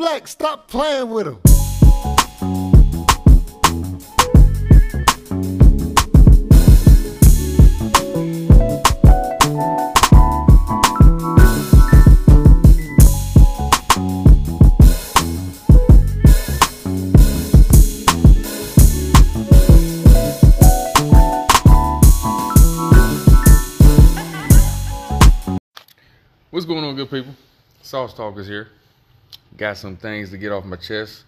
Black, 0.00 0.26
stop 0.28 0.66
playing 0.66 1.10
with 1.10 1.26
him. 1.26 1.36
What's 26.48 26.64
going 26.64 26.84
on, 26.84 26.96
good 26.96 27.10
people? 27.10 27.34
SossTalk 27.82 28.38
is 28.38 28.46
here. 28.48 28.68
Got 29.56 29.76
some 29.76 29.96
things 29.96 30.30
to 30.30 30.38
get 30.38 30.52
off 30.52 30.64
my 30.64 30.76
chest. 30.76 31.24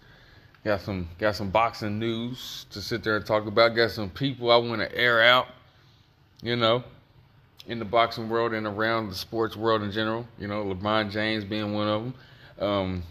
Got 0.63 0.81
some 0.81 1.09
got 1.19 1.35
some 1.35 1.49
boxing 1.49 1.99
news 1.99 2.65
to 2.71 2.81
sit 2.81 3.03
there 3.03 3.17
and 3.17 3.25
talk 3.25 3.45
about. 3.47 3.75
Got 3.75 3.91
some 3.91 4.09
people 4.09 4.51
I 4.51 4.57
want 4.57 4.81
to 4.81 4.95
air 4.95 5.21
out. 5.21 5.47
You 6.41 6.55
know, 6.55 6.83
in 7.67 7.79
the 7.79 7.85
boxing 7.85 8.29
world 8.29 8.53
and 8.53 8.67
around 8.67 9.09
the 9.09 9.15
sports 9.15 9.55
world 9.55 9.81
in 9.81 9.91
general. 9.91 10.27
You 10.37 10.47
know, 10.47 10.63
LeBron 10.65 11.11
James 11.11 11.43
being 11.43 11.73
one 11.73 11.87
of 11.87 12.03
them. 12.03 12.13
Um, 12.59 13.03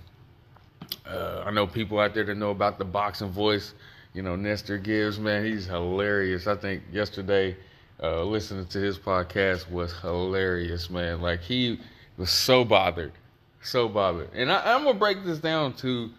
uh, 1.07 1.45
I 1.47 1.51
know 1.51 1.67
people 1.67 1.99
out 1.99 2.15
there 2.15 2.25
that 2.25 2.37
know 2.37 2.51
about 2.51 2.79
the 2.79 2.85
boxing 2.85 3.31
voice. 3.31 3.75
You 4.15 4.23
know, 4.23 4.37
Nestor 4.37 4.79
Gibbs, 4.79 5.19
man, 5.19 5.45
he's 5.45 5.67
hilarious. 5.67 6.47
I 6.47 6.55
think 6.55 6.83
yesterday, 6.93 7.57
uh, 8.03 8.23
listening 8.25 8.67
to 8.67 8.79
his 8.79 8.99
podcast 8.99 9.71
was 9.71 9.93
hilarious, 10.01 10.91
man. 10.91 11.23
Like 11.23 11.41
he 11.41 11.81
was 12.19 12.31
so 12.31 12.65
bothered, 12.65 13.13
so 13.63 13.89
bothered. 13.89 14.31
And 14.35 14.51
I, 14.51 14.75
I'm 14.75 14.85
gonna 14.85 14.99
break 14.99 15.25
this 15.25 15.39
down 15.39 15.75
to 15.75 16.11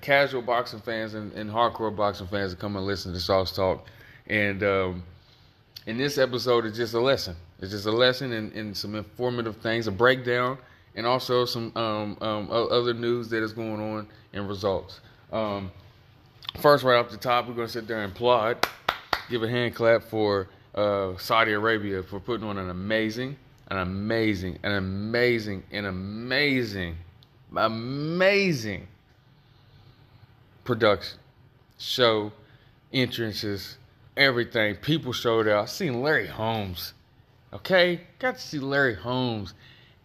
casual 0.00 0.42
boxing 0.42 0.80
fans 0.80 1.14
and, 1.14 1.32
and 1.32 1.50
hardcore 1.50 1.94
boxing 1.94 2.26
fans 2.26 2.52
to 2.52 2.58
come 2.58 2.76
and 2.76 2.86
listen 2.86 3.12
to 3.12 3.18
SossTalk. 3.18 3.80
And 4.26 4.62
um, 4.62 5.02
in 5.86 5.98
this 5.98 6.18
episode, 6.18 6.64
it's 6.66 6.76
just 6.76 6.94
a 6.94 7.00
lesson. 7.00 7.36
It's 7.60 7.70
just 7.70 7.86
a 7.86 7.92
lesson 7.92 8.32
and, 8.32 8.52
and 8.52 8.76
some 8.76 8.94
informative 8.94 9.56
things, 9.58 9.86
a 9.86 9.92
breakdown, 9.92 10.58
and 10.94 11.06
also 11.06 11.44
some 11.44 11.72
um, 11.76 12.16
um, 12.20 12.48
other 12.50 12.94
news 12.94 13.28
that 13.30 13.42
is 13.42 13.52
going 13.52 13.80
on 13.80 14.08
and 14.32 14.48
results. 14.48 15.00
Um, 15.32 15.70
first, 16.60 16.84
right 16.84 16.98
off 16.98 17.10
the 17.10 17.16
top, 17.16 17.48
we're 17.48 17.54
to 17.54 17.68
sit 17.68 17.86
there 17.86 18.02
and 18.02 18.12
applaud, 18.12 18.66
give 19.30 19.42
a 19.42 19.48
hand 19.48 19.74
clap 19.74 20.02
for 20.02 20.48
uh, 20.74 21.16
Saudi 21.18 21.52
Arabia 21.52 22.02
for 22.02 22.20
putting 22.20 22.46
on 22.46 22.58
an 22.58 22.70
amazing, 22.70 23.36
an 23.68 23.78
amazing, 23.78 24.58
an 24.62 24.72
amazing, 24.72 25.62
an 25.70 25.86
amazing, 25.86 26.96
amazing 27.54 28.86
production, 30.64 31.18
show, 31.78 32.32
entrances, 32.92 33.78
everything. 34.16 34.76
People 34.76 35.12
showed 35.12 35.48
out. 35.48 35.64
I 35.64 35.66
seen 35.66 36.02
Larry 36.02 36.26
Holmes. 36.26 36.94
Okay, 37.52 38.00
got 38.18 38.36
to 38.36 38.40
see 38.40 38.58
Larry 38.58 38.94
Holmes 38.94 39.54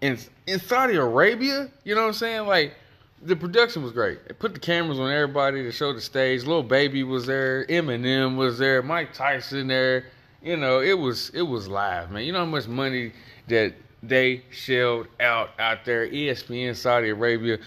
in 0.01 0.17
in 0.45 0.59
Saudi 0.59 0.95
Arabia. 0.95 1.69
You 1.83 1.95
know 1.95 2.01
what 2.01 2.07
I'm 2.07 2.13
saying? 2.13 2.47
Like 2.47 2.73
the 3.21 3.35
production 3.35 3.83
was 3.83 3.91
great. 3.91 4.27
They 4.27 4.33
put 4.33 4.53
the 4.53 4.59
cameras 4.59 4.99
on 4.99 5.11
everybody 5.11 5.63
to 5.63 5.71
show 5.71 5.93
the 5.93 6.01
stage. 6.01 6.45
Lil 6.45 6.63
Baby 6.63 7.03
was 7.03 7.25
there. 7.25 7.65
Eminem 7.67 8.35
was 8.35 8.57
there. 8.57 8.81
Mike 8.81 9.13
Tyson 9.13 9.67
there. 9.67 10.05
You 10.41 10.57
know, 10.57 10.81
it 10.81 10.97
was 10.97 11.29
it 11.29 11.41
was 11.41 11.67
live, 11.67 12.11
man. 12.11 12.23
You 12.23 12.31
know 12.31 12.39
how 12.39 12.45
much 12.45 12.67
money 12.67 13.13
that 13.47 13.73
they 14.03 14.43
shelled 14.51 15.07
out 15.19 15.51
out 15.59 15.85
there. 15.85 16.07
ESPN 16.07 16.75
Saudi 16.75 17.09
Arabia. 17.09 17.57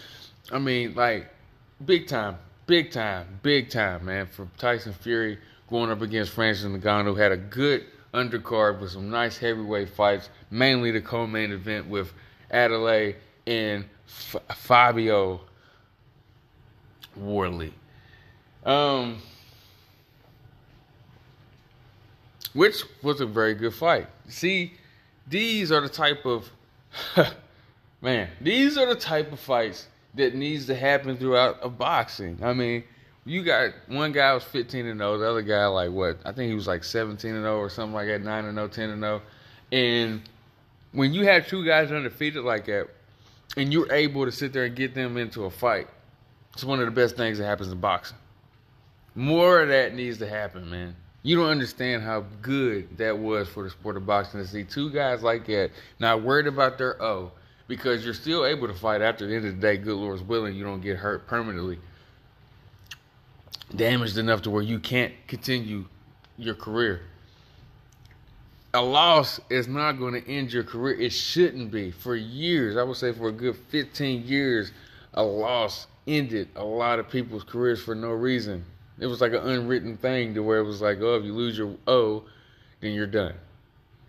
I 0.52 0.58
mean, 0.58 0.94
like 0.94 1.30
big 1.84 2.06
time, 2.06 2.38
big 2.66 2.90
time, 2.90 3.40
big 3.42 3.70
time, 3.70 4.04
man. 4.04 4.26
For 4.26 4.48
Tyson 4.58 4.92
Fury 4.92 5.38
going 5.68 5.90
up 5.90 6.02
against 6.02 6.32
Francis 6.32 6.66
Ngannou, 6.66 7.16
had 7.18 7.32
a 7.32 7.36
good 7.36 7.86
undercard 8.12 8.80
with 8.80 8.90
some 8.90 9.10
nice 9.10 9.38
heavyweight 9.38 9.90
fights. 9.90 10.28
Mainly 10.50 10.90
the 10.90 11.00
co-main 11.00 11.52
event 11.52 11.86
with 11.88 12.12
Adeleye 12.52 13.14
and 13.46 13.84
F- 14.06 14.56
Fabio 14.56 15.40
Wardley. 17.16 17.72
Um, 18.64 19.22
which 22.52 22.82
was 23.02 23.20
a 23.20 23.26
very 23.26 23.54
good 23.54 23.74
fight. 23.74 24.08
See, 24.28 24.74
these 25.30 25.72
are 25.72 25.80
the 25.80 25.88
type 25.88 26.26
of 26.26 26.50
man, 28.02 28.28
these 28.40 28.76
are 28.76 28.86
the 28.86 29.00
type 29.00 29.32
of 29.32 29.40
fights 29.40 29.86
that 30.14 30.34
needs 30.34 30.66
to 30.66 30.74
happen 30.74 31.16
throughout 31.16 31.58
a 31.62 31.68
boxing. 31.68 32.38
I 32.42 32.52
mean, 32.52 32.84
you 33.24 33.44
got 33.44 33.70
one 33.86 34.12
guy 34.12 34.34
was 34.34 34.44
15 34.44 34.86
and 34.86 34.98
0, 34.98 35.18
the 35.18 35.30
other 35.30 35.42
guy 35.42 35.66
like 35.66 35.90
what? 35.90 36.18
I 36.24 36.32
think 36.32 36.48
he 36.48 36.54
was 36.54 36.66
like 36.66 36.82
17 36.82 37.34
and 37.34 37.44
0 37.44 37.58
or 37.58 37.70
something 37.70 37.94
like 37.94 38.08
that, 38.08 38.22
9 38.22 38.44
and 38.44 38.56
0, 38.56 38.68
10 38.68 38.90
and 38.90 39.02
0. 39.02 39.22
And 39.72 40.22
when 40.92 41.14
you 41.14 41.24
have 41.26 41.46
two 41.46 41.64
guys 41.64 41.92
undefeated 41.92 42.44
like 42.44 42.66
that, 42.66 42.88
and 43.56 43.72
you're 43.72 43.92
able 43.92 44.24
to 44.24 44.32
sit 44.32 44.52
there 44.52 44.64
and 44.64 44.74
get 44.74 44.94
them 44.94 45.16
into 45.16 45.44
a 45.44 45.50
fight, 45.50 45.88
it's 46.52 46.64
one 46.64 46.80
of 46.80 46.86
the 46.86 46.90
best 46.90 47.16
things 47.16 47.38
that 47.38 47.44
happens 47.44 47.70
in 47.70 47.78
boxing. 47.78 48.16
More 49.14 49.62
of 49.62 49.68
that 49.68 49.94
needs 49.94 50.18
to 50.18 50.28
happen, 50.28 50.68
man. 50.70 50.96
You 51.22 51.36
don't 51.36 51.50
understand 51.50 52.02
how 52.02 52.24
good 52.40 52.96
that 52.96 53.18
was 53.18 53.48
for 53.48 53.62
the 53.62 53.70
sport 53.70 53.96
of 53.96 54.06
boxing 54.06 54.40
to 54.40 54.46
see 54.46 54.64
two 54.64 54.90
guys 54.90 55.22
like 55.22 55.46
that 55.46 55.70
not 55.98 56.22
worried 56.22 56.46
about 56.46 56.78
their 56.78 57.00
O 57.02 57.32
because 57.68 58.04
you're 58.04 58.14
still 58.14 58.46
able 58.46 58.66
to 58.66 58.74
fight 58.74 59.02
after 59.02 59.26
the 59.26 59.36
end 59.36 59.44
of 59.44 59.54
the 59.54 59.60
day. 59.60 59.76
Good 59.76 59.96
Lord's 59.96 60.22
willing, 60.22 60.54
you 60.56 60.64
don't 60.64 60.80
get 60.80 60.96
hurt 60.96 61.26
permanently, 61.26 61.78
damaged 63.76 64.16
enough 64.16 64.42
to 64.42 64.50
where 64.50 64.62
you 64.62 64.78
can't 64.78 65.12
continue 65.28 65.84
your 66.38 66.54
career. 66.54 67.02
A 68.72 68.80
loss 68.80 69.40
is 69.50 69.68
not 69.68 69.92
going 69.92 70.14
to 70.14 70.30
end 70.30 70.52
your 70.52 70.62
career. 70.62 70.98
It 70.98 71.12
shouldn't 71.12 71.70
be. 71.70 71.90
For 71.90 72.14
years, 72.14 72.76
I 72.76 72.82
would 72.82 72.96
say 72.96 73.12
for 73.12 73.28
a 73.28 73.32
good 73.32 73.56
15 73.68 74.26
years, 74.26 74.72
a 75.12 75.22
loss 75.22 75.86
ended 76.06 76.48
a 76.56 76.64
lot 76.64 76.98
of 76.98 77.10
people's 77.10 77.44
careers 77.44 77.82
for 77.82 77.94
no 77.94 78.10
reason. 78.10 78.64
It 79.00 79.06
was 79.06 79.20
like 79.20 79.32
an 79.32 79.48
unwritten 79.48 79.96
thing 79.96 80.34
to 80.34 80.42
where 80.42 80.58
it 80.58 80.64
was 80.64 80.80
like, 80.80 80.98
oh, 81.00 81.16
if 81.16 81.24
you 81.24 81.32
lose 81.32 81.56
your 81.56 81.74
O, 81.86 82.24
then 82.80 82.92
you're 82.92 83.06
done. 83.06 83.34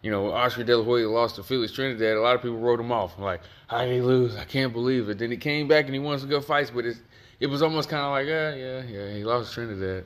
You 0.02 0.12
know, 0.12 0.32
Oscar 0.32 0.64
De 0.64 0.76
La 0.76 0.84
Hoya 0.84 1.08
lost 1.08 1.36
to 1.38 1.44
Felix 1.44 1.72
Trinidad. 1.72 2.18
A 2.18 2.22
lot 2.22 2.36
of 2.36 2.42
people 2.42 2.58
wrote 2.58 2.80
him 2.80 2.92
off. 2.92 3.18
I'm 3.18 3.24
like, 3.24 3.42
how 3.68 3.86
did 3.86 3.94
he 3.94 4.02
lose? 4.02 4.36
I 4.36 4.44
can't 4.44 4.74
believe 4.74 5.10
it. 5.10 5.20
Then 5.20 5.32
he 5.32 5.38
came 5.38 5.68
back 5.68 5.86
and 5.86 5.94
he 5.94 6.00
won 6.00 6.20
some 6.20 6.28
good 6.28 6.44
fights, 6.44 6.72
but 6.72 6.86
it, 6.86 6.98
it 7.40 7.48
was 7.48 7.62
almost 7.62 7.88
kind 7.88 8.04
of 8.04 8.12
like, 8.12 8.28
yeah, 8.28 8.54
yeah, 8.54 8.82
yeah, 8.84 9.14
he 9.16 9.24
lost 9.24 9.50
to 9.50 9.56
Trinidad. 9.56 10.06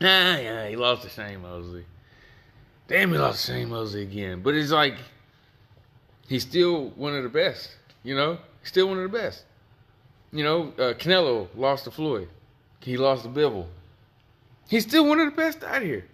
Ah, 0.00 0.36
yeah, 0.36 0.68
he 0.68 0.76
lost 0.76 1.02
to 1.02 1.08
Shane 1.08 1.40
Mosley. 1.40 1.84
Damn, 2.88 3.12
he 3.12 3.18
lost 3.18 3.46
to 3.46 3.52
Shane 3.52 3.70
Mosley 3.70 4.02
again. 4.02 4.42
But 4.42 4.54
it's 4.54 4.72
like, 4.72 4.96
he's 6.28 6.42
still 6.42 6.90
one 6.90 7.14
of 7.14 7.22
the 7.22 7.28
best. 7.28 7.76
You 8.02 8.16
know, 8.16 8.38
he's 8.60 8.68
still 8.68 8.88
one 8.88 8.98
of 8.98 9.10
the 9.10 9.16
best. 9.16 9.44
You 10.32 10.42
know, 10.42 10.72
uh, 10.76 10.94
Canelo 10.94 11.48
lost 11.54 11.84
to 11.84 11.90
Floyd. 11.90 12.28
He 12.82 12.96
lost 12.96 13.22
to 13.22 13.28
Bivol. 13.28 13.66
He's 14.68 14.84
still 14.84 15.06
one 15.06 15.20
of 15.20 15.30
the 15.30 15.36
best 15.36 15.62
out 15.62 15.82
here. 15.82 16.04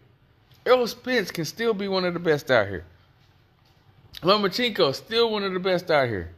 Errol 0.67 0.87
Spence 0.87 1.31
can 1.31 1.45
still 1.45 1.73
be 1.73 1.89
one 1.89 2.05
of 2.05 2.12
the 2.12 2.21
best 2.21 2.51
out 2.51 2.69
here. 2.69 2.84
Lomachenko 4.23 4.95
still 4.95 5.31
one 5.31 5.45
of 5.45 5.53
the 5.53 5.61
best 5.61 5.91
out 5.91 6.09
here. 6.09 6.31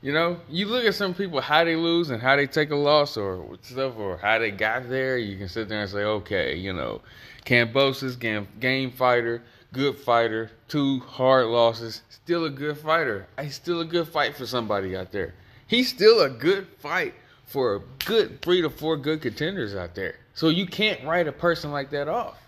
You 0.00 0.12
know, 0.12 0.38
you 0.48 0.66
look 0.66 0.84
at 0.84 0.94
some 0.94 1.14
people 1.14 1.40
how 1.40 1.64
they 1.64 1.74
lose 1.74 2.10
and 2.10 2.22
how 2.22 2.36
they 2.36 2.46
take 2.46 2.70
a 2.70 2.76
loss 2.76 3.16
or 3.16 3.58
stuff 3.62 3.94
or 3.98 4.18
how 4.18 4.38
they 4.38 4.52
got 4.52 4.88
there. 4.88 5.18
You 5.18 5.36
can 5.36 5.48
sit 5.48 5.68
there 5.68 5.80
and 5.80 5.90
say, 5.90 6.04
okay, 6.04 6.54
you 6.54 6.72
know, 6.72 7.00
Kambosos, 7.44 8.16
game, 8.16 8.46
game 8.60 8.92
fighter, 8.92 9.42
good 9.72 9.96
fighter, 9.96 10.52
two 10.68 11.00
hard 11.00 11.46
losses, 11.46 12.02
still 12.10 12.44
a 12.44 12.50
good 12.50 12.78
fighter. 12.78 13.26
He's 13.40 13.56
still 13.56 13.80
a 13.80 13.84
good 13.84 14.06
fight 14.06 14.36
for 14.36 14.46
somebody 14.46 14.96
out 14.96 15.10
there. 15.10 15.34
He's 15.66 15.88
still 15.88 16.20
a 16.20 16.30
good 16.30 16.68
fight 16.78 17.14
for 17.48 17.76
a 17.76 17.80
good 18.04 18.40
three 18.42 18.62
to 18.62 18.70
four 18.70 18.96
good 18.96 19.22
contenders 19.22 19.74
out 19.74 19.94
there. 19.94 20.16
So 20.34 20.50
you 20.50 20.66
can't 20.66 21.02
write 21.04 21.26
a 21.26 21.32
person 21.32 21.72
like 21.72 21.90
that 21.90 22.06
off. 22.06 22.38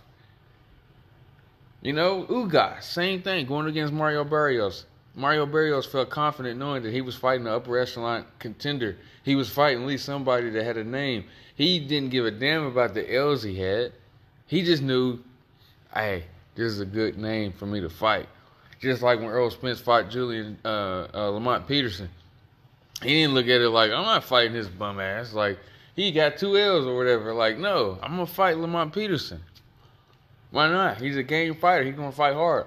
You 1.82 1.94
know, 1.94 2.24
Ugas, 2.24 2.82
same 2.82 3.22
thing, 3.22 3.46
going 3.46 3.66
against 3.66 3.92
Mario 3.92 4.22
Barrios. 4.22 4.84
Mario 5.14 5.46
Barrios 5.46 5.86
felt 5.86 6.10
confident 6.10 6.58
knowing 6.58 6.82
that 6.82 6.92
he 6.92 7.00
was 7.00 7.16
fighting 7.16 7.46
an 7.46 7.52
upper 7.52 7.78
echelon 7.78 8.26
contender. 8.38 8.96
He 9.24 9.34
was 9.34 9.48
fighting 9.48 9.82
at 9.82 9.88
least 9.88 10.04
somebody 10.04 10.50
that 10.50 10.62
had 10.62 10.76
a 10.76 10.84
name. 10.84 11.24
He 11.56 11.80
didn't 11.80 12.10
give 12.10 12.26
a 12.26 12.30
damn 12.30 12.64
about 12.64 12.94
the 12.94 13.12
L's 13.14 13.42
he 13.42 13.58
had. 13.58 13.92
He 14.46 14.62
just 14.62 14.82
knew, 14.82 15.18
hey, 15.94 16.24
this 16.54 16.66
is 16.66 16.80
a 16.80 16.86
good 16.86 17.16
name 17.18 17.52
for 17.52 17.66
me 17.66 17.80
to 17.80 17.88
fight. 17.88 18.28
Just 18.80 19.02
like 19.02 19.18
when 19.18 19.28
Errol 19.28 19.50
Spence 19.50 19.80
fought 19.80 20.10
Julian 20.10 20.58
uh, 20.64 21.08
uh, 21.12 21.28
Lamont 21.30 21.66
Peterson. 21.66 22.08
He 23.02 23.08
didn't 23.08 23.34
look 23.34 23.46
at 23.46 23.60
it 23.60 23.70
like, 23.70 23.90
I'm 23.90 24.04
not 24.04 24.24
fighting 24.24 24.52
this 24.52 24.68
bum 24.68 25.00
ass. 25.00 25.32
Like, 25.32 25.58
he 25.96 26.12
got 26.12 26.36
two 26.36 26.56
L's 26.56 26.86
or 26.86 26.96
whatever. 26.96 27.32
Like, 27.32 27.58
no, 27.58 27.98
I'm 28.02 28.16
to 28.18 28.26
fight 28.26 28.58
Lamont 28.58 28.92
Peterson. 28.92 29.40
Why 30.50 30.68
not? 30.68 31.00
He's 31.00 31.16
a 31.16 31.22
game 31.22 31.54
fighter. 31.54 31.84
He's 31.84 31.94
to 31.94 32.12
fight 32.12 32.34
hard. 32.34 32.66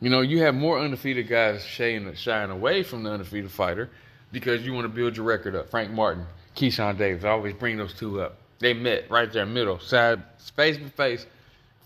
You 0.00 0.10
know, 0.10 0.20
you 0.20 0.40
have 0.40 0.54
more 0.54 0.80
undefeated 0.80 1.28
guys 1.28 1.64
shying, 1.64 2.12
shying 2.14 2.50
away 2.50 2.82
from 2.82 3.04
the 3.04 3.10
undefeated 3.10 3.50
fighter 3.50 3.88
because 4.32 4.66
you 4.66 4.72
want 4.72 4.84
to 4.84 4.88
build 4.88 5.16
your 5.16 5.26
record 5.26 5.54
up. 5.54 5.70
Frank 5.70 5.92
Martin, 5.92 6.26
Keyshawn 6.56 6.98
Davis, 6.98 7.24
I 7.24 7.28
always 7.28 7.54
bring 7.54 7.76
those 7.76 7.94
two 7.94 8.20
up. 8.20 8.38
They 8.58 8.74
met 8.74 9.08
right 9.10 9.32
there, 9.32 9.42
in 9.42 9.48
the 9.48 9.54
middle, 9.54 9.78
side, 9.78 10.22
face 10.56 10.76
to 10.76 10.88
face. 10.88 11.26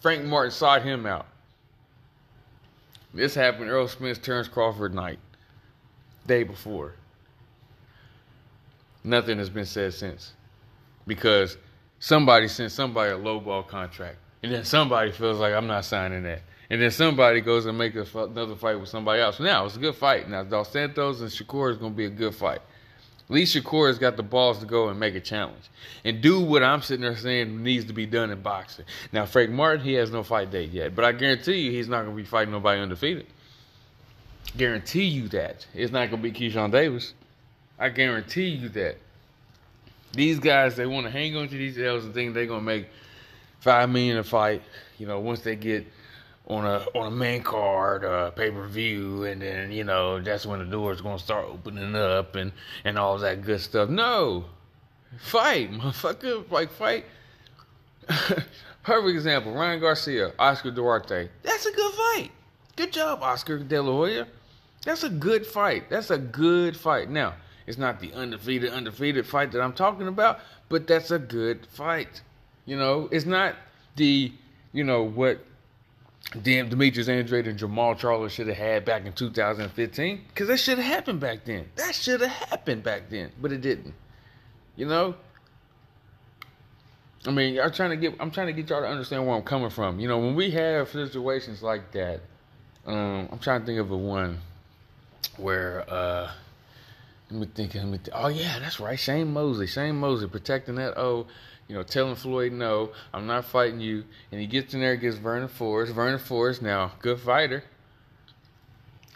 Frank 0.01 0.25
Martin 0.25 0.51
sought 0.51 0.83
him 0.83 1.05
out. 1.05 1.27
This 3.13 3.35
happened 3.35 3.69
Errol 3.69 3.89
Spence 3.89 4.19
Terrence 4.19 4.49
Crawford 4.49 4.95
night, 4.95 5.19
day 6.27 6.43
before. 6.43 6.95
Nothing 9.05 9.39
has 9.39 9.51
been 9.51 9.67
said 9.67 9.95
since 9.95 10.33
because 11.07 11.57
somebody 11.99 12.49
sent 12.49 12.73
somebody 12.73 13.13
a 13.13 13.17
lowball 13.17 13.67
contract, 13.67 14.17
and 14.43 14.53
then 14.53 14.65
somebody 14.65 15.13
feels 15.13 15.39
like 15.39 15.55
I'm 15.55 15.67
not 15.67 15.85
signing 15.85 16.25
that, 16.25 16.43
and 16.71 16.83
then 16.83 16.91
somebody 16.91 17.41
goes 17.41 17.67
and 17.67 17.79
make 17.79 17.95
another 17.95 18.57
fight 18.57 18.81
with 18.81 18.89
somebody 18.89 19.23
else. 19.23 19.39
Now 19.39 19.65
it's 19.65 19.77
a 19.77 19.81
good 19.81 19.95
fight. 19.95 20.29
Now 20.29 20.43
Dos 20.43 20.73
Santos 20.73 21.21
and 21.21 21.31
Shakur 21.31 21.71
is 21.71 21.79
going 21.79 21.93
to 21.93 21.97
be 21.97 22.07
a 22.07 22.11
good 22.11 22.35
fight. 22.35 22.61
At 23.29 23.31
least 23.31 23.57
Shakur 23.57 23.89
has 23.89 23.99
got 23.99 24.17
the 24.17 24.23
balls 24.23 24.59
to 24.61 24.67
go 24.67 24.89
and 24.89 25.01
make 25.01 25.17
a 25.17 25.21
challenge 25.21 25.71
and 26.05 26.21
do 26.21 26.41
what 26.41 26.63
I'm 26.63 26.81
sitting 26.81 27.03
there 27.03 27.17
saying 27.17 27.63
needs 27.63 27.85
to 27.87 27.93
be 27.93 28.07
done 28.07 28.31
in 28.31 28.41
boxing. 28.41 28.85
Now 29.13 29.27
Frank 29.27 29.51
Martin, 29.51 29.85
he 29.85 29.95
has 29.95 30.13
no 30.13 30.23
fight 30.23 30.51
date 30.51 30.71
yet, 30.71 30.95
but 30.95 31.05
I 31.05 31.13
guarantee 31.13 31.59
you 31.59 31.73
he's 31.73 31.89
not 31.89 32.03
going 32.03 32.17
to 32.17 32.23
be 32.23 32.29
fighting 32.29 32.53
nobody 32.53 32.81
undefeated. 32.81 33.27
Guarantee 34.57 35.05
you 35.05 35.29
that 35.29 35.67
it's 35.75 35.93
not 35.93 36.11
going 36.11 36.23
to 36.23 36.31
be 36.31 36.33
Keyshawn 36.33 36.73
Davis. 36.73 37.15
I 37.79 37.91
guarantee 37.91 38.49
you 38.49 38.69
that. 38.71 38.97
These 40.13 40.39
guys, 40.39 40.77
they 40.77 40.87
want 40.87 41.05
to 41.07 41.13
hang 41.13 41.37
on 41.37 41.49
to 41.49 41.55
these 41.57 41.79
L's 41.79 42.05
and 42.05 42.15
think 42.15 42.33
they're 42.33 42.47
gonna 42.47 42.63
make 42.63 42.89
five 43.61 43.91
million 43.91 44.17
a 44.17 44.25
fight. 44.25 44.63
You 44.99 45.07
know, 45.07 45.21
once 45.21 45.41
they 45.41 45.57
get 45.57 45.87
on 46.47 46.65
a 46.65 46.87
on 46.95 47.09
a 47.09 47.11
main 47.11 47.43
card, 47.43 48.05
uh, 48.05 48.31
pay 48.31 48.51
per 48.51 48.67
view, 48.67 49.25
and 49.25 49.43
then 49.43 49.73
you 49.73 49.85
know 49.85 50.21
that's 50.21 50.47
when 50.47 50.61
the 50.61 50.65
doors 50.65 51.03
gonna 51.03 51.19
start 51.19 51.47
opening 51.47 51.95
up 51.95 52.35
and 52.35 52.53
and 52.85 52.99
all 52.99 53.19
that 53.19 53.43
good 53.43 53.61
stuff. 53.61 53.91
No, 53.91 54.47
fight, 55.19 55.71
motherfucker, 55.71 56.51
like 56.51 56.71
fight. 56.71 57.05
Perfect 58.83 59.15
example: 59.15 59.53
Ryan 59.53 59.81
Garcia, 59.81 60.33
Oscar 60.39 60.71
Duarte. 60.71 61.29
That's 61.43 61.67
a 61.67 61.73
good 61.73 61.93
fight. 61.93 62.31
Good 62.77 62.93
job, 62.93 63.23
Oscar 63.23 63.59
De 63.59 63.83
La 63.83 63.93
Hoya. 63.93 64.27
That's 64.87 65.03
a 65.03 65.11
good 65.11 65.45
fight. 65.45 65.91
That's 65.91 66.11
a 66.11 66.17
good 66.17 66.77
fight. 66.77 67.11
Now 67.11 67.35
it's 67.67 67.77
not 67.77 67.99
the 67.99 68.13
undefeated, 68.13 68.73
undefeated 68.73 69.27
fight 69.27 69.51
that 69.51 69.61
I'm 69.61 69.73
talking 69.73 70.07
about, 70.07 70.39
but 70.69 70.87
that's 70.87 71.11
a 71.11 71.19
good 71.19 71.67
fight. 71.67 72.23
You 72.67 72.79
know, 72.79 73.09
it's 73.11 73.27
not 73.27 73.57
the, 73.97 74.33
you 74.73 74.85
know, 74.85 75.03
what 75.03 75.45
damn 76.41 76.69
Demetrius 76.69 77.09
Andrade 77.09 77.49
and 77.49 77.59
Jermall 77.59 77.99
Charlo 77.99 78.31
should 78.31 78.47
have 78.47 78.57
had 78.57 78.85
back 78.85 79.05
in 79.05 79.13
2015, 79.13 80.21
because 80.29 80.47
that 80.47 80.59
should 80.59 80.79
have 80.79 80.87
happened 80.87 81.19
back 81.19 81.45
then. 81.45 81.67
That 81.75 81.93
should 81.93 82.21
have 82.21 82.31
happened 82.31 82.85
back 82.85 83.11
then, 83.11 83.33
but 83.43 83.51
it 83.51 83.63
didn't. 83.63 83.95
You 84.77 84.87
know, 84.87 85.17
I 87.27 87.33
mean, 87.33 87.59
I'm 87.59 87.73
trying 87.73 87.91
to 87.91 87.97
get 87.97 88.15
I'm 88.21 88.31
trying 88.31 88.47
to 88.47 88.53
get 88.53 88.71
y'all 88.71 88.83
to 88.83 88.87
understand 88.87 89.27
where 89.27 89.35
I'm 89.35 89.43
coming 89.43 89.71
from. 89.71 89.99
You 89.99 90.07
know, 90.07 90.19
when 90.19 90.37
we 90.37 90.53
have 90.53 90.91
situations 90.91 91.61
like 91.61 91.91
that, 91.91 92.21
um, 92.87 93.29
I'm 93.33 93.41
trying 93.41 93.63
to 93.63 93.67
think 93.67 93.81
of 93.81 93.91
a 93.91 93.97
one 93.97 94.39
where 95.39 95.85
uh, 95.89 96.31
let 97.31 97.41
me 97.41 97.47
think. 97.55 97.75
Let 97.75 97.87
me 97.87 97.99
think. 97.99 98.11
Oh 98.13 98.29
yeah, 98.29 98.59
that's 98.59 98.81
right. 98.81 98.99
Shane 98.99 99.33
Mosley. 99.33 99.67
Shane 99.67 99.97
Mosley 99.97 100.29
protecting 100.29 100.77
that 100.77 100.97
O. 100.97 101.27
You 101.69 101.75
know, 101.75 101.83
telling 101.83 102.15
Floyd, 102.15 102.53
no, 102.53 102.93
I'm 103.13 103.27
not 103.27 103.45
fighting 103.45 103.81
you. 103.81 104.05
And 104.31 104.41
he 104.41 104.47
gets 104.47 104.73
in 104.73 104.81
there 104.81 104.93
against 104.93 105.19
Vernon 105.19 105.49
Forrest. 105.49 105.93
Vernon 105.93 106.21
Forrest, 106.21 106.63
now 106.63 106.93
good 107.01 107.19
fighter. 107.19 107.65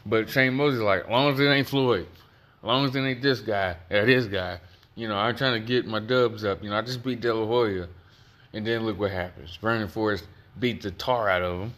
But 0.04 0.28
Shane 0.30 0.54
Mosley's 0.54 0.80
like, 0.80 1.04
as 1.04 1.10
long 1.10 1.32
as 1.32 1.38
it 1.38 1.44
ain't 1.44 1.68
Floyd, 1.68 2.08
as 2.62 2.66
long 2.66 2.84
as 2.86 2.96
it 2.96 3.00
ain't 3.00 3.22
this 3.22 3.40
guy 3.40 3.76
or 3.88 4.04
this 4.04 4.26
guy, 4.26 4.58
you 4.96 5.06
know, 5.06 5.14
I'm 5.14 5.36
trying 5.36 5.60
to 5.60 5.66
get 5.66 5.86
my 5.86 6.00
dubs 6.00 6.44
up. 6.44 6.64
You 6.64 6.70
know, 6.70 6.76
I 6.76 6.82
just 6.82 7.04
beat 7.04 7.20
De 7.20 7.32
La 7.32 7.46
Hoya. 7.46 7.88
And 8.52 8.66
then 8.66 8.84
look 8.84 8.98
what 8.98 9.12
happens. 9.12 9.56
Vernon 9.62 9.86
Forrest 9.86 10.26
beat 10.58 10.82
the 10.82 10.90
tar 10.90 11.28
out 11.28 11.42
of 11.42 11.60
him. 11.60 11.74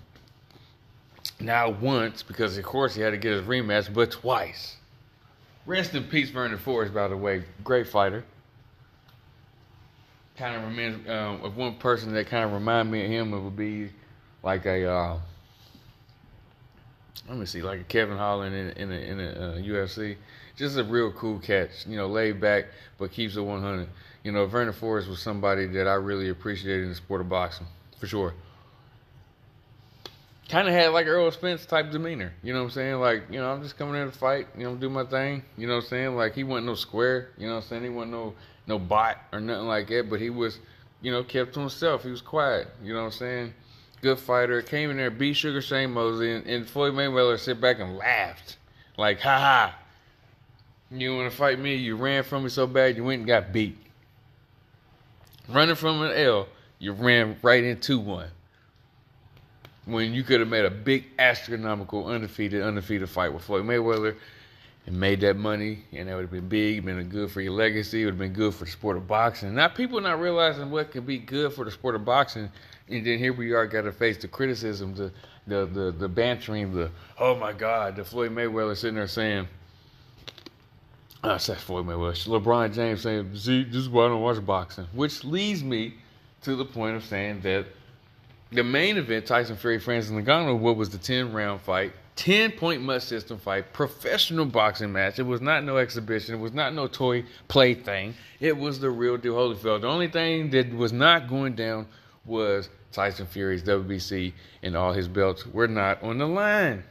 Now 1.42 1.70
once, 1.70 2.22
because 2.22 2.56
of 2.56 2.64
course 2.64 2.94
he 2.94 3.02
had 3.02 3.10
to 3.10 3.16
get 3.16 3.32
his 3.32 3.42
rematch, 3.42 3.92
but 3.92 4.12
twice. 4.12 4.76
Rest 5.66 5.94
in 5.94 6.04
peace, 6.04 6.30
Vernon 6.30 6.56
Forrest, 6.58 6.94
by 6.94 7.08
the 7.08 7.16
way. 7.16 7.42
Great 7.64 7.88
fighter. 7.88 8.24
Kind 10.36 10.56
of 10.56 10.62
reminds 10.62 11.08
um, 11.08 11.44
of 11.44 11.56
one 11.56 11.74
person 11.76 12.12
that 12.14 12.28
kind 12.28 12.44
of 12.44 12.52
remind 12.52 12.90
me 12.90 13.04
of 13.04 13.10
him. 13.10 13.34
It 13.34 13.40
would 13.40 13.56
be 13.56 13.90
like 14.42 14.66
a, 14.66 14.88
uh, 14.88 15.18
let 17.28 17.38
me 17.38 17.46
see, 17.46 17.62
like 17.62 17.80
a 17.80 17.84
Kevin 17.84 18.16
Holland 18.16 18.54
in, 18.54 18.70
in 18.70 18.92
a, 18.92 18.94
in 18.94 19.20
a 19.20 19.30
uh, 19.30 19.56
UFC. 19.58 20.16
Just 20.56 20.76
a 20.78 20.84
real 20.84 21.12
cool 21.12 21.38
catch. 21.38 21.86
You 21.86 21.96
know, 21.96 22.06
laid 22.06 22.40
back, 22.40 22.66
but 22.98 23.10
keeps 23.12 23.36
it 23.36 23.40
100. 23.40 23.88
You 24.24 24.32
know, 24.32 24.46
Vernon 24.46 24.72
Forrest 24.72 25.08
was 25.08 25.20
somebody 25.20 25.66
that 25.66 25.88
I 25.88 25.94
really 25.94 26.28
appreciated 26.28 26.84
in 26.84 26.88
the 26.90 26.94
sport 26.94 27.20
of 27.20 27.28
boxing, 27.28 27.66
for 27.98 28.06
sure 28.06 28.32
kind 30.52 30.69
of 30.69 30.75
had 30.75 30.88
like 30.88 31.06
Errol 31.06 31.31
Spence 31.31 31.64
type 31.64 31.90
demeanor. 31.90 32.34
You 32.43 32.52
know 32.52 32.58
what 32.58 32.66
I'm 32.66 32.70
saying? 32.72 32.96
Like, 32.96 33.22
you 33.31 33.40
know, 33.40 33.50
I'm 33.50 33.62
just 33.62 33.78
coming 33.78 33.94
here 33.94 34.04
to 34.04 34.12
fight, 34.12 34.49
you 34.54 34.64
know, 34.64 34.76
do 34.76 34.90
my 34.90 35.04
thing. 35.04 35.43
You 35.56 35.66
know 35.66 35.76
what 35.76 35.84
I'm 35.84 35.88
saying? 35.88 36.14
Like 36.14 36.34
he 36.34 36.44
wasn't 36.44 36.66
no 36.66 36.75
square, 36.75 37.31
you 37.38 37.46
know 37.46 37.54
what 37.54 37.62
I'm 37.62 37.69
saying? 37.69 37.84
He 37.84 37.88
wasn't 37.88 38.12
no 38.12 38.34
no 38.66 38.78
bot 38.78 39.16
or 39.32 39.40
nothing 39.40 39.66
like 39.66 39.88
that, 39.88 40.10
but 40.10 40.20
he 40.20 40.28
was, 40.28 40.58
you 41.00 41.10
know, 41.10 41.25
kept 41.25 41.54
to 41.54 41.60
himself. 41.60 42.02
He 42.04 42.10
was 42.10 42.20
quiet, 42.20 42.69
you 42.84 42.93
know 42.93 43.00
what 43.00 43.06
I'm 43.06 43.12
saying? 43.12 43.54
Good 44.02 44.19
fighter. 44.19 44.60
Came 44.60 44.90
in 44.90 44.99
there, 44.99 45.10
beat 45.10 45.34
Sugar 45.34 45.62
Shane 45.62 45.90
Mosley, 45.90 46.34
and, 46.34 46.46
and 46.46 46.69
Floyd 46.69 46.93
Mayweather 46.93 47.38
sit 47.38 47.58
back 47.58 47.81
and 47.81 47.96
laughed. 47.96 48.58
Like, 48.99 49.20
ha 49.20 49.38
ha. 49.38 49.78
You 50.90 51.16
want 51.16 51.31
to 51.31 51.37
fight 51.37 51.58
me? 51.58 51.76
You 51.76 51.96
ran 51.96 52.25
from 52.25 52.43
me 52.43 52.50
so 52.50 52.66
bad 52.66 52.99
you 52.99 53.04
went 53.04 53.20
and 53.20 53.26
got 53.26 53.54
beat. 53.54 53.78
Running 55.49 55.76
from 55.76 56.02
an 56.02 56.12
L, 56.12 56.46
you 56.78 56.93
ran 56.93 57.38
right 57.43 57.64
into 57.64 57.99
one 57.99 58.28
when 59.84 60.14
you 60.14 60.23
could 60.23 60.40
have 60.40 60.49
made 60.49 60.64
a 60.64 60.70
big 60.70 61.05
astronomical 61.19 62.06
undefeated 62.06 62.62
undefeated 62.62 63.08
fight 63.08 63.32
with 63.32 63.43
Floyd 63.43 63.64
Mayweather 63.64 64.17
and 64.87 64.99
made 64.99 65.20
that 65.20 65.37
money 65.37 65.84
and 65.93 66.08
that 66.08 66.14
would 66.14 66.23
have 66.23 66.31
been 66.31 66.49
big, 66.49 66.84
been 66.84 67.08
good 67.08 67.31
for 67.31 67.40
your 67.40 67.52
legacy, 67.52 68.02
it 68.02 68.05
would 68.05 68.14
have 68.14 68.19
been 68.19 68.32
good 68.32 68.55
for 68.55 68.64
the 68.64 68.70
sport 68.70 68.96
of 68.96 69.06
boxing. 69.06 69.55
Now 69.55 69.69
people 69.69 70.00
not 70.00 70.20
realizing 70.20 70.70
what 70.70 70.93
can 70.93 71.05
be 71.05 71.19
good 71.19 71.52
for 71.52 71.64
the 71.64 71.70
sport 71.70 71.94
of 71.94 72.05
boxing 72.05 72.50
and 72.88 73.06
then 73.06 73.19
here 73.19 73.32
we 73.32 73.52
are 73.52 73.67
gotta 73.67 73.93
face 73.93 74.19
the 74.19 74.29
criticism, 74.29 74.94
the 74.94 75.12
the 75.46 75.67
the, 75.67 75.93
the 75.93 76.08
bantering, 76.08 76.73
the 76.73 76.90
oh 77.19 77.35
my 77.37 77.52
god, 77.52 77.96
the 77.96 78.05
Floyd 78.05 78.32
Mayweather 78.32 78.76
sitting 78.76 78.96
there 78.96 79.09
saying 79.09 79.49
I 81.25 81.37
said 81.37 81.59
Floyd 81.59 81.87
Mayweather. 81.87 82.26
LeBron 82.26 82.75
James 82.75 83.02
saying, 83.02 83.37
"See, 83.37 83.64
this 83.64 83.76
is 83.76 83.88
why 83.88 84.06
I 84.06 84.09
don't 84.09 84.23
watch 84.23 84.45
boxing," 84.45 84.87
which 84.92 85.25
leads 85.25 85.62
me 85.62 85.95
to 86.42 86.56
the 86.56 86.64
point 86.64 86.97
of 86.97 87.04
saying 87.04 87.40
that 87.42 87.66
the 88.52 88.62
main 88.62 88.99
event, 88.99 89.26
Tyson 89.26 89.56
Fury, 89.56 89.78
Francis 89.78 90.12
Ngannou, 90.12 90.59
what 90.59 90.76
was 90.76 90.90
the 90.90 90.99
10 90.99 91.32
round 91.32 91.61
fight, 91.62 91.92
10 92.16 92.52
point 92.52 92.82
must 92.82 93.09
system 93.09 93.38
fight, 93.38 93.73
professional 93.73 94.44
boxing 94.44 94.92
match. 94.92 95.18
It 95.18 95.23
was 95.23 95.40
not 95.40 95.64
no 95.64 95.78
exhibition. 95.78 96.35
It 96.35 96.38
was 96.38 96.52
not 96.52 96.75
no 96.75 96.87
toy 96.87 97.25
play 97.49 97.75
thing. 97.75 98.14
It 98.40 98.56
was 98.56 98.78
the 98.80 98.90
real 98.90 99.16
deal 99.16 99.35
Holyfield. 99.35 99.80
The 99.80 99.88
only 99.88 100.09
thing 100.09 100.50
that 100.50 100.73
was 100.73 100.92
not 100.92 101.28
going 101.28 101.54
down 101.54 101.87
was 102.26 102.68
Tyson 102.92 103.26
Fury's 103.26 103.62
WBC 103.62 104.35
and 104.62 104.76
all 104.76 104.92
his 104.92 105.09
belts 105.09 105.47
were 105.47 105.68
not 105.68 106.02
on 106.02 106.18
the 106.18 106.28
line. 106.28 106.85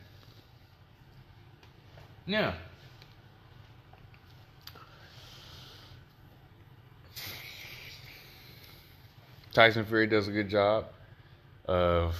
Now, 2.25 2.56
Tyson 9.53 9.86
Fury 9.86 10.08
does 10.08 10.27
a 10.27 10.32
good 10.32 10.50
job 10.50 10.86
of 11.72 12.16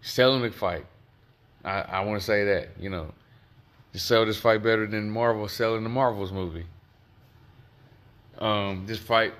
selling 0.00 0.40
the 0.40 0.50
fight. 0.50 0.86
I, 1.64 1.82
I 1.82 2.00
want 2.00 2.18
to 2.18 2.24
say 2.24 2.44
that, 2.44 2.70
you 2.80 2.88
know, 2.88 3.12
to 3.92 3.98
sell 3.98 4.24
this 4.24 4.38
fight 4.38 4.62
better 4.62 4.86
than 4.86 5.10
Marvel 5.10 5.46
selling 5.48 5.82
the 5.82 5.90
Marvels 5.90 6.32
movie. 6.32 6.64
Um, 8.38 8.84
this 8.86 8.98
fight 8.98 9.34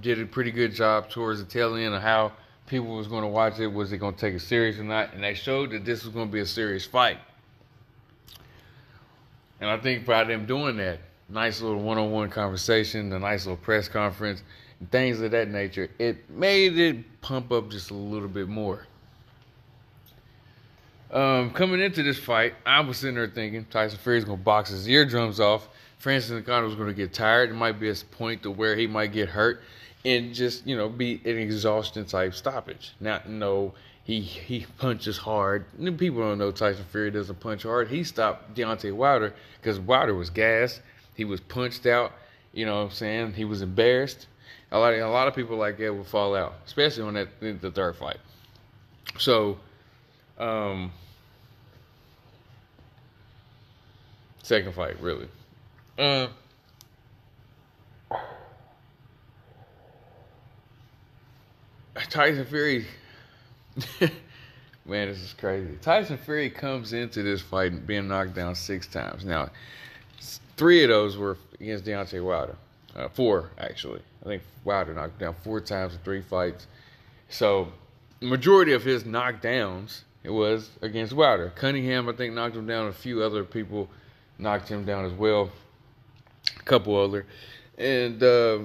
did 0.00 0.20
a 0.20 0.26
pretty 0.26 0.52
good 0.52 0.72
job 0.72 1.10
towards 1.10 1.40
the 1.40 1.46
tail 1.46 1.74
end 1.74 1.94
of 1.94 2.02
how 2.02 2.32
people 2.68 2.96
was 2.96 3.08
going 3.08 3.22
to 3.22 3.28
watch 3.28 3.58
it. 3.58 3.66
Was 3.66 3.92
it 3.92 3.98
going 3.98 4.14
to 4.14 4.20
take 4.20 4.34
it 4.34 4.40
serious 4.40 4.78
or 4.78 4.84
not? 4.84 5.14
And 5.14 5.24
they 5.24 5.34
showed 5.34 5.72
that 5.72 5.84
this 5.84 6.04
was 6.04 6.14
going 6.14 6.28
to 6.28 6.32
be 6.32 6.40
a 6.40 6.46
serious 6.46 6.86
fight. 6.86 7.18
And 9.60 9.68
I 9.68 9.78
think 9.78 10.06
by 10.06 10.22
them 10.22 10.46
doing 10.46 10.76
that, 10.76 11.00
nice 11.28 11.60
little 11.60 11.80
one-on-one 11.80 12.30
conversation, 12.30 13.10
the 13.10 13.18
nice 13.18 13.46
little 13.46 13.56
press 13.56 13.88
conference, 13.88 14.44
things 14.90 15.20
of 15.20 15.30
that 15.30 15.48
nature, 15.48 15.90
it 15.98 16.28
made 16.30 16.78
it 16.78 17.20
pump 17.20 17.52
up 17.52 17.70
just 17.70 17.90
a 17.90 17.94
little 17.94 18.28
bit 18.28 18.48
more. 18.48 18.86
Um, 21.10 21.50
coming 21.52 21.80
into 21.80 22.02
this 22.02 22.18
fight, 22.18 22.54
I 22.64 22.80
was 22.80 22.98
sitting 22.98 23.14
there 23.14 23.28
thinking 23.28 23.64
Tyson 23.66 23.98
Fury's 23.98 24.24
gonna 24.24 24.36
box 24.38 24.70
his 24.70 24.88
eardrums 24.88 25.38
off. 25.38 25.68
Francis 25.98 26.42
Ngannou 26.42 26.66
was 26.66 26.74
gonna 26.74 26.92
get 26.92 27.12
tired. 27.12 27.50
It 27.50 27.54
might 27.54 27.78
be 27.78 27.88
a 27.88 27.94
point 27.94 28.42
to 28.42 28.50
where 28.50 28.76
he 28.76 28.86
might 28.86 29.12
get 29.12 29.28
hurt 29.28 29.62
and 30.04 30.34
just 30.34 30.66
you 30.66 30.76
know 30.76 30.88
be 30.88 31.20
an 31.24 31.38
exhaustion 31.38 32.04
type 32.04 32.34
stoppage. 32.34 32.92
Not 33.00 33.28
no, 33.28 33.74
he 34.04 34.20
he 34.20 34.66
punches 34.78 35.18
hard. 35.18 35.64
People 35.98 36.20
don't 36.20 36.38
know 36.38 36.52
Tyson 36.52 36.84
Fury 36.90 37.10
doesn't 37.10 37.40
punch 37.40 37.64
hard. 37.64 37.88
He 37.88 38.04
stopped 38.04 38.54
Deontay 38.54 38.92
Wilder 38.92 39.34
because 39.60 39.80
Wilder 39.80 40.14
was 40.14 40.30
gassed 40.30 40.80
He 41.14 41.24
was 41.24 41.40
punched 41.40 41.86
out. 41.86 42.12
You 42.52 42.66
know 42.66 42.76
what 42.76 42.84
I'm 42.84 42.90
saying? 42.90 43.32
He 43.34 43.44
was 43.44 43.62
embarrassed. 43.62 44.28
A 44.72 44.78
lot, 44.78 44.94
a 44.94 45.08
lot 45.08 45.28
of 45.28 45.34
people 45.34 45.56
like 45.56 45.78
that 45.78 45.94
will 45.94 46.04
fall 46.04 46.34
out, 46.34 46.54
especially 46.66 47.04
on 47.04 47.14
that 47.14 47.28
the 47.40 47.70
third 47.70 47.96
fight. 47.96 48.18
So, 49.18 49.58
um, 50.38 50.92
second 54.42 54.74
fight, 54.74 55.00
really. 55.00 55.28
Uh, 55.98 56.26
Tyson 62.10 62.44
Fury, 62.44 62.86
man, 64.00 64.10
this 65.08 65.18
is 65.18 65.32
crazy. 65.32 65.78
Tyson 65.80 66.18
Fury 66.18 66.50
comes 66.50 66.92
into 66.92 67.22
this 67.22 67.40
fight 67.40 67.86
being 67.86 68.08
knocked 68.08 68.34
down 68.34 68.54
six 68.54 68.86
times. 68.86 69.24
Now, 69.24 69.50
three 70.56 70.82
of 70.82 70.90
those 70.90 71.16
were 71.16 71.38
against 71.60 71.84
Deontay 71.84 72.24
Wilder. 72.24 72.56
Uh, 72.96 73.08
four, 73.10 73.50
actually. 73.58 74.00
I 74.22 74.24
think 74.24 74.42
Wilder 74.64 74.94
knocked 74.94 75.18
down 75.18 75.34
four 75.44 75.60
times 75.60 75.92
in 75.92 76.00
three 76.00 76.22
fights. 76.22 76.66
So, 77.28 77.72
majority 78.20 78.72
of 78.72 78.82
his 78.82 79.04
knockdowns 79.04 80.00
it 80.26 80.32
was 80.32 80.70
against 80.82 81.12
Wilder. 81.12 81.52
Cunningham, 81.54 82.08
I 82.08 82.12
think, 82.12 82.34
knocked 82.34 82.56
him 82.56 82.66
down. 82.66 82.88
A 82.88 82.92
few 82.92 83.22
other 83.22 83.44
people 83.44 83.88
knocked 84.38 84.68
him 84.68 84.84
down 84.84 85.04
as 85.04 85.12
well. 85.12 85.50
A 86.58 86.62
couple 86.64 86.96
other, 86.96 87.26
and 87.78 88.20
uh, 88.20 88.58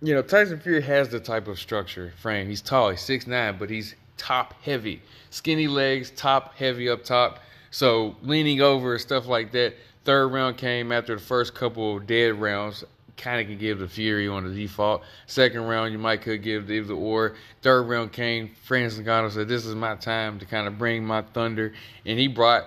you 0.00 0.14
know 0.14 0.22
Tyson 0.22 0.58
Fury 0.58 0.80
has 0.80 1.10
the 1.10 1.20
type 1.20 1.48
of 1.48 1.58
structure 1.58 2.14
frame. 2.18 2.46
He's 2.48 2.62
tall. 2.62 2.88
He's 2.88 3.02
six 3.02 3.26
nine, 3.26 3.56
but 3.58 3.68
he's 3.68 3.94
top 4.16 4.54
heavy, 4.62 5.02
skinny 5.28 5.68
legs, 5.68 6.10
top 6.12 6.54
heavy 6.54 6.88
up 6.88 7.04
top. 7.04 7.40
So 7.70 8.16
leaning 8.22 8.62
over 8.62 8.92
and 8.92 9.00
stuff 9.02 9.26
like 9.26 9.52
that. 9.52 9.74
Third 10.04 10.28
round 10.28 10.56
came 10.56 10.92
after 10.92 11.16
the 11.16 11.20
first 11.20 11.54
couple 11.54 11.98
dead 11.98 12.40
rounds 12.40 12.84
kind 13.18 13.40
of 13.40 13.46
can 13.46 13.58
give 13.58 13.80
the 13.80 13.88
Fury 13.88 14.28
on 14.28 14.48
the 14.48 14.54
default. 14.54 15.02
Second 15.26 15.62
round, 15.62 15.92
you 15.92 15.98
might 15.98 16.22
could 16.22 16.42
give 16.42 16.66
the 16.66 16.80
or. 16.92 17.34
Third 17.60 17.82
round 17.82 18.12
came, 18.12 18.52
Francis 18.62 19.04
Ngannou 19.04 19.32
said, 19.32 19.48
"This 19.48 19.66
is 19.66 19.74
my 19.74 19.96
time 19.96 20.38
to 20.38 20.46
kind 20.46 20.66
of 20.66 20.78
bring 20.78 21.04
my 21.04 21.22
thunder," 21.22 21.72
and 22.06 22.18
he 22.18 22.28
brought 22.28 22.66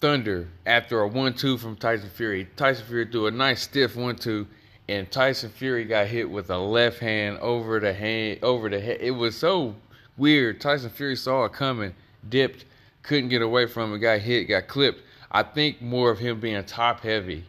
thunder 0.00 0.48
after 0.66 1.00
a 1.00 1.08
one-two 1.08 1.58
from 1.58 1.76
Tyson 1.76 2.10
Fury. 2.10 2.48
Tyson 2.56 2.86
Fury 2.86 3.06
threw 3.10 3.26
a 3.26 3.30
nice 3.30 3.62
stiff 3.62 3.96
one-two, 3.96 4.46
and 4.88 5.10
Tyson 5.10 5.50
Fury 5.50 5.84
got 5.84 6.06
hit 6.06 6.28
with 6.28 6.50
a 6.50 6.58
left 6.58 6.98
hand 6.98 7.38
over 7.38 7.80
the 7.80 7.92
hand 7.92 8.40
over 8.42 8.68
the 8.68 8.80
head. 8.80 8.98
It 9.00 9.12
was 9.12 9.36
so 9.36 9.74
weird. 10.16 10.60
Tyson 10.60 10.90
Fury 10.90 11.16
saw 11.16 11.44
it 11.44 11.52
coming, 11.52 11.94
dipped, 12.28 12.64
couldn't 13.02 13.28
get 13.28 13.42
away 13.42 13.66
from 13.66 13.94
it, 13.94 13.98
got 13.98 14.20
hit, 14.20 14.44
got 14.44 14.68
clipped. 14.68 15.02
I 15.30 15.42
think 15.42 15.82
more 15.82 16.10
of 16.10 16.18
him 16.18 16.40
being 16.40 16.62
top 16.64 17.00
heavy 17.00 17.44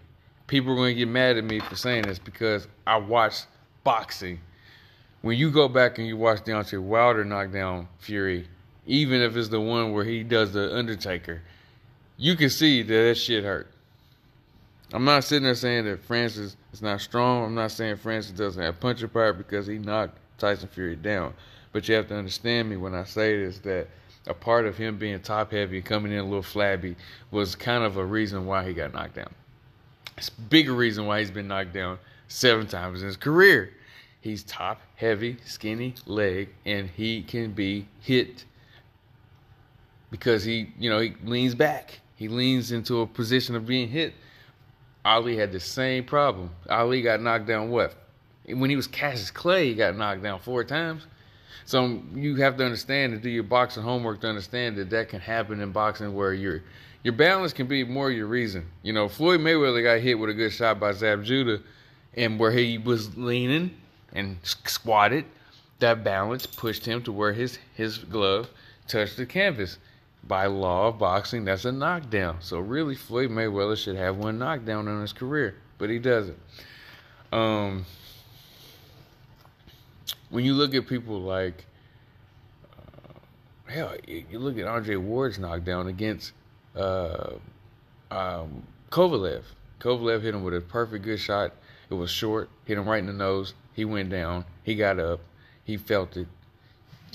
people 0.49 0.73
are 0.73 0.75
going 0.75 0.95
to 0.95 0.99
get 0.99 1.07
mad 1.07 1.37
at 1.37 1.43
me 1.43 1.59
for 1.59 1.75
saying 1.75 2.03
this 2.03 2.19
because 2.19 2.67
I 2.85 2.97
watch 2.97 3.43
boxing. 3.83 4.39
When 5.21 5.37
you 5.37 5.51
go 5.51 5.67
back 5.67 5.99
and 5.99 6.07
you 6.07 6.17
watch 6.17 6.39
Deontay 6.39 6.81
Wilder 6.81 7.23
knock 7.23 7.51
down 7.51 7.87
Fury, 7.99 8.47
even 8.85 9.21
if 9.21 9.37
it's 9.37 9.49
the 9.49 9.61
one 9.61 9.93
where 9.93 10.03
he 10.03 10.23
does 10.23 10.51
the 10.51 10.75
Undertaker, 10.75 11.41
you 12.17 12.35
can 12.35 12.49
see 12.49 12.81
that 12.81 12.93
that 12.93 13.15
shit 13.15 13.43
hurt. 13.43 13.67
I'm 14.91 15.05
not 15.05 15.23
sitting 15.23 15.43
there 15.43 15.53
saying 15.53 15.85
that 15.85 16.03
Francis 16.03 16.57
is 16.73 16.81
not 16.81 16.99
strong. 16.99 17.45
I'm 17.45 17.53
not 17.55 17.71
saying 17.71 17.97
Francis 17.97 18.31
doesn't 18.31 18.61
have 18.61 18.79
punching 18.79 19.09
power 19.09 19.33
because 19.33 19.67
he 19.67 19.77
knocked 19.77 20.17
Tyson 20.39 20.67
Fury 20.69 20.95
down. 20.95 21.33
But 21.71 21.87
you 21.87 21.93
have 21.93 22.07
to 22.07 22.15
understand 22.15 22.69
me 22.69 22.75
when 22.75 22.95
I 22.95 23.03
say 23.03 23.37
this 23.37 23.59
that 23.59 23.87
a 24.25 24.33
part 24.33 24.65
of 24.65 24.77
him 24.77 24.97
being 24.97 25.19
top 25.19 25.51
heavy 25.51 25.77
and 25.77 25.85
coming 25.85 26.11
in 26.11 26.19
a 26.19 26.23
little 26.23 26.41
flabby 26.41 26.95
was 27.29 27.53
kind 27.55 27.83
of 27.83 27.97
a 27.97 28.05
reason 28.05 28.47
why 28.47 28.65
he 28.65 28.73
got 28.73 28.93
knocked 28.93 29.15
down. 29.15 29.29
It's 30.19 30.29
bigger 30.29 30.73
reason 30.73 31.05
why 31.05 31.19
he's 31.19 31.31
been 31.31 31.47
knocked 31.47 31.73
down 31.73 31.97
seven 32.27 32.67
times 32.67 33.01
in 33.01 33.07
his 33.07 33.15
career. 33.15 33.71
He's 34.19 34.43
top, 34.43 34.81
heavy, 34.97 35.37
skinny 35.45 35.95
leg, 36.05 36.49
and 36.65 36.89
he 36.89 37.21
can 37.21 37.53
be 37.53 37.87
hit 38.01 38.43
because 40.11 40.43
he, 40.43 40.73
you 40.77 40.89
know, 40.89 40.99
he 40.99 41.13
leans 41.23 41.55
back. 41.55 42.01
He 42.17 42.27
leans 42.27 42.73
into 42.73 42.99
a 42.99 43.07
position 43.07 43.55
of 43.55 43.65
being 43.65 43.87
hit. 43.87 44.13
Ali 45.05 45.37
had 45.37 45.53
the 45.53 45.59
same 45.61 46.03
problem. 46.03 46.49
Ali 46.69 47.01
got 47.01 47.21
knocked 47.21 47.47
down 47.47 47.69
what? 47.69 47.95
When 48.45 48.69
he 48.69 48.75
was 48.75 48.87
Cassius 48.87 49.31
Clay, 49.31 49.69
he 49.69 49.73
got 49.73 49.95
knocked 49.95 50.21
down 50.21 50.39
four 50.39 50.65
times. 50.65 51.07
So 51.63 52.01
you 52.13 52.35
have 52.35 52.57
to 52.57 52.65
understand 52.65 53.13
and 53.13 53.21
do 53.21 53.29
your 53.29 53.43
boxing 53.43 53.83
homework 53.83 54.19
to 54.19 54.27
understand 54.27 54.75
that 54.79 54.89
that 54.89 55.07
can 55.07 55.21
happen 55.21 55.61
in 55.61 55.71
boxing 55.71 56.13
where 56.13 56.33
you're 56.33 56.61
your 57.03 57.13
balance 57.13 57.53
can 57.53 57.67
be 57.67 57.83
more 57.83 58.11
your 58.11 58.27
reason. 58.27 58.65
You 58.83 58.93
know, 58.93 59.07
Floyd 59.07 59.39
Mayweather 59.39 59.83
got 59.83 60.01
hit 60.01 60.19
with 60.19 60.29
a 60.29 60.33
good 60.33 60.51
shot 60.51 60.79
by 60.79 60.91
Zab 60.91 61.23
Judah, 61.23 61.61
and 62.15 62.39
where 62.39 62.51
he 62.51 62.77
was 62.77 63.15
leaning 63.17 63.71
and 64.13 64.37
squatted, 64.43 65.25
that 65.79 66.03
balance 66.03 66.45
pushed 66.45 66.85
him 66.85 67.01
to 67.03 67.11
where 67.11 67.33
his 67.33 67.59
his 67.75 67.99
glove 67.99 68.49
touched 68.87 69.17
the 69.17 69.25
canvas. 69.25 69.77
By 70.27 70.47
law 70.47 70.89
of 70.89 70.99
boxing, 70.99 71.45
that's 71.45 71.63
a 71.63 71.71
knockdown. 71.71 72.37
So 72.41 72.59
really, 72.59 72.95
Floyd 72.95 73.29
Mayweather 73.29 73.77
should 73.77 73.95
have 73.95 74.17
one 74.17 74.37
knockdown 74.37 74.87
in 74.89 74.99
his 74.99 75.13
career, 75.13 75.55
but 75.77 75.89
he 75.89 75.97
doesn't. 75.97 76.37
Um, 77.31 77.85
when 80.29 80.43
you 80.43 80.53
look 80.53 80.75
at 80.75 80.87
people 80.87 81.21
like, 81.21 81.65
uh, 82.73 83.71
hell, 83.71 83.95
you 84.05 84.39
look 84.39 84.57
at 84.57 84.67
Andre 84.67 84.97
Ward's 84.97 85.39
knockdown 85.39 85.87
against 85.87 86.33
uh, 86.75 87.31
um, 88.11 88.63
Kovalev. 88.91 89.43
Kovalev 89.79 90.21
hit 90.21 90.35
him 90.35 90.43
with 90.43 90.53
a 90.53 90.61
perfect 90.61 91.05
good 91.05 91.19
shot. 91.19 91.53
It 91.89 91.93
was 91.93 92.11
short, 92.11 92.49
hit 92.65 92.77
him 92.77 92.87
right 92.87 92.99
in 92.99 93.07
the 93.07 93.13
nose. 93.13 93.53
He 93.73 93.85
went 93.85 94.09
down. 94.09 94.45
He 94.63 94.75
got 94.75 94.99
up. 94.99 95.21
He 95.63 95.77
felt 95.77 96.17
it. 96.17 96.27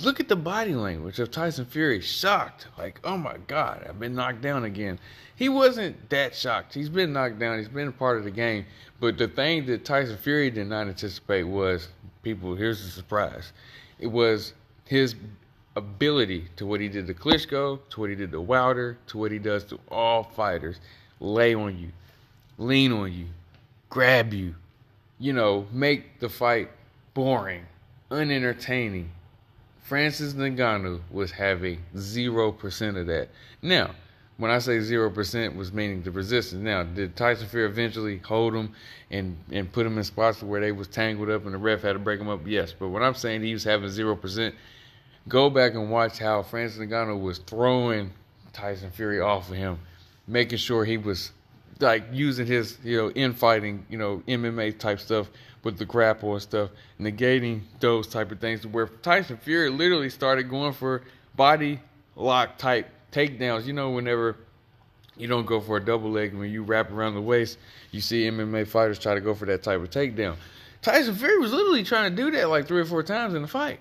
Look 0.03 0.19
at 0.19 0.29
the 0.29 0.37
body 0.37 0.75
language 0.75 1.21
of 1.21 1.31
Tyson 1.31 1.67
Fury. 1.67 2.01
Shocked. 2.01 2.67
Like, 2.77 2.99
oh 3.05 3.17
my 3.17 3.37
God, 3.47 3.87
I've 3.89 4.01
been 4.01 4.15
knocked 4.15 4.41
down 4.41 4.65
again. 4.65 4.99
He 5.37 5.49
wasn't 5.49 6.11
that 6.11 6.35
shocked. 6.35 6.75
He's 6.75 6.89
been 6.89 7.13
knocked 7.13 7.39
down. 7.39 7.59
He's 7.59 7.69
been 7.69 7.89
a 7.89 7.93
part 7.93 8.19
of 8.19 8.25
the 8.25 8.31
game. 8.31 8.67
But 8.99 9.19
the 9.19 9.29
thing 9.29 9.67
that 9.67 9.85
Tyson 9.85 10.17
Fury 10.17 10.51
did 10.51 10.69
not 10.69 10.89
anticipate 10.89 11.45
was 11.45 11.89
people, 12.23 12.55
here's 12.57 12.83
the 12.85 12.91
surprise. 12.91 13.53
It 13.99 14.09
was 14.09 14.55
his 14.87 15.15
ability 15.77 16.47
to 16.57 16.67
what 16.67 16.81
he 16.81 16.89
did 16.89 17.07
to 17.07 17.15
Klitschko, 17.15 17.81
to 17.91 18.01
what 18.01 18.11
he 18.11 18.17
did 18.17 18.31
to 18.33 18.41
Wilder, 18.41 18.99
to 19.09 19.19
what 19.19 19.33
he 19.33 19.39
does 19.39 19.65
to 19.65 19.79
all 19.91 20.25
fighters. 20.25 20.79
Lay 21.21 21.55
on 21.55 21.79
you, 21.79 21.89
lean 22.59 22.93
on 22.93 23.13
you, 23.13 23.27
grab 23.89 24.33
you, 24.33 24.55
you 25.19 25.33
know, 25.33 25.67
make 25.73 26.21
the 26.21 26.29
fight 26.29 26.71
boring, 27.15 27.65
unentertaining. 28.11 29.11
Francis 29.83 30.33
Ngannou 30.33 31.01
was 31.11 31.31
having 31.31 31.81
0% 31.95 33.01
of 33.01 33.07
that. 33.07 33.29
Now, 33.63 33.91
when 34.37 34.51
I 34.51 34.59
say 34.59 34.79
0% 34.79 35.57
was 35.57 35.73
meaning 35.73 36.03
the 36.03 36.11
resistance. 36.11 36.63
Now, 36.63 36.83
did 36.83 37.15
Tyson 37.15 37.47
Fury 37.47 37.67
eventually 37.67 38.19
hold 38.19 38.55
him 38.55 38.73
and, 39.11 39.37
and 39.53 39.71
put 39.71 39.87
him 39.87 39.97
in 39.97 40.05
spots 40.05 40.43
where 40.43 40.61
they 40.61 40.73
was 40.73 40.89
tangled 40.89 41.31
up 41.31 41.45
and 41.45 41.55
the 41.55 41.59
ref 41.59 41.83
had 41.83 41.93
to 41.93 41.99
break 41.99 42.21
him 42.21 42.29
up? 42.29 42.41
Yes. 42.47 42.75
But 42.77 42.89
what 42.89 43.03
I'm 43.03 43.15
saying 43.15 43.43
he 43.43 43.53
was 43.53 43.63
having 43.63 43.89
0%, 43.89 44.53
go 45.29 45.51
back 45.51 45.75
and 45.75 45.91
watch 45.91 46.19
how 46.19 46.43
Francis 46.43 46.79
Ngannou 46.79 47.21
was 47.21 47.39
throwing 47.39 48.13
Tyson 48.53 48.91
Fury 48.91 49.21
off 49.21 49.51
of 49.51 49.57
him, 49.57 49.79
making 50.27 50.59
sure 50.59 50.85
he 50.85 50.97
was 50.97 51.33
like 51.81 52.05
using 52.13 52.47
his 52.47 52.79
you 52.85 52.97
know 52.97 53.11
infighting 53.11 53.85
you 53.89 53.99
know 53.99 54.23
MMA 54.29 54.79
type 54.79 55.01
stuff 55.01 55.29
with 55.65 55.79
the 55.79 55.85
grapple 55.85 56.33
and 56.35 56.43
stuff, 56.43 56.71
negating 57.01 57.63
those 57.81 58.07
type 58.07 58.31
of 58.31 58.41
things. 58.41 58.67
Where 58.67 58.87
Tyson 58.87 59.39
Fury 59.39 59.71
literally 59.71 60.11
started 60.11 60.45
going 60.45 60.73
for 60.73 61.03
body 61.35 61.81
lock 62.17 62.59
type 62.59 62.89
takedowns. 63.13 63.67
You 63.67 63.73
know, 63.73 63.91
whenever 63.91 64.37
you 65.17 65.27
don't 65.27 65.47
go 65.47 65.61
for 65.61 65.77
a 65.77 65.85
double 65.85 66.11
leg 66.11 66.35
when 66.35 66.51
you 66.51 66.63
wrap 66.63 66.91
around 66.91 67.15
the 67.15 67.21
waist, 67.21 67.59
you 67.93 68.01
see 68.01 68.29
MMA 68.29 68.67
fighters 68.67 68.99
try 68.99 69.15
to 69.15 69.21
go 69.21 69.35
for 69.35 69.47
that 69.47 69.63
type 69.63 69.81
of 69.81 69.91
takedown. 69.91 70.37
Tyson 70.83 71.15
Fury 71.15 71.39
was 71.39 71.53
literally 71.53 71.83
trying 71.83 72.15
to 72.15 72.23
do 72.23 72.31
that 72.33 72.51
like 72.51 72.67
three 72.67 72.81
or 72.81 72.85
four 72.85 73.03
times 73.03 73.35
in 73.35 73.41
the 73.41 73.49
fight 73.49 73.81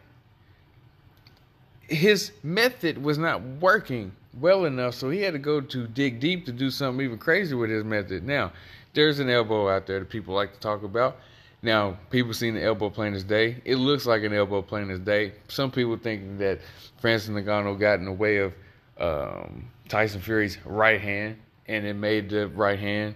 his 1.87 2.31
method 2.43 3.01
was 3.01 3.17
not 3.17 3.41
working 3.41 4.11
well 4.39 4.65
enough, 4.65 4.95
so 4.95 5.09
he 5.09 5.21
had 5.21 5.33
to 5.33 5.39
go 5.39 5.61
to 5.61 5.87
dig 5.87 6.19
deep 6.19 6.45
to 6.45 6.51
do 6.51 6.69
something 6.69 7.05
even 7.05 7.17
crazier 7.17 7.57
with 7.57 7.69
his 7.69 7.83
method. 7.83 8.23
Now, 8.23 8.51
there's 8.93 9.19
an 9.19 9.29
elbow 9.29 9.69
out 9.69 9.85
there 9.85 9.99
that 9.99 10.09
people 10.09 10.33
like 10.33 10.53
to 10.53 10.59
talk 10.59 10.83
about. 10.83 11.17
Now, 11.61 11.97
people 12.09 12.33
seen 12.33 12.55
the 12.55 12.63
elbow 12.63 12.89
plain 12.89 13.13
as 13.13 13.23
day. 13.23 13.61
It 13.63 13.77
looks 13.77 14.05
like 14.05 14.23
an 14.23 14.33
elbow 14.33 14.61
plain 14.61 14.89
as 14.89 14.99
day. 14.99 15.33
Some 15.47 15.71
people 15.71 15.97
think 15.97 16.37
that 16.39 16.59
Francis 16.99 17.29
Ngannou 17.29 17.79
got 17.79 17.99
in 17.99 18.05
the 18.05 18.11
way 18.11 18.37
of 18.37 18.53
um, 18.97 19.69
Tyson 19.87 20.21
Fury's 20.21 20.57
right 20.65 20.99
hand, 20.99 21.37
and 21.67 21.85
it 21.85 21.93
made 21.93 22.29
the 22.29 22.47
right 22.49 22.79
hand 22.79 23.15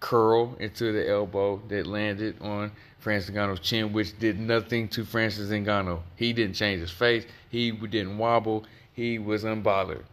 curl 0.00 0.54
into 0.60 0.92
the 0.92 1.08
elbow 1.08 1.60
that 1.68 1.86
landed 1.86 2.36
on 2.40 2.72
Francis 2.98 3.34
Ngannou's 3.34 3.60
chin, 3.60 3.92
which 3.92 4.18
did 4.18 4.38
nothing 4.38 4.88
to 4.88 5.04
Francis 5.04 5.50
Ngannou. 5.50 6.00
He 6.16 6.32
didn't 6.32 6.54
change 6.54 6.80
his 6.80 6.90
face. 6.90 7.24
He 7.48 7.70
didn't 7.70 8.18
wobble. 8.18 8.64
He 8.92 9.18
was 9.18 9.44
unbothered. 9.44 10.04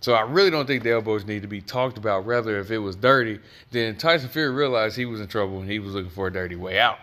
So 0.00 0.14
I 0.14 0.22
really 0.22 0.50
don't 0.50 0.66
think 0.66 0.82
the 0.82 0.90
elbows 0.90 1.24
need 1.24 1.42
to 1.42 1.48
be 1.48 1.60
talked 1.60 1.96
about. 1.96 2.26
Rather, 2.26 2.58
if 2.58 2.72
it 2.72 2.78
was 2.78 2.96
dirty, 2.96 3.38
then 3.70 3.96
Tyson 3.96 4.28
Fury 4.28 4.50
realized 4.50 4.96
he 4.96 5.04
was 5.04 5.20
in 5.20 5.28
trouble 5.28 5.60
and 5.60 5.70
he 5.70 5.78
was 5.78 5.94
looking 5.94 6.10
for 6.10 6.26
a 6.26 6.32
dirty 6.32 6.56
way 6.56 6.80
out. 6.80 6.98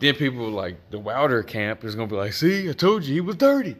Then 0.00 0.16
people 0.16 0.48
like 0.50 0.76
the 0.90 0.98
Wilder 0.98 1.44
camp 1.44 1.84
is 1.84 1.94
gonna 1.94 2.08
be 2.08 2.16
like, 2.16 2.32
"See, 2.32 2.68
I 2.68 2.72
told 2.72 3.04
you 3.04 3.14
he 3.14 3.20
was 3.20 3.36
dirty." 3.36 3.76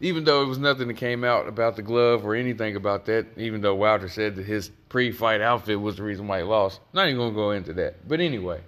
Even 0.00 0.24
though 0.24 0.42
it 0.42 0.46
was 0.46 0.58
nothing 0.58 0.88
that 0.88 0.96
came 0.96 1.24
out 1.24 1.48
about 1.48 1.74
the 1.74 1.82
glove 1.82 2.24
or 2.24 2.34
anything 2.34 2.76
about 2.76 3.06
that, 3.06 3.26
even 3.36 3.60
though 3.60 3.74
Wilder 3.74 4.08
said 4.08 4.36
that 4.36 4.46
his 4.46 4.70
pre-fight 4.88 5.40
outfit 5.40 5.80
was 5.80 5.96
the 5.96 6.04
reason 6.04 6.28
why 6.28 6.38
he 6.38 6.44
lost. 6.44 6.80
Not 6.92 7.08
even 7.08 7.18
gonna 7.18 7.34
go 7.34 7.50
into 7.50 7.72
that. 7.74 8.06
But 8.06 8.20
anyway, 8.20 8.60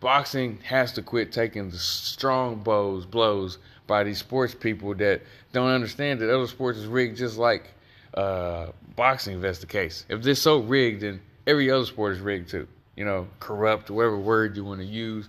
boxing 0.00 0.58
has 0.64 0.92
to 0.92 1.02
quit 1.02 1.32
taking 1.32 1.70
the 1.70 1.78
strong 1.78 2.56
blows 2.56 3.06
blows 3.06 3.58
by 3.86 4.02
these 4.02 4.18
sports 4.18 4.54
people 4.54 4.94
that 4.96 5.22
don't 5.52 5.68
understand 5.68 6.20
that 6.20 6.34
other 6.34 6.48
sports 6.48 6.78
is 6.78 6.86
rigged 6.86 7.16
just 7.16 7.38
like 7.38 7.72
uh, 8.14 8.66
boxing 8.96 9.36
if 9.36 9.42
that's 9.42 9.60
the 9.60 9.66
case. 9.66 10.04
If 10.08 10.22
this 10.22 10.42
so 10.42 10.58
rigged, 10.58 11.02
then 11.02 11.20
every 11.46 11.70
other 11.70 11.84
sport 11.84 12.14
is 12.14 12.20
rigged 12.20 12.50
too. 12.50 12.66
You 12.96 13.04
know, 13.04 13.28
corrupt, 13.40 13.90
whatever 13.90 14.18
word 14.18 14.56
you 14.56 14.64
want 14.64 14.80
to 14.80 14.86
use. 14.86 15.28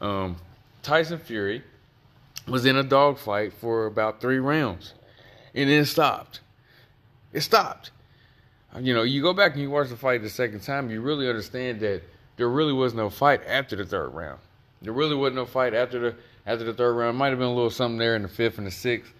Um, 0.00 0.36
Tyson 0.82 1.18
Fury 1.18 1.62
was 2.46 2.64
in 2.66 2.76
a 2.76 2.82
dogfight 2.82 3.52
for 3.52 3.86
about 3.86 4.20
three 4.20 4.38
rounds, 4.38 4.94
and 5.54 5.68
then 5.68 5.84
stopped. 5.84 6.40
It 7.32 7.40
stopped. 7.40 7.90
You 8.80 8.92
know, 8.92 9.02
you 9.02 9.22
go 9.22 9.32
back 9.32 9.52
and 9.52 9.62
you 9.62 9.70
watch 9.70 9.88
the 9.88 9.96
fight 9.96 10.22
the 10.22 10.30
second 10.30 10.60
time, 10.60 10.90
you 10.90 11.00
really 11.00 11.28
understand 11.28 11.80
that 11.80 12.02
there 12.36 12.48
really 12.48 12.72
was 12.72 12.92
no 12.92 13.08
fight 13.08 13.42
after 13.46 13.76
the 13.76 13.84
third 13.84 14.08
round. 14.08 14.40
There 14.82 14.92
really 14.92 15.14
wasn't 15.14 15.36
no 15.36 15.46
fight 15.46 15.74
after 15.74 15.98
the 15.98 16.16
after 16.44 16.64
the 16.64 16.74
third 16.74 16.94
round. 16.94 17.16
Might 17.16 17.30
have 17.30 17.38
been 17.38 17.48
a 17.48 17.54
little 17.54 17.70
something 17.70 17.98
there 17.98 18.16
in 18.16 18.22
the 18.22 18.28
fifth 18.28 18.58
and 18.58 18.66
the 18.66 18.72
sixth. 18.72 19.12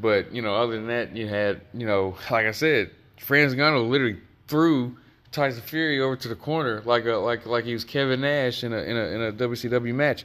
But, 0.00 0.32
you 0.32 0.42
know, 0.42 0.54
other 0.54 0.74
than 0.74 0.86
that, 0.88 1.16
you 1.16 1.26
had, 1.26 1.60
you 1.74 1.86
know, 1.86 2.16
like 2.30 2.46
I 2.46 2.52
said, 2.52 2.90
Franz 3.18 3.54
Ngannou 3.54 3.88
literally 3.88 4.18
threw 4.46 4.96
Tyson 5.32 5.62
Fury 5.62 6.00
over 6.00 6.16
to 6.16 6.28
the 6.28 6.36
corner 6.36 6.82
like 6.84 7.04
a 7.04 7.16
like 7.16 7.46
like 7.46 7.64
he 7.64 7.72
was 7.72 7.84
Kevin 7.84 8.20
Nash 8.20 8.64
in 8.64 8.72
a 8.72 8.78
in 8.78 8.96
a 8.96 9.04
in 9.06 9.22
a 9.22 9.32
WCW 9.32 9.94
match. 9.94 10.24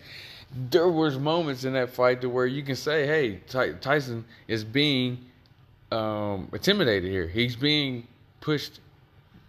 There 0.70 0.90
was 0.90 1.18
moments 1.18 1.64
in 1.64 1.74
that 1.74 1.90
fight 1.90 2.22
to 2.22 2.30
where 2.30 2.46
you 2.46 2.64
can 2.64 2.76
say, 2.76 3.08
"Hey, 3.08 3.38
Ty- 3.48 3.74
Tyson 3.74 4.26
is 4.48 4.64
being 4.64 5.18
um, 5.92 6.50
intimidated 6.54 7.10
here. 7.10 7.28
He's 7.28 7.56
being 7.56 8.08
pushed 8.40 8.80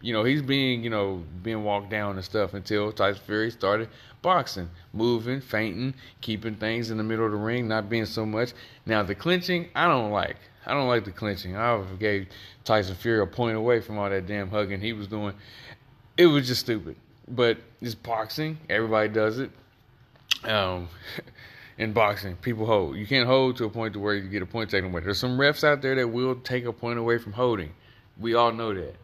you 0.05 0.13
know, 0.13 0.23
he's 0.23 0.43
being, 0.43 0.85
you 0.85 0.91
know, 0.91 1.25
being 1.43 1.65
walked 1.65 1.89
down 1.89 2.17
and 2.17 2.25
stuff 2.25 2.53
until 2.53 2.93
Tyson 2.93 3.23
Fury 3.25 3.51
started 3.51 3.89
boxing, 4.21 4.69
moving, 4.93 5.41
feinting, 5.41 5.95
keeping 6.21 6.57
things 6.57 6.91
in 6.91 6.99
the 6.99 7.03
middle 7.03 7.25
of 7.25 7.33
the 7.33 7.39
ring, 7.39 7.67
not 7.69 7.89
being 7.89 8.05
so 8.05 8.27
much. 8.27 8.53
Now 8.85 9.03
the 9.03 9.15
clinching, 9.15 9.71
I 9.75 9.89
don't 9.89 10.11
like. 10.11 10.37
I 10.67 10.75
don't 10.75 10.89
like 10.89 11.07
the 11.07 11.11
clinching. 11.11 11.57
I 11.57 11.83
gave 11.99 12.29
Tyson 12.65 12.97
Fury 12.97 13.23
a 13.23 13.27
point 13.27 13.57
away 13.57 13.81
from 13.81 13.97
all 13.97 14.11
that 14.11 14.27
damn 14.27 14.51
hugging 14.51 14.83
he 14.83 14.93
was 14.93 15.07
doing. 15.07 15.35
It 16.19 16.27
was 16.27 16.47
just 16.47 16.61
stupid. 16.61 16.97
But 17.27 17.57
it's 17.81 17.95
boxing. 17.95 18.59
Everybody 18.69 19.09
does 19.09 19.39
it. 19.39 19.51
Um, 20.45 20.89
in 21.79 21.93
boxing, 21.93 22.37
people 22.37 22.67
hold. 22.67 22.97
You 22.97 23.07
can't 23.07 23.27
hold 23.27 23.57
to 23.57 23.65
a 23.65 23.71
point 23.71 23.95
to 23.95 24.01
where 24.01 24.15
you 24.15 24.29
get 24.29 24.43
a 24.43 24.47
point 24.47 24.71
taken 24.71 24.91
away. 24.91 25.03
There's 25.03 25.19
some 25.19 25.39
refs 25.39 25.65
out 25.65 25.83
there 25.83 25.95
that 25.95 26.09
will 26.09 26.37
take 26.37 26.65
a 26.65 26.73
point 26.73 26.99
away 26.99 27.19
from 27.19 27.33
holding. 27.33 27.73
We 28.19 28.35
all 28.35 28.53
know 28.53 28.73
that 28.75 28.95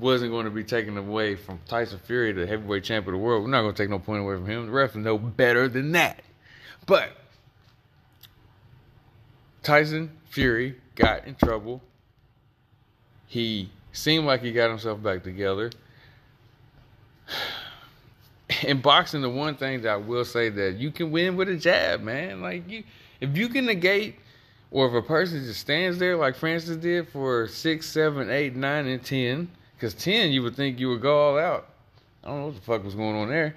wasn't 0.00 0.32
going 0.32 0.44
to 0.46 0.50
be 0.50 0.64
taken 0.64 0.96
away 0.96 1.36
from 1.36 1.60
Tyson 1.66 2.00
Fury, 2.04 2.32
the 2.32 2.46
heavyweight 2.46 2.84
champion 2.84 3.14
of 3.14 3.20
the 3.20 3.24
world. 3.24 3.44
We're 3.44 3.50
not 3.50 3.62
going 3.62 3.74
to 3.74 3.82
take 3.82 3.90
no 3.90 3.98
point 3.98 4.22
away 4.22 4.34
from 4.34 4.46
him. 4.46 4.66
The 4.66 4.72
refs 4.72 4.94
know 4.96 5.18
better 5.18 5.68
than 5.68 5.92
that. 5.92 6.22
But 6.86 7.10
Tyson 9.62 10.16
Fury 10.30 10.76
got 10.94 11.26
in 11.26 11.34
trouble. 11.34 11.82
He 13.26 13.70
seemed 13.92 14.26
like 14.26 14.42
he 14.42 14.52
got 14.52 14.70
himself 14.70 15.02
back 15.02 15.22
together. 15.22 15.70
In 18.62 18.80
boxing, 18.80 19.22
the 19.22 19.30
one 19.30 19.56
thing 19.56 19.82
that 19.82 19.90
I 19.90 19.96
will 19.96 20.24
say 20.24 20.48
that 20.48 20.76
you 20.76 20.90
can 20.90 21.10
win 21.10 21.36
with 21.36 21.48
a 21.48 21.56
jab, 21.56 22.02
man. 22.02 22.40
Like 22.42 22.68
you, 22.68 22.84
if 23.20 23.36
you 23.36 23.48
can 23.48 23.66
negate, 23.66 24.16
or 24.70 24.86
if 24.88 24.94
a 24.94 25.06
person 25.06 25.44
just 25.44 25.60
stands 25.60 25.98
there 25.98 26.16
like 26.16 26.36
Francis 26.36 26.76
did 26.76 27.08
for 27.08 27.48
six, 27.48 27.88
seven, 27.88 28.30
eight, 28.30 28.54
nine, 28.56 28.86
and 28.86 29.02
ten 29.04 29.50
because 29.76 29.94
10, 29.94 30.30
you 30.30 30.42
would 30.42 30.56
think 30.56 30.80
you 30.80 30.88
would 30.88 31.02
go 31.02 31.18
all 31.18 31.38
out. 31.38 31.68
I 32.24 32.28
don't 32.28 32.40
know 32.40 32.46
what 32.46 32.54
the 32.56 32.62
fuck 32.62 32.82
was 32.82 32.94
going 32.94 33.14
on 33.14 33.28
there. 33.28 33.54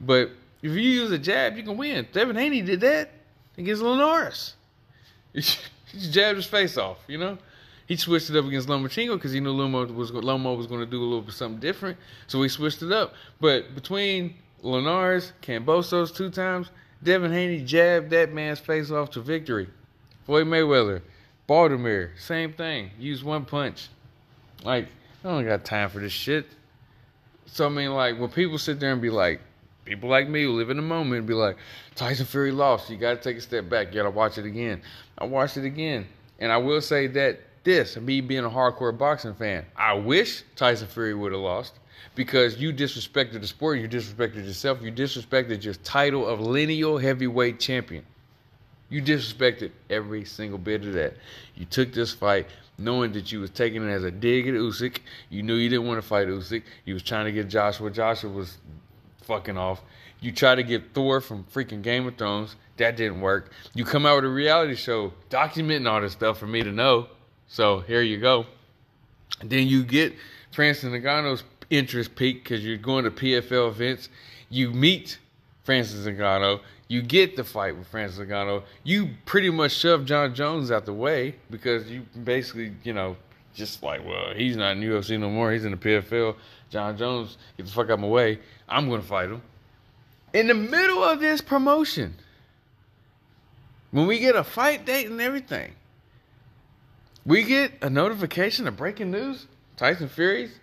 But 0.00 0.30
if 0.62 0.72
you 0.72 0.80
use 0.80 1.12
a 1.12 1.18
jab, 1.18 1.56
you 1.56 1.62
can 1.62 1.76
win. 1.76 2.08
Devin 2.12 2.36
Haney 2.36 2.62
did 2.62 2.80
that 2.80 3.10
against 3.56 3.82
Linares. 3.82 4.54
He 5.92 6.08
jabbed 6.08 6.36
his 6.36 6.46
face 6.46 6.76
off, 6.76 6.98
you 7.08 7.18
know? 7.18 7.36
He 7.88 7.96
switched 7.96 8.30
it 8.30 8.36
up 8.36 8.44
against 8.44 8.68
Lomachenko 8.68 9.14
because 9.14 9.32
he 9.32 9.40
knew 9.40 9.52
Lomo 9.52 9.92
was, 9.92 10.12
Lomo 10.12 10.56
was 10.56 10.68
going 10.68 10.78
to 10.78 10.86
do 10.86 11.02
a 11.02 11.04
little 11.04 11.28
something 11.32 11.58
different. 11.58 11.98
So 12.28 12.40
he 12.42 12.48
switched 12.48 12.82
it 12.82 12.92
up. 12.92 13.14
But 13.40 13.74
between 13.74 14.36
Linares, 14.62 15.32
Kambosos 15.42 16.14
two 16.14 16.30
times, 16.30 16.70
Devin 17.02 17.32
Haney 17.32 17.62
jabbed 17.64 18.10
that 18.10 18.32
man's 18.32 18.58
face 18.58 18.90
off 18.90 19.10
to 19.10 19.20
victory. 19.20 19.68
Floyd 20.26 20.46
Mayweather, 20.46 21.02
Baltimore, 21.46 22.10
same 22.18 22.52
thing. 22.52 22.90
Used 22.98 23.24
one 23.24 23.44
punch. 23.44 23.88
Like, 24.62 24.88
I 25.24 25.28
don't 25.28 25.46
got 25.46 25.64
time 25.64 25.88
for 25.88 25.98
this 25.98 26.12
shit. 26.12 26.46
So 27.46 27.66
I 27.66 27.68
mean, 27.70 27.90
like 27.92 28.18
when 28.18 28.28
people 28.28 28.58
sit 28.58 28.78
there 28.78 28.92
and 28.92 29.00
be 29.00 29.10
like, 29.10 29.40
people 29.84 30.08
like 30.08 30.28
me 30.28 30.44
who 30.44 30.52
live 30.52 30.70
in 30.70 30.76
the 30.76 30.82
moment 30.82 31.18
and 31.20 31.26
be 31.26 31.34
like, 31.34 31.56
Tyson 31.94 32.26
Fury 32.26 32.52
lost. 32.52 32.90
You 32.90 32.96
got 32.96 33.16
to 33.16 33.20
take 33.20 33.38
a 33.38 33.40
step 33.40 33.68
back. 33.68 33.88
You 33.88 33.94
got 33.94 34.04
to 34.04 34.10
watch 34.10 34.38
it 34.38 34.44
again. 34.44 34.82
I 35.18 35.24
watched 35.24 35.56
it 35.56 35.64
again, 35.64 36.06
and 36.38 36.52
I 36.52 36.58
will 36.58 36.80
say 36.80 37.06
that 37.08 37.40
this, 37.64 37.96
me 37.96 38.20
being 38.20 38.44
a 38.44 38.50
hardcore 38.50 38.96
boxing 38.96 39.34
fan, 39.34 39.66
I 39.76 39.94
wish 39.94 40.44
Tyson 40.54 40.86
Fury 40.86 41.14
would 41.14 41.32
have 41.32 41.40
lost 41.40 41.79
because 42.14 42.58
you 42.58 42.72
disrespected 42.72 43.40
the 43.40 43.46
sport, 43.46 43.78
you 43.78 43.88
disrespected 43.88 44.46
yourself, 44.46 44.82
you 44.82 44.92
disrespected 44.92 45.64
your 45.64 45.74
title 45.74 46.26
of 46.26 46.40
lineal 46.40 46.98
heavyweight 46.98 47.60
champion. 47.60 48.04
You 48.88 49.00
disrespected 49.00 49.70
every 49.88 50.24
single 50.24 50.58
bit 50.58 50.84
of 50.84 50.94
that. 50.94 51.14
You 51.54 51.64
took 51.64 51.92
this 51.92 52.12
fight 52.12 52.48
knowing 52.76 53.12
that 53.12 53.30
you 53.30 53.40
was 53.40 53.50
taking 53.50 53.88
it 53.88 53.92
as 53.92 54.04
a 54.04 54.10
dig 54.10 54.48
at 54.48 54.54
Usyk. 54.54 54.98
You 55.28 55.42
knew 55.42 55.54
you 55.54 55.68
didn't 55.68 55.86
want 55.86 56.00
to 56.00 56.06
fight 56.06 56.26
Usyk. 56.28 56.62
You 56.84 56.94
was 56.94 57.02
trying 57.02 57.26
to 57.26 57.32
get 57.32 57.48
Joshua. 57.48 57.90
Joshua 57.90 58.30
was 58.30 58.58
fucking 59.22 59.56
off. 59.56 59.82
You 60.20 60.32
tried 60.32 60.56
to 60.56 60.62
get 60.62 60.92
Thor 60.92 61.20
from 61.20 61.44
freaking 61.44 61.82
Game 61.82 62.06
of 62.06 62.16
Thrones. 62.16 62.56
That 62.78 62.96
didn't 62.96 63.20
work. 63.20 63.52
You 63.74 63.84
come 63.84 64.06
out 64.06 64.16
with 64.16 64.24
a 64.24 64.28
reality 64.28 64.74
show 64.74 65.12
documenting 65.30 65.90
all 65.90 66.00
this 66.00 66.12
stuff 66.12 66.38
for 66.38 66.46
me 66.46 66.62
to 66.62 66.72
know. 66.72 67.08
So 67.46 67.80
here 67.80 68.02
you 68.02 68.18
go. 68.18 68.46
And 69.40 69.48
then 69.48 69.68
you 69.68 69.84
get 69.84 70.14
Francis 70.52 70.84
Ngannou's 70.84 71.44
interest 71.70 72.14
peak 72.16 72.44
because 72.44 72.64
you're 72.64 72.76
going 72.76 73.04
to 73.04 73.10
PFL 73.10 73.68
events. 73.68 74.08
You 74.48 74.70
meet 74.72 75.18
Francis 75.62 76.06
Ngannou. 76.06 76.60
You 76.88 77.02
get 77.02 77.36
the 77.36 77.44
fight 77.44 77.76
with 77.76 77.86
Francis 77.86 78.18
Ngannou. 78.18 78.64
You 78.82 79.10
pretty 79.24 79.50
much 79.50 79.72
shove 79.72 80.04
Jon 80.04 80.34
Jones 80.34 80.70
out 80.70 80.84
the 80.84 80.92
way 80.92 81.36
because 81.50 81.88
you 81.90 82.02
basically, 82.24 82.72
you 82.82 82.92
know, 82.92 83.16
just 83.54 83.82
like, 83.82 84.04
well, 84.04 84.34
he's 84.34 84.56
not 84.56 84.76
in 84.76 84.82
UFC 84.82 85.18
no 85.18 85.30
more. 85.30 85.52
He's 85.52 85.64
in 85.64 85.70
the 85.70 85.76
PFL. 85.76 86.36
Jon 86.70 86.96
Jones, 86.96 87.36
get 87.56 87.66
the 87.66 87.72
fuck 87.72 87.86
out 87.86 87.92
of 87.92 88.00
my 88.00 88.08
way. 88.08 88.38
I'm 88.68 88.88
going 88.88 89.00
to 89.00 89.06
fight 89.06 89.30
him. 89.30 89.42
In 90.32 90.46
the 90.46 90.54
middle 90.54 91.02
of 91.02 91.20
this 91.20 91.40
promotion, 91.40 92.14
when 93.90 94.06
we 94.06 94.20
get 94.20 94.36
a 94.36 94.44
fight 94.44 94.84
date 94.84 95.08
and 95.08 95.20
everything, 95.20 95.72
we 97.26 97.42
get 97.42 97.72
a 97.82 97.90
notification 97.90 98.68
of 98.68 98.76
breaking 98.76 99.10
news. 99.10 99.46
Tyson 99.76 100.08
Fury's 100.08 100.59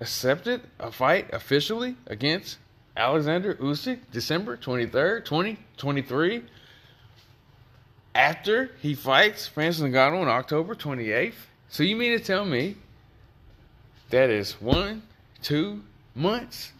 accepted 0.00 0.62
a 0.78 0.90
fight 0.90 1.32
officially 1.32 1.96
against 2.06 2.58
Alexander 2.96 3.54
Usyk, 3.54 4.00
December 4.12 4.56
23rd, 4.56 5.24
2023. 5.24 6.42
After 8.14 8.70
he 8.80 8.94
fights 8.94 9.48
Francis 9.48 9.82
Ngannou 9.82 10.22
on 10.22 10.28
October 10.28 10.74
28th. 10.74 11.34
So 11.68 11.82
you 11.82 11.96
mean 11.96 12.16
to 12.16 12.24
tell 12.24 12.44
me 12.44 12.76
that 14.10 14.30
is 14.30 14.60
one, 14.60 15.02
two 15.42 15.82
months? 16.14 16.72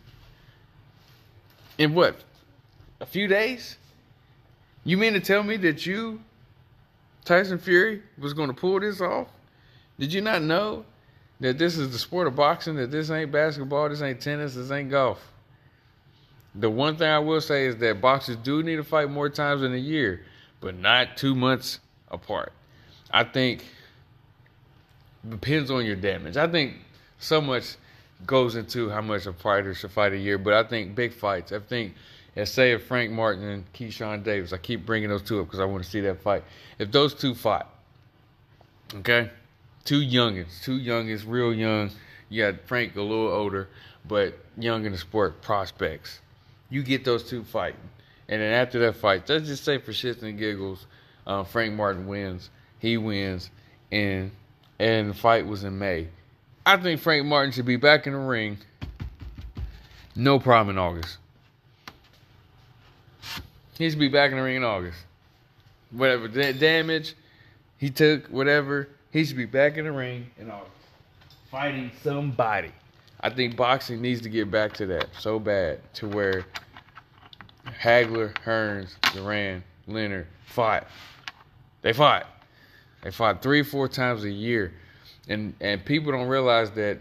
In 1.79 1.95
what? 1.95 2.17
A 3.01 3.07
few 3.07 3.27
days? 3.27 3.77
You 4.85 4.97
mean 4.97 5.15
to 5.15 5.21
tell 5.21 5.43
me 5.43 5.57
that 5.57 5.85
you, 5.85 6.21
Tyson 7.25 7.59
Fury, 7.59 8.03
was 8.19 8.35
going 8.35 8.49
to 8.49 8.55
pull 8.55 8.79
this 8.79 9.01
off? 9.01 9.29
Did 9.99 10.13
you 10.13 10.21
not 10.21 10.43
know 10.43 10.85
that 11.45 11.59
this 11.59 11.77
is 11.77 11.93
the 11.93 11.99
sport 11.99 12.27
of 12.27 12.35
boxing, 12.35 12.75
that 12.77 12.91
this 12.91 13.11
ain't 13.11 13.31
basketball, 13.31 13.91
this 13.91 14.01
ain't 14.01 14.19
tennis, 14.19 14.55
this 14.55 14.71
ain't 14.71 14.91
golf? 14.91 15.23
The 16.55 16.71
one 16.71 16.97
thing 16.97 17.09
I 17.09 17.19
will 17.19 17.43
say 17.43 17.67
is 17.67 17.77
that 17.77 18.01
boxers 18.01 18.37
do 18.37 18.63
need 18.63 18.77
to 18.77 18.83
fight 18.83 19.11
more 19.11 19.29
times 19.29 19.63
in 19.63 19.75
a 19.75 19.79
year, 19.79 20.25
but 20.63 20.75
not 20.75 21.19
two 21.19 21.35
months 21.35 21.81
apart. 22.11 22.55
I 23.11 23.25
think 23.25 23.63
depends 25.29 25.71
on 25.71 25.85
your 25.85 25.97
damage. 25.97 26.39
I 26.39 26.47
think 26.47 26.77
so 27.19 27.43
much 27.43 27.77
goes 28.25 28.57
into 28.57 28.89
how 28.89 29.03
much 29.03 29.27
a 29.27 29.35
fighter 29.35 29.75
should 29.75 29.91
fight 29.91 30.15
a 30.15 30.19
year, 30.19 30.39
but 30.39 30.55
I 30.55 30.65
think 30.65 30.95
big 30.95 31.13
fights. 31.13 31.53
I 31.53 31.59
think, 31.59 31.93
let's 32.35 32.53
say 32.53 32.73
if 32.73 32.87
Frank 32.87 33.13
Martin 33.13 33.45
and 33.45 33.71
Keyshawn 33.75 34.25
Davis, 34.25 34.55
I 34.55 34.57
keep 34.57 34.87
bringing 34.87 35.11
those 35.11 35.23
two 35.23 35.41
up 35.41 35.49
because 35.49 35.61
I 35.61 35.67
want 35.67 35.85
to 35.85 35.91
see 35.91 36.01
that 36.01 36.23
fight. 36.23 36.43
If 36.79 36.91
those 36.91 37.13
two 37.13 37.35
fight, 37.35 37.67
okay, 38.95 39.29
Two 39.85 40.01
youngins, 40.01 40.63
two 40.63 40.79
youngins, 40.79 41.25
real 41.27 41.53
young. 41.53 41.91
You 42.31 42.51
got 42.51 42.67
Frank 42.67 42.97
a 42.97 43.03
little 43.03 43.29
older, 43.29 43.69
but 44.07 44.39
young 44.57 44.87
in 44.87 44.93
the 44.93 44.99
sport 44.99 45.43
prospects. 45.43 46.21
You 46.71 46.83
get 46.83 47.05
those 47.05 47.29
two 47.29 47.45
fighting, 47.45 47.91
and 48.29 48.41
then 48.41 48.53
after 48.53 48.79
that 48.81 48.97
fight, 48.97 49.29
let's 49.29 49.47
just 49.47 49.65
say 49.65 49.79
for 49.79 49.93
shits 49.93 50.23
and 50.23 50.39
giggles, 50.39 50.87
uh, 51.27 51.45
Frank 51.45 51.75
Martin 51.75 52.07
wins. 52.07 52.49
He 52.79 52.97
wins, 52.97 53.51
and 53.93 54.31
and 54.79 55.11
the 55.11 55.15
fight 55.15 55.47
was 55.47 55.65
in 55.65 55.79
May. 55.79 56.09
I 56.67 56.79
think 56.79 57.01
Frank 57.01 57.27
Martin 57.27 57.53
should 57.53 57.67
be 57.67 57.77
back 57.77 58.07
in 58.07 58.15
the 58.15 58.19
ring. 58.19 58.59
No 60.17 60.39
problem 60.39 60.77
in 60.77 60.79
August. 60.79 61.19
He 63.77 63.91
should 63.91 63.99
be 63.99 64.09
back 64.09 64.31
in 64.31 64.39
the 64.39 64.43
ring 64.43 64.57
in 64.57 64.65
August. 64.65 64.99
Whatever 65.91 66.29
da- 66.29 66.53
damage 66.53 67.15
he 67.77 67.91
took, 67.91 68.27
whatever, 68.29 68.89
he 69.15 69.25
should 69.25 69.37
be 69.37 69.47
back 69.47 69.79
in 69.79 69.85
the 69.85 69.93
ring 69.93 70.27
and 70.41 70.51
August. 70.51 70.73
Fighting 71.49 71.93
somebody. 72.03 72.73
I 73.21 73.31
think 73.31 73.57
boxing 73.57 74.03
needs 74.03 74.21
to 74.23 74.29
get 74.29 74.51
back 74.51 74.73
to 74.75 74.87
that 74.87 75.07
so 75.17 75.39
bad 75.39 75.79
to 75.95 76.09
where 76.09 76.45
Hagler, 77.81 78.35
Hearns, 78.45 78.97
Duran, 79.15 79.63
Leonard 79.87 80.27
fought. 80.47 80.89
They 81.83 81.93
fought. 81.93 82.27
They 83.05 83.13
fought 83.13 83.41
three, 83.41 83.63
four 83.63 83.87
times 83.87 84.25
a 84.25 84.31
year. 84.31 84.75
And 85.29 85.55
and 85.61 85.83
people 85.85 86.11
don't 86.11 86.27
realize 86.27 86.73
that 86.73 86.99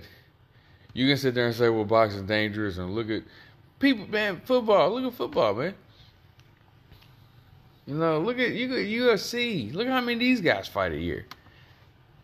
you 0.93 1.07
can 1.07 1.17
sit 1.17 1.33
there 1.33 1.47
and 1.47 1.55
say, 1.55 1.69
well, 1.69 1.83
boxing's 1.83 2.27
dangerous 2.27 2.77
and 2.77 2.93
look 2.93 3.09
at 3.09 3.23
people 3.79 4.05
man, 4.07 4.39
football, 4.45 4.93
look 4.93 5.11
at 5.11 5.17
football, 5.17 5.55
man. 5.55 5.73
You 7.87 7.95
know, 7.95 8.19
look 8.19 8.37
at 8.37 8.51
you 8.51 8.69
UFC. 8.69 9.73
Look 9.73 9.87
how 9.87 9.99
many 9.99 10.13
of 10.13 10.19
these 10.19 10.41
guys 10.41 10.67
fight 10.67 10.91
a 10.91 10.97
year. 10.97 11.25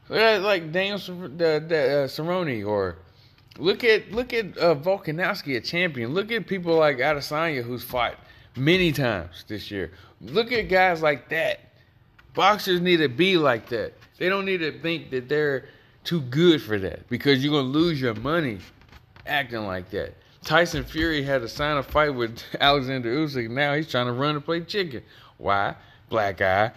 Look 0.10 0.20
at 0.20 0.42
like 0.42 0.72
Daniel 0.72 0.98
uh, 0.98 1.44
uh, 1.44 2.08
Cerrone 2.08 2.66
or 2.66 2.98
look 3.58 3.84
at 3.84 4.12
look 4.12 4.34
at 4.34 4.58
uh, 4.58 4.76
Volkanovski, 4.76 5.56
a 5.58 5.62
champion. 5.62 6.14
Look 6.14 6.32
at 6.32 6.48
people 6.48 6.76
like 6.76 6.98
Adesanya 6.98 7.64
who's 7.64 7.84
fought 7.84 8.16
many 8.56 8.92
times 8.92 9.46
this 9.48 9.70
year. 9.70 9.92
Look 10.22 10.52
at 10.52 10.64
guys 10.64 11.02
like 11.02 11.30
that. 11.30 11.60
Boxers 12.34 12.82
need 12.82 12.98
to 12.98 13.08
be 13.08 13.38
like 13.38 13.70
that. 13.70 13.94
They 14.18 14.30
don't 14.30 14.46
need 14.46 14.60
to 14.60 14.80
think 14.80 15.12
that 15.12 15.30
they're 15.30 15.66
too 16.04 16.22
good 16.22 16.62
for 16.62 16.80
that 16.80 17.08
because 17.10 17.44
you're 17.44 17.54
gonna 17.54 17.68
lose 17.68 18.02
your 18.02 18.16
money 18.16 18.60
acting 19.28 19.66
like 19.66 19.90
that. 19.92 20.16
Tyson 20.44 20.84
Fury 20.84 21.22
had 21.22 21.42
to 21.42 21.48
sign 21.48 21.78
a 21.78 21.84
fight 21.84 22.10
with 22.10 22.42
Alexander 22.60 23.16
Usyk. 23.16 23.50
Now 23.50 23.76
he's 23.76 23.90
trying 23.90 24.08
to 24.08 24.14
run 24.14 24.36
and 24.36 24.44
play 24.44 24.62
chicken. 24.62 25.04
Why? 25.38 25.76
Black 26.10 26.42
eye, 26.42 26.72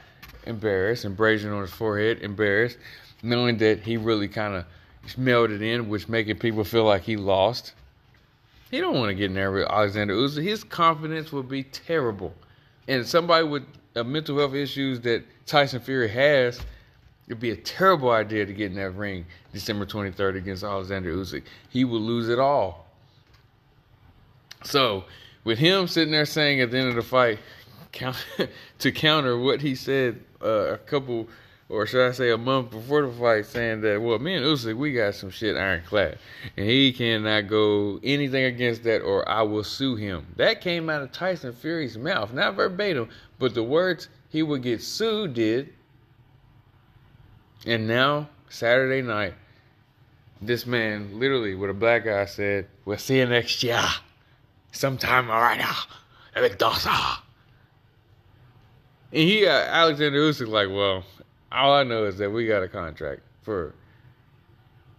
embarrassed, 0.47 1.05
embracing 1.05 1.51
on 1.51 1.63
his 1.63 1.71
forehead, 1.71 2.21
embarrassed, 2.21 2.79
knowing 3.23 3.59
that 3.59 3.81
he 3.81 3.97
really 3.97 4.29
kind 4.29 4.55
of 4.55 4.65
smelled 5.07 5.51
it 5.51 5.63
in, 5.63 5.89
which 5.89 6.09
making 6.09 6.39
people 6.39 6.65
feel 6.65 6.85
like 6.85 7.03
he 7.03 7.17
lost. 7.17 7.73
He 8.71 8.81
don't 8.81 8.95
want 8.95 9.11
to 9.11 9.15
get 9.15 9.27
in 9.27 9.35
there 9.35 9.53
with 9.53 9.69
Alexander 9.69 10.15
Usyk. 10.15 10.43
His 10.43 10.65
confidence 10.65 11.33
would 11.33 11.49
be 11.49 11.65
terrible, 11.65 12.35
and 12.89 13.07
somebody 13.07 13.47
with 13.47 13.65
uh, 13.95 14.03
mental 14.03 14.39
health 14.39 14.55
issues 14.55 15.01
that 15.01 15.25
Tyson 15.47 15.81
Fury 15.81 16.09
has, 16.09 16.61
it'd 17.27 17.41
be 17.41 17.51
a 17.51 17.57
terrible 17.57 18.11
idea 18.11 18.47
to 18.47 18.53
get 18.53 18.71
in 18.71 18.77
that 18.77 18.93
ring 18.93 19.27
December 19.53 19.85
23rd 19.85 20.37
against 20.37 20.63
Alexander 20.63 21.15
Usyk. 21.15 21.43
He 21.69 21.85
would 21.85 22.01
lose 22.01 22.29
it 22.29 22.39
all. 22.39 22.87
So, 24.65 25.05
with 25.45 25.59
him 25.59 25.89
sitting 25.89 26.13
there 26.13 26.25
saying 26.25 26.61
at 26.61 26.71
the 26.71 26.79
end 26.79 26.89
of 26.89 26.95
the 26.95 27.03
fight, 27.03 27.39
to 28.79 28.93
counter 28.93 29.39
what 29.39 29.61
he 29.61 29.75
said 29.75 30.21
uh, 30.43 30.73
a 30.73 30.79
couple, 30.79 31.29
or 31.73 31.87
should 31.87 32.07
I 32.07 32.13
say, 32.13 32.31
a 32.31 32.37
month 32.37 32.71
before 32.71 33.07
the 33.07 33.13
fight, 33.13 33.47
saying 33.47 33.81
that 33.81 34.03
well, 34.03 34.19
me 34.19 34.35
and 34.35 34.45
Usyk, 34.45 34.77
we 34.77 34.93
got 34.93 35.15
some 35.15 35.31
shit 35.31 35.57
ironclad, 35.57 36.19
and 36.59 36.67
he 36.67 36.93
cannot 36.93 37.49
go 37.49 37.99
anything 38.05 38.45
against 38.45 38.85
that, 38.85 39.01
or 39.01 39.27
I 39.27 39.41
will 39.41 39.65
sue 39.65 39.97
him. 39.97 40.27
That 40.37 40.61
came 40.61 40.91
out 40.91 41.01
of 41.01 41.13
Tyson 41.13 41.55
Fury's 41.55 41.97
mouth, 41.97 42.31
not 42.35 42.57
verbatim, 42.57 43.09
but 43.39 43.55
the 43.55 43.63
words 43.63 44.09
he 44.29 44.43
would 44.43 44.63
get 44.63 44.83
sued 44.83 45.33
did. 45.33 45.73
And 47.65 47.89
now 47.89 48.29
Saturday 48.51 49.01
night, 49.01 49.33
this 50.43 50.67
man 50.67 51.19
literally 51.19 51.55
with 51.55 51.71
a 51.71 51.75
black 51.75 52.07
eye 52.07 52.27
said, 52.27 52.67
"We'll 52.85 52.99
see 52.99 53.17
you 53.17 53.27
next 53.27 53.63
year, 53.63 53.83
sometime 54.73 55.31
alright 55.31 55.59
now, 55.59 56.49
Dawson." 56.59 56.93
And 59.11 59.23
he 59.23 59.43
got 59.43 59.69
Alexander 59.69 60.19
Usyk 60.19 60.49
like, 60.49 60.69
well, 60.69 61.05
all 61.53 61.73
I 61.75 61.83
know 61.85 62.05
is 62.05 62.19
that 62.19 62.31
we 62.31 62.47
got 62.47 62.63
a 62.63 62.69
contract 62.69 63.23
for 63.43 63.75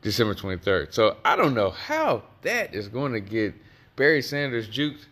December 0.01 0.35
23rd. 0.35 0.93
So 0.93 1.17
I 1.25 1.35
don't 1.35 1.53
know 1.53 1.71
how 1.71 2.23
that 2.43 2.73
is 2.73 2.87
going 2.87 3.13
to 3.13 3.19
get 3.19 3.53
Barry 3.95 4.21
Sanders 4.21 4.67
juked, 4.67 5.05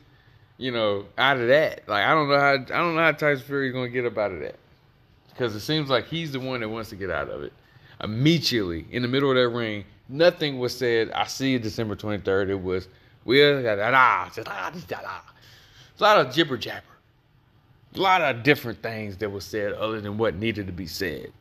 you 0.58 0.72
know, 0.72 1.06
out 1.18 1.38
of 1.38 1.48
that. 1.48 1.88
Like 1.88 2.06
I 2.06 2.14
don't 2.14 2.30
know 2.30 2.40
how 2.40 2.54
I 2.54 2.58
don't 2.58 2.96
know 2.96 3.02
how 3.02 3.12
Tyson 3.12 3.46
Fury 3.46 3.68
is 3.68 3.74
going 3.74 3.92
to 3.92 3.92
get 3.92 4.06
up 4.06 4.18
out 4.18 4.32
of 4.32 4.40
that. 4.42 4.56
Because 5.30 5.56
it 5.56 5.62
seems 5.62 5.90
like 5.90 6.08
he's 6.08 6.32
the 6.32 6.40
one 6.40 6.60
that 6.60 6.70
wants 6.70 6.90
to 6.90 6.96
get 6.96 7.10
out 7.10 7.30
of 7.30 7.42
it. 7.44 7.54
Immediately 8.04 8.86
in 8.92 9.02
the 9.02 9.08
middle 9.08 9.30
of 9.30 9.38
that 9.38 9.50
ring, 9.50 9.86
nothing 10.10 10.60
was 10.60 10.78
said. 10.78 11.12
I 11.12 11.26
see 11.26 11.58
December 11.58 11.96
23rd. 11.96 12.50
It 12.50 12.56
was 12.56 12.88
we'll 13.24 13.64
da 13.64 13.76
da 13.76 13.92
da 13.92 13.92
da. 13.92 14.28
It's 14.28 14.38
a 16.02 16.04
lot 16.04 16.26
of 16.26 16.34
jibber 16.34 16.58
jabber 16.58 16.91
a 17.96 18.00
lot 18.00 18.22
of 18.22 18.44
different 18.44 18.82
things 18.82 19.18
that 19.18 19.30
were 19.30 19.42
said 19.42 19.74
other 19.74 20.00
than 20.02 20.18
what 20.18 20.36
needed 20.36 20.68
to 20.68 20.74
be 20.74 20.88
said. 20.88 21.32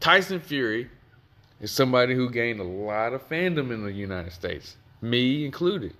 Tyson 0.00 0.40
Fury 0.40 0.90
is 1.60 1.70
somebody 1.70 2.14
who 2.14 2.30
gained 2.30 2.60
a 2.60 2.64
lot 2.64 3.12
of 3.12 3.28
fandom 3.28 3.72
in 3.72 3.84
the 3.84 3.92
United 3.92 4.32
States, 4.32 4.76
me 5.00 5.44
included. 5.44 5.94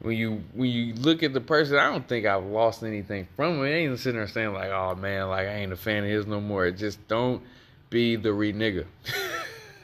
When 0.00 0.16
you 0.16 0.42
when 0.54 0.70
you 0.70 0.94
look 0.94 1.22
at 1.22 1.34
the 1.34 1.42
person, 1.42 1.76
I 1.76 1.90
don't 1.90 2.08
think 2.08 2.24
I've 2.24 2.44
lost 2.44 2.82
anything 2.82 3.28
from 3.36 3.56
him. 3.58 3.62
I 3.62 3.68
ain't 3.68 3.98
sitting 3.98 4.18
there 4.18 4.28
saying 4.28 4.54
like, 4.54 4.70
"Oh 4.70 4.94
man, 4.94 5.28
like 5.28 5.46
I 5.46 5.56
ain't 5.56 5.72
a 5.72 5.76
fan 5.76 6.04
of 6.04 6.10
his 6.10 6.26
no 6.26 6.40
more." 6.40 6.66
It 6.66 6.78
just 6.78 7.06
don't 7.06 7.42
be 7.90 8.16
the 8.16 8.32
re 8.32 8.52
nigga. 8.52 8.86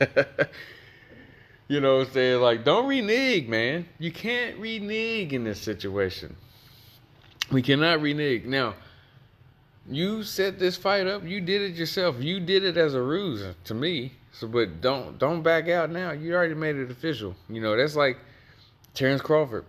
you 1.69 1.81
know 1.81 1.99
what 1.99 2.09
I'm 2.09 2.13
saying? 2.15 2.41
Like, 2.41 2.65
don't 2.65 2.87
renege, 2.87 3.47
man. 3.47 3.87
You 3.99 4.11
can't 4.11 4.59
renege 4.59 5.35
in 5.35 5.45
this 5.45 5.61
situation. 5.61 6.35
We 7.51 7.63
cannot 7.63 8.01
renege. 8.01 8.45
Now, 8.45 8.75
you 9.89 10.25
set 10.25 10.59
this 10.59 10.77
fight 10.77 11.07
up. 11.07 11.25
You 11.25 11.41
did 11.41 11.63
it 11.63 11.75
yourself. 11.75 12.17
You 12.21 12.41
did 12.41 12.65
it 12.65 12.77
as 12.77 12.95
a 12.95 13.03
ruse 13.03 13.45
to 13.65 13.75
me. 13.75 14.13
So, 14.33 14.49
but 14.49 14.81
don't 14.81 15.19
don't 15.19 15.43
back 15.43 15.69
out 15.69 15.91
now. 15.91 16.11
You 16.11 16.35
already 16.35 16.55
made 16.55 16.77
it 16.77 16.91
official. 16.91 17.35
You 17.49 17.61
know 17.61 17.77
that's 17.77 17.97
like 17.97 18.19
Terrence 18.95 19.23
Crawford. 19.23 19.65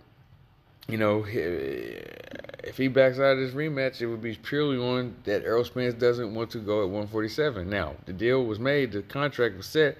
You 0.89 0.97
know, 0.97 1.25
if 1.27 2.77
he 2.77 2.87
backs 2.87 3.19
out 3.19 3.33
of 3.33 3.39
this 3.39 3.51
rematch, 3.51 4.01
it 4.01 4.07
would 4.07 4.21
be 4.21 4.35
purely 4.35 4.77
on 4.77 5.15
that 5.25 5.43
Errol 5.43 5.65
Spence 5.65 5.93
doesn't 5.93 6.33
want 6.33 6.49
to 6.51 6.59
go 6.59 6.81
at 6.81 6.89
147. 6.89 7.69
Now, 7.69 7.95
the 8.05 8.13
deal 8.13 8.45
was 8.45 8.57
made, 8.57 8.93
the 8.93 9.01
contract 9.01 9.57
was 9.57 9.65
set. 9.65 9.97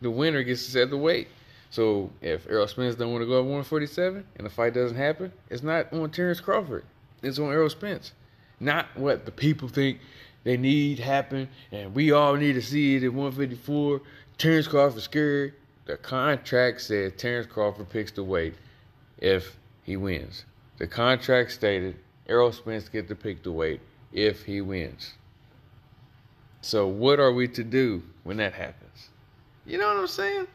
The 0.00 0.10
winner 0.10 0.42
gets 0.42 0.64
to 0.64 0.70
set 0.70 0.88
the 0.88 0.96
weight. 0.96 1.28
So 1.68 2.10
if 2.22 2.48
Errol 2.48 2.66
Spence 2.68 2.94
don't 2.94 3.12
want 3.12 3.20
to 3.20 3.26
go 3.26 3.34
at 3.34 3.44
147 3.44 4.24
and 4.36 4.46
the 4.46 4.50
fight 4.50 4.72
doesn't 4.72 4.96
happen, 4.96 5.30
it's 5.50 5.62
not 5.62 5.92
on 5.92 6.10
Terrence 6.10 6.40
Crawford 6.40 6.84
is 7.22 7.38
on 7.38 7.50
Errol 7.50 7.70
Spence. 7.70 8.12
Not 8.58 8.86
what 8.94 9.24
the 9.24 9.32
people 9.32 9.68
think 9.68 9.98
they 10.44 10.56
need 10.56 10.98
happen, 10.98 11.48
and 11.72 11.94
we 11.94 12.12
all 12.12 12.34
need 12.34 12.54
to 12.54 12.62
see 12.62 12.96
it 12.96 13.02
at 13.02 13.12
154. 13.12 14.00
Terrence 14.38 14.68
Crawford 14.68 15.02
scared. 15.02 15.54
The 15.86 15.96
contract 15.96 16.80
said 16.82 17.18
Terrence 17.18 17.46
Crawford 17.46 17.90
picks 17.90 18.12
the 18.12 18.22
weight 18.22 18.54
if 19.18 19.56
he 19.82 19.96
wins. 19.96 20.44
The 20.78 20.86
contract 20.86 21.52
stated 21.52 21.96
Errol 22.28 22.52
Spence 22.52 22.88
get 22.88 23.08
to 23.08 23.14
pick 23.14 23.42
the 23.42 23.52
weight 23.52 23.80
if 24.12 24.44
he 24.44 24.60
wins. 24.60 25.14
So 26.62 26.86
what 26.86 27.18
are 27.18 27.32
we 27.32 27.48
to 27.48 27.64
do 27.64 28.02
when 28.24 28.36
that 28.38 28.52
happens? 28.52 29.08
You 29.66 29.78
know 29.78 29.88
what 29.88 29.96
I'm 29.96 30.06
saying? 30.06 30.46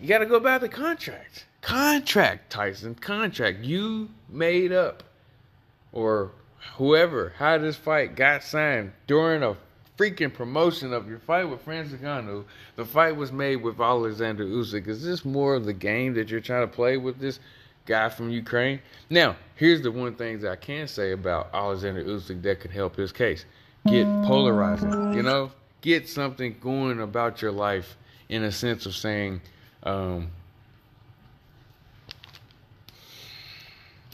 You 0.00 0.08
got 0.08 0.18
to 0.18 0.26
go 0.26 0.40
by 0.40 0.58
the 0.58 0.68
contract. 0.68 1.46
Contract, 1.62 2.50
Tyson. 2.50 2.94
Contract. 2.94 3.64
You 3.64 4.10
made 4.28 4.72
up. 4.72 5.02
Or 5.92 6.32
whoever, 6.76 7.32
how 7.36 7.58
this 7.58 7.76
fight 7.76 8.16
got 8.16 8.42
signed 8.42 8.92
during 9.06 9.42
a 9.42 9.56
freaking 9.98 10.32
promotion 10.32 10.92
of 10.92 11.08
your 11.08 11.18
fight 11.18 11.44
with 11.44 11.60
Francis 11.62 12.00
Ngannou. 12.00 12.44
The 12.76 12.84
fight 12.84 13.14
was 13.14 13.30
made 13.30 13.56
with 13.56 13.80
Alexander 13.80 14.44
Usyk. 14.44 14.88
Is 14.88 15.04
this 15.04 15.24
more 15.24 15.54
of 15.54 15.64
the 15.64 15.72
game 15.72 16.14
that 16.14 16.30
you're 16.30 16.40
trying 16.40 16.66
to 16.66 16.74
play 16.74 16.96
with 16.96 17.18
this 17.18 17.40
guy 17.86 18.08
from 18.08 18.30
Ukraine? 18.30 18.80
Now, 19.10 19.36
here's 19.54 19.82
the 19.82 19.92
one 19.92 20.14
thing 20.14 20.40
that 20.40 20.50
I 20.50 20.56
can 20.56 20.88
say 20.88 21.12
about 21.12 21.50
Alexander 21.52 22.02
Usyk 22.04 22.42
that 22.42 22.60
could 22.60 22.70
help 22.70 22.96
his 22.96 23.12
case. 23.12 23.44
Get 23.86 24.06
polarizing, 24.24 25.14
you 25.14 25.22
know? 25.22 25.50
Get 25.80 26.08
something 26.08 26.56
going 26.60 27.00
about 27.00 27.42
your 27.42 27.52
life 27.52 27.96
in 28.28 28.44
a 28.44 28.52
sense 28.52 28.86
of 28.86 28.94
saying, 28.94 29.40
um, 29.82 30.30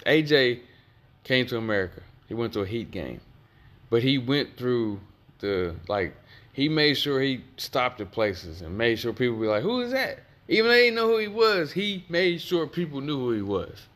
AJ 0.09 0.61
came 1.23 1.47
to 1.47 1.59
America. 1.59 2.01
He 2.27 2.35
went 2.35 2.53
to 2.55 2.61
a 2.61 2.67
Heat 2.67 2.91
game, 2.91 3.21
but 3.91 4.03
he 4.03 4.19
went 4.19 4.57
through 4.57 5.01
the 5.41 5.75
like 5.87 6.17
he 6.53 6.69
made 6.69 6.95
sure 6.95 7.21
he 7.21 7.45
stopped 7.57 8.01
at 8.01 8.11
places 8.11 8.63
and 8.63 8.77
made 8.77 8.99
sure 8.99 9.13
people 9.13 9.39
be 9.39 9.47
like, 9.47 9.63
"Who 9.63 9.81
is 9.81 9.93
that?" 9.93 10.21
Even 10.49 10.71
though 10.71 10.75
they 10.75 10.85
didn't 10.85 10.97
know 10.97 11.09
who 11.09 11.19
he 11.19 11.29
was, 11.29 11.73
he 11.73 12.05
made 12.09 12.41
sure 12.41 12.67
people 12.67 13.01
knew 13.03 13.19
who 13.19 13.33
he 13.33 13.43
was. 13.43 13.87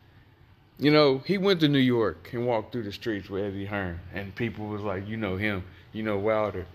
You 0.77 0.91
know, 0.91 1.17
he 1.25 1.37
went 1.37 1.59
to 1.61 1.67
New 1.67 1.79
York 1.79 2.29
and 2.31 2.45
walked 2.45 2.71
through 2.71 2.83
the 2.83 2.91
streets 2.91 3.29
with 3.29 3.43
Eddie 3.43 3.65
Hearn, 3.65 3.99
and 4.13 4.35
people 4.35 4.67
was 4.67 4.81
like, 4.81 5.07
"You 5.07 5.17
know 5.17 5.35
him, 5.35 5.63
you 5.91 6.03
know 6.03 6.17
Wilder." 6.17 6.65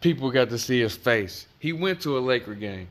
People 0.00 0.30
got 0.30 0.48
to 0.50 0.58
see 0.58 0.80
his 0.80 0.94
face. 0.94 1.46
He 1.58 1.72
went 1.72 2.00
to 2.02 2.16
a 2.16 2.20
Laker 2.20 2.54
game. 2.54 2.88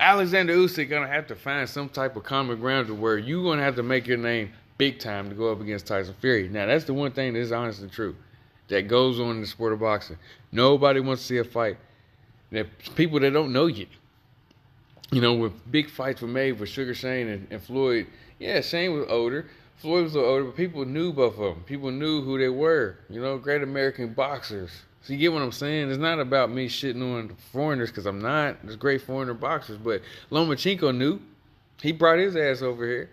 Alexander 0.00 0.54
Usyk 0.54 0.90
gonna 0.90 1.08
have 1.08 1.26
to 1.28 1.36
find 1.36 1.68
some 1.68 1.88
type 1.88 2.16
of 2.16 2.24
common 2.24 2.58
ground 2.58 2.88
to 2.88 2.94
where 2.94 3.18
you 3.18 3.42
gonna 3.44 3.62
have 3.62 3.76
to 3.76 3.82
make 3.82 4.06
your 4.06 4.18
name 4.18 4.52
big 4.76 4.98
time 4.98 5.28
to 5.28 5.34
go 5.34 5.52
up 5.52 5.60
against 5.60 5.86
Tyson 5.86 6.14
Fury. 6.20 6.48
Now 6.48 6.66
that's 6.66 6.84
the 6.84 6.94
one 6.94 7.12
thing 7.12 7.34
that 7.34 7.38
is 7.38 7.52
honestly 7.52 7.88
true 7.88 8.16
that 8.68 8.88
goes 8.88 9.20
on 9.20 9.32
in 9.32 9.40
the 9.40 9.46
sport 9.46 9.72
of 9.72 9.80
boxing. 9.80 10.16
Nobody 10.52 11.00
wants 11.00 11.22
to 11.22 11.28
see 11.28 11.38
a 11.38 11.44
fight. 11.44 11.76
That 12.50 12.66
people 12.94 13.20
that 13.20 13.30
don't 13.32 13.52
know 13.52 13.66
you. 13.66 13.86
You 15.10 15.20
know, 15.20 15.34
when 15.34 15.52
big 15.70 15.90
fights 15.90 16.22
were 16.22 16.28
made 16.28 16.58
with 16.58 16.68
Sugar 16.68 16.94
Shane 16.94 17.28
and, 17.28 17.46
and 17.50 17.62
Floyd, 17.62 18.06
yeah, 18.38 18.60
Shane 18.60 18.94
was 18.94 19.06
older. 19.08 19.46
Floyd 19.76 20.04
was 20.04 20.16
older, 20.16 20.44
but 20.44 20.56
people 20.56 20.84
knew 20.84 21.12
both 21.12 21.34
of 21.34 21.54
them. 21.54 21.64
People 21.64 21.90
knew 21.90 22.22
who 22.22 22.38
they 22.38 22.48
were. 22.48 22.96
You 23.10 23.20
know, 23.20 23.38
great 23.38 23.62
American 23.62 24.14
boxers. 24.14 24.70
So 25.04 25.12
you 25.12 25.18
get 25.18 25.34
what 25.34 25.42
I'm 25.42 25.52
saying? 25.52 25.90
It's 25.90 25.98
not 25.98 26.18
about 26.18 26.50
me 26.50 26.66
shitting 26.66 27.02
on 27.02 27.36
foreigners 27.52 27.90
because 27.90 28.06
I'm 28.06 28.20
not. 28.20 28.56
There's 28.62 28.76
great 28.76 29.02
foreigner 29.02 29.34
boxers, 29.34 29.76
but 29.76 30.00
Lomachenko 30.30 30.96
knew. 30.96 31.20
He 31.82 31.92
brought 31.92 32.18
his 32.18 32.34
ass 32.36 32.62
over 32.62 32.86
here. 32.86 33.10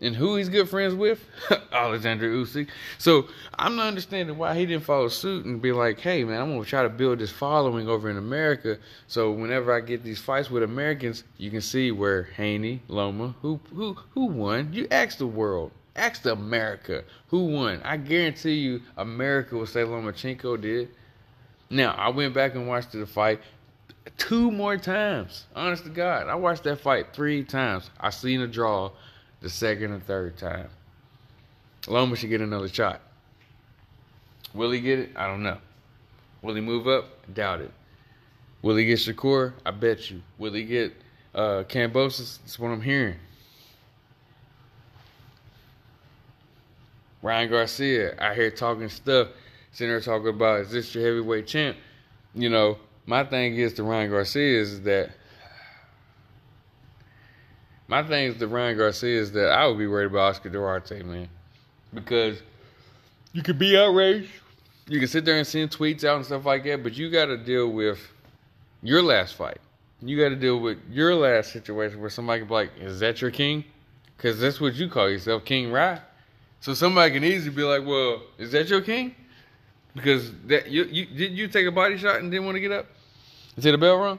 And 0.00 0.14
who 0.14 0.36
he's 0.36 0.48
good 0.48 0.68
friends 0.68 0.94
with? 0.94 1.24
Alexander 1.72 2.30
Usyk. 2.30 2.68
So 2.98 3.26
I'm 3.58 3.74
not 3.74 3.88
understanding 3.88 4.38
why 4.38 4.54
he 4.54 4.64
didn't 4.64 4.84
follow 4.84 5.08
suit 5.08 5.44
and 5.44 5.60
be 5.60 5.72
like, 5.72 5.98
hey 5.98 6.22
man, 6.22 6.40
I'm 6.40 6.52
gonna 6.52 6.64
try 6.64 6.84
to 6.84 6.88
build 6.88 7.18
this 7.18 7.32
following 7.32 7.88
over 7.88 8.08
in 8.08 8.16
America. 8.16 8.78
So 9.08 9.32
whenever 9.32 9.72
I 9.72 9.80
get 9.80 10.04
these 10.04 10.20
fights 10.20 10.50
with 10.50 10.62
Americans, 10.62 11.24
you 11.38 11.50
can 11.50 11.62
see 11.62 11.90
where 11.90 12.24
Haney, 12.36 12.80
Loma, 12.86 13.34
who 13.42 13.58
who 13.74 13.96
who 14.10 14.26
won. 14.26 14.72
You 14.72 14.86
ask 14.92 15.18
the 15.18 15.26
world. 15.26 15.72
Ask 15.96 16.22
the 16.22 16.32
America 16.32 17.02
who 17.28 17.46
won. 17.46 17.80
I 17.84 17.96
guarantee 17.96 18.54
you 18.54 18.82
America 18.96 19.56
will 19.56 19.66
say 19.66 19.82
Lomachenko 19.82 20.60
did. 20.60 20.90
Now 21.74 21.90
I 21.98 22.08
went 22.10 22.34
back 22.34 22.54
and 22.54 22.68
watched 22.68 22.92
the 22.92 23.04
fight 23.04 23.40
two 24.16 24.52
more 24.52 24.76
times. 24.76 25.46
Honest 25.56 25.82
to 25.82 25.90
God. 25.90 26.28
I 26.28 26.36
watched 26.36 26.62
that 26.64 26.78
fight 26.78 27.12
three 27.12 27.42
times. 27.42 27.90
I 27.98 28.10
seen 28.10 28.40
a 28.42 28.46
draw 28.46 28.92
the 29.40 29.50
second 29.50 29.92
and 29.92 30.06
third 30.06 30.36
time. 30.38 30.68
Loma 31.88 32.14
should 32.14 32.30
get 32.30 32.40
another 32.40 32.68
shot. 32.68 33.00
Will 34.54 34.70
he 34.70 34.80
get 34.80 35.00
it? 35.00 35.10
I 35.16 35.26
don't 35.26 35.42
know. 35.42 35.58
Will 36.42 36.54
he 36.54 36.60
move 36.60 36.86
up? 36.86 37.06
Doubt 37.34 37.60
it. 37.60 37.72
Will 38.62 38.76
he 38.76 38.84
get 38.84 39.00
Shakur? 39.00 39.52
I 39.66 39.72
bet 39.72 40.12
you. 40.12 40.22
Will 40.38 40.52
he 40.52 40.62
get 40.62 40.94
uh, 41.34 41.64
Kambosos? 41.68 42.38
That's 42.38 42.56
what 42.56 42.68
I'm 42.68 42.82
hearing. 42.82 43.16
Ryan 47.20 47.50
Garcia 47.50 48.14
out 48.20 48.36
here 48.36 48.50
talking 48.52 48.88
stuff, 48.88 49.28
sitting 49.74 49.90
there 49.90 50.00
talking 50.00 50.28
about 50.28 50.60
is 50.60 50.70
this 50.70 50.94
your 50.94 51.04
heavyweight 51.04 51.46
champ? 51.48 51.76
You 52.34 52.48
know, 52.48 52.78
my 53.06 53.24
thing 53.24 53.56
is 53.56 53.74
to 53.74 53.82
Ryan 53.82 54.10
Garcia 54.10 54.60
is 54.60 54.80
that 54.82 55.10
my 57.88 58.02
thing 58.02 58.30
is 58.30 58.38
to 58.38 58.46
Ryan 58.46 58.78
Garcia 58.78 59.20
is 59.20 59.32
that 59.32 59.50
I 59.50 59.66
would 59.66 59.76
be 59.76 59.88
worried 59.88 60.06
about 60.06 60.30
Oscar 60.30 60.48
Duarte, 60.48 61.02
man. 61.02 61.28
Because 61.92 62.40
you 63.32 63.42
could 63.42 63.58
be 63.58 63.76
outraged. 63.76 64.30
You 64.86 65.00
can 65.00 65.08
sit 65.08 65.24
there 65.24 65.36
and 65.36 65.46
send 65.46 65.70
tweets 65.70 66.04
out 66.04 66.16
and 66.16 66.24
stuff 66.24 66.46
like 66.46 66.62
that, 66.64 66.82
but 66.82 66.96
you 66.96 67.10
got 67.10 67.26
to 67.26 67.36
deal 67.36 67.68
with 67.70 67.98
your 68.82 69.02
last 69.02 69.34
fight. 69.34 69.58
You 70.00 70.20
got 70.20 70.28
to 70.28 70.36
deal 70.36 70.60
with 70.60 70.78
your 70.90 71.14
last 71.14 71.52
situation 71.52 72.00
where 72.00 72.10
somebody 72.10 72.40
can 72.40 72.48
be 72.48 72.54
like, 72.54 72.70
is 72.78 73.00
that 73.00 73.20
your 73.20 73.30
king? 73.30 73.64
Because 74.16 74.38
that's 74.38 74.60
what 74.60 74.74
you 74.74 74.88
call 74.88 75.10
yourself, 75.10 75.44
King 75.44 75.72
Right? 75.72 76.00
So 76.60 76.74
somebody 76.74 77.12
can 77.12 77.24
easily 77.24 77.54
be 77.54 77.62
like, 77.62 77.84
well, 77.84 78.22
is 78.38 78.52
that 78.52 78.68
your 78.68 78.80
king? 78.80 79.14
Because 79.94 80.32
that 80.46 80.68
you, 80.68 80.84
you 80.84 81.06
did 81.06 81.32
you 81.32 81.48
take 81.48 81.66
a 81.66 81.72
body 81.72 81.96
shot 81.96 82.20
and 82.20 82.30
didn't 82.30 82.44
want 82.44 82.56
to 82.56 82.60
get 82.60 82.72
up? 82.72 82.86
Is 83.56 83.64
it 83.64 83.74
a 83.74 83.78
bell 83.78 83.96
rung? 83.96 84.18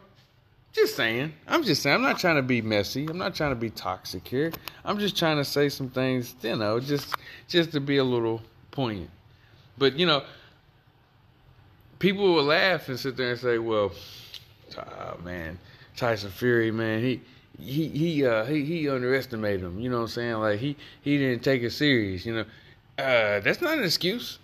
Just 0.71 0.95
saying. 0.95 1.33
I'm 1.47 1.63
just 1.63 1.81
saying. 1.81 1.95
I'm 1.95 2.01
not 2.01 2.19
trying 2.19 2.35
to 2.35 2.41
be 2.41 2.61
messy. 2.61 3.05
I'm 3.07 3.17
not 3.17 3.33
trying 3.33 3.51
to 3.51 3.55
be 3.55 3.69
toxic 3.69 4.27
here. 4.27 4.51
I'm 4.83 4.99
just 4.99 5.17
trying 5.17 5.37
to 5.37 5.45
say 5.45 5.69
some 5.69 5.89
things, 5.89 6.35
you 6.41 6.55
know, 6.55 6.79
just 6.79 7.15
just 7.47 7.71
to 7.73 7.79
be 7.79 7.97
a 7.97 8.03
little 8.03 8.41
poignant. 8.71 9.09
But 9.77 9.97
you 9.97 10.05
know, 10.05 10.23
people 11.99 12.33
will 12.33 12.43
laugh 12.43 12.89
and 12.89 12.99
sit 12.99 13.15
there 13.15 13.31
and 13.31 13.39
say, 13.39 13.57
"Well, 13.57 13.93
oh, 14.77 15.17
man, 15.23 15.59
Tyson 15.95 16.31
Fury, 16.31 16.71
man, 16.71 17.01
he." 17.01 17.21
He 17.57 17.87
he 17.87 18.25
uh 18.25 18.43
he 18.43 18.65
he 18.65 18.89
underestimated 18.89 19.61
him, 19.61 19.79
you 19.79 19.89
know 19.89 19.99
what 19.99 20.01
I'm 20.01 20.07
saying? 20.09 20.33
Like 20.33 20.59
he 20.59 20.75
he 21.03 21.17
didn't 21.17 21.41
take 21.41 21.63
it 21.63 21.69
serious, 21.71 22.25
you 22.25 22.35
know. 22.35 22.45
Uh 22.97 23.39
that's 23.39 23.61
not 23.61 23.77
an 23.77 23.85
excuse. 23.85 24.39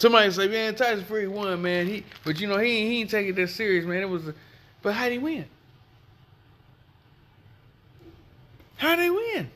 Somebody 0.00 0.30
say, 0.30 0.48
Man, 0.48 0.74
Tyson 0.74 1.04
Fury 1.04 1.28
won, 1.28 1.60
man. 1.60 1.86
He 1.86 2.04
but 2.24 2.40
you 2.40 2.46
know, 2.46 2.56
he 2.56 2.86
he 2.86 3.00
ain't 3.02 3.10
taking 3.10 3.34
that 3.34 3.48
serious, 3.48 3.84
man. 3.84 4.00
It 4.00 4.08
was 4.08 4.28
a, 4.28 4.34
but 4.80 4.94
how'd 4.94 5.12
he 5.12 5.18
win? 5.18 5.44
How'd 8.76 8.98
they 8.98 9.10
win? 9.10 9.50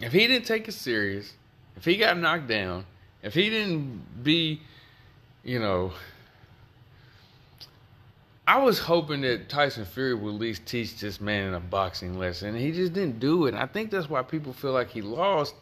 If 0.00 0.14
he 0.14 0.26
didn't 0.26 0.46
take 0.46 0.66
it 0.66 0.72
serious, 0.72 1.34
if 1.76 1.84
he 1.84 1.98
got 1.98 2.16
knocked 2.16 2.48
down, 2.48 2.86
if 3.22 3.34
he 3.34 3.50
didn't 3.50 4.24
be, 4.24 4.62
you 5.44 5.58
know, 5.58 5.92
I 8.46 8.62
was 8.62 8.78
hoping 8.78 9.20
that 9.22 9.50
Tyson 9.50 9.84
Fury 9.84 10.14
would 10.14 10.36
at 10.36 10.40
least 10.40 10.64
teach 10.64 10.98
this 10.98 11.20
man 11.20 11.52
a 11.52 11.60
boxing 11.60 12.18
lesson. 12.18 12.56
He 12.56 12.72
just 12.72 12.94
didn't 12.94 13.20
do 13.20 13.44
it. 13.44 13.50
And 13.50 13.58
I 13.58 13.66
think 13.66 13.90
that's 13.90 14.08
why 14.08 14.22
people 14.22 14.54
feel 14.54 14.72
like 14.72 14.88
he 14.88 15.02
lost 15.02 15.54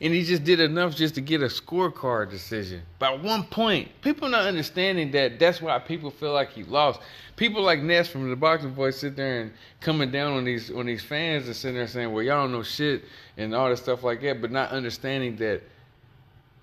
and 0.00 0.14
he 0.14 0.22
just 0.22 0.44
did 0.44 0.60
enough 0.60 0.94
just 0.94 1.16
to 1.16 1.20
get 1.20 1.42
a 1.42 1.46
scorecard 1.46 2.30
decision. 2.30 2.82
By 2.98 3.14
one 3.14 3.44
point, 3.44 3.88
people 4.00 4.28
not 4.28 4.42
understanding 4.42 5.10
that 5.12 5.38
that's 5.38 5.60
why 5.60 5.78
people 5.80 6.10
feel 6.10 6.32
like 6.32 6.50
he 6.50 6.62
lost. 6.64 7.00
People 7.36 7.62
like 7.62 7.82
Ness 7.82 8.08
from 8.08 8.30
the 8.30 8.36
Boxing 8.36 8.72
Voice 8.72 8.98
sit 8.98 9.16
there 9.16 9.40
and 9.40 9.52
coming 9.80 10.10
down 10.10 10.32
on 10.32 10.44
these 10.44 10.70
on 10.70 10.86
these 10.86 11.02
fans 11.02 11.46
and 11.46 11.56
sitting 11.56 11.76
there 11.76 11.88
saying, 11.88 12.12
"Well, 12.12 12.22
y'all 12.22 12.42
don't 12.42 12.52
know 12.52 12.62
shit" 12.62 13.04
and 13.36 13.54
all 13.54 13.68
this 13.68 13.80
stuff 13.80 14.04
like 14.04 14.20
that, 14.22 14.40
but 14.40 14.50
not 14.50 14.70
understanding 14.70 15.36
that 15.36 15.62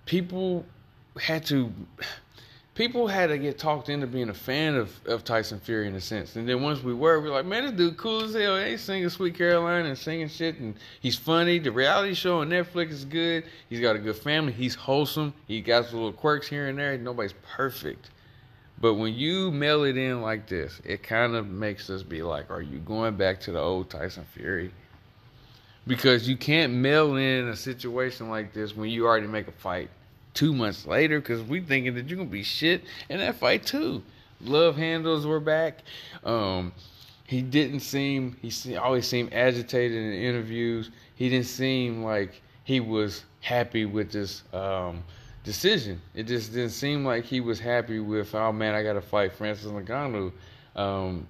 people 0.06 0.66
had 1.20 1.46
to 1.46 1.72
people 2.76 3.08
had 3.08 3.28
to 3.28 3.38
get 3.38 3.58
talked 3.58 3.88
into 3.88 4.06
being 4.06 4.30
a 4.30 4.34
fan 4.34 4.76
of, 4.76 4.92
of 5.08 5.24
Tyson 5.24 5.60
Fury 5.60 5.88
in 5.88 5.96
a 5.96 6.02
sense. 6.02 6.36
And 6.36 6.48
then 6.48 6.62
once 6.62 6.84
we 6.84 6.94
were, 6.94 7.22
we 7.22 7.30
are 7.30 7.32
like, 7.32 7.46
man, 7.46 7.64
this 7.64 7.72
dude 7.72 7.98
cool 7.98 8.26
as 8.26 8.36
hell. 8.36 8.62
He's 8.64 8.82
singing 8.82 9.10
Sweet 9.10 9.36
Caroline 9.36 9.86
and 9.86 9.98
singing 9.98 10.28
shit, 10.28 10.60
and 10.60 10.76
he's 11.00 11.16
funny. 11.18 11.58
The 11.58 11.72
reality 11.72 12.14
show 12.14 12.42
on 12.42 12.50
Netflix 12.50 12.92
is 12.92 13.06
good. 13.06 13.46
He's 13.70 13.80
got 13.80 13.96
a 13.96 14.00
good 14.00 14.18
family. 14.18 14.52
He's 14.52 14.76
wholesome. 14.76 15.34
He 15.48 15.62
got 15.62 15.86
little 15.86 16.12
quirks 16.12 16.48
here 16.48 16.68
and 16.68 16.78
there. 16.78 16.98
Nobody's 16.98 17.34
perfect. 17.56 18.12
But 18.80 18.96
when 18.96 19.14
you 19.14 19.52
mail 19.52 19.86
it 19.86 19.96
in 19.96 20.22
like 20.22 20.48
this, 20.48 20.82
it 20.84 21.02
kind 21.02 21.34
of 21.34 21.48
makes 21.48 21.90
us 21.90 22.04
be 22.04 22.22
like, 22.22 22.52
are 22.52 22.62
you 22.62 22.80
going 22.80 23.16
back 23.16 23.40
to 23.42 23.54
the 23.54 23.60
old 23.60 23.90
Tyson 23.90 24.26
Fury? 24.34 24.70
Because 25.88 26.28
you 26.28 26.36
can't 26.36 26.74
mail 26.74 27.16
in 27.16 27.48
a 27.48 27.56
situation 27.56 28.30
like 28.30 28.54
this 28.54 28.76
when 28.76 28.90
you 28.90 29.06
already 29.06 29.28
make 29.28 29.48
a 29.48 29.54
fight 29.54 29.90
two 30.36 30.54
months 30.54 30.86
later 30.86 31.20
because 31.20 31.42
we 31.42 31.62
thinking 31.62 31.96
that 31.96 32.08
you're 32.08 32.18
gonna 32.18 32.30
be 32.30 32.44
shit 32.44 32.84
in 33.10 33.18
that 33.18 33.36
fight 33.36 33.66
too. 33.66 34.04
Love 34.42 34.76
handles 34.76 35.26
were 35.26 35.40
back. 35.40 35.80
Um, 36.24 36.74
he 37.26 37.42
didn't 37.42 37.80
seem 37.80 38.38
he 38.42 38.76
always 38.76 39.08
seemed 39.08 39.34
agitated 39.34 39.98
in 39.98 40.14
interviews. 40.14 40.92
He 41.16 41.30
didn't 41.30 41.48
seem 41.48 42.04
like 42.04 42.42
he 42.64 42.80
was 42.80 43.24
happy 43.40 43.86
with 43.86 44.12
this 44.12 44.44
um, 44.54 45.04
decision. 45.44 46.02
It 46.14 46.24
just 46.24 46.54
didn't 46.54 46.72
seem 46.72 47.04
like 47.06 47.24
he 47.24 47.40
was 47.40 47.60
happy 47.60 48.00
with 48.00 48.36
oh 48.36 48.52
man 48.52 48.76
I 48.76 48.84
got 48.84 48.94
to 48.94 49.02
fight 49.02 49.34
Francis 49.34 49.72
Ngannou. 49.72 50.32
Um, 50.76 51.26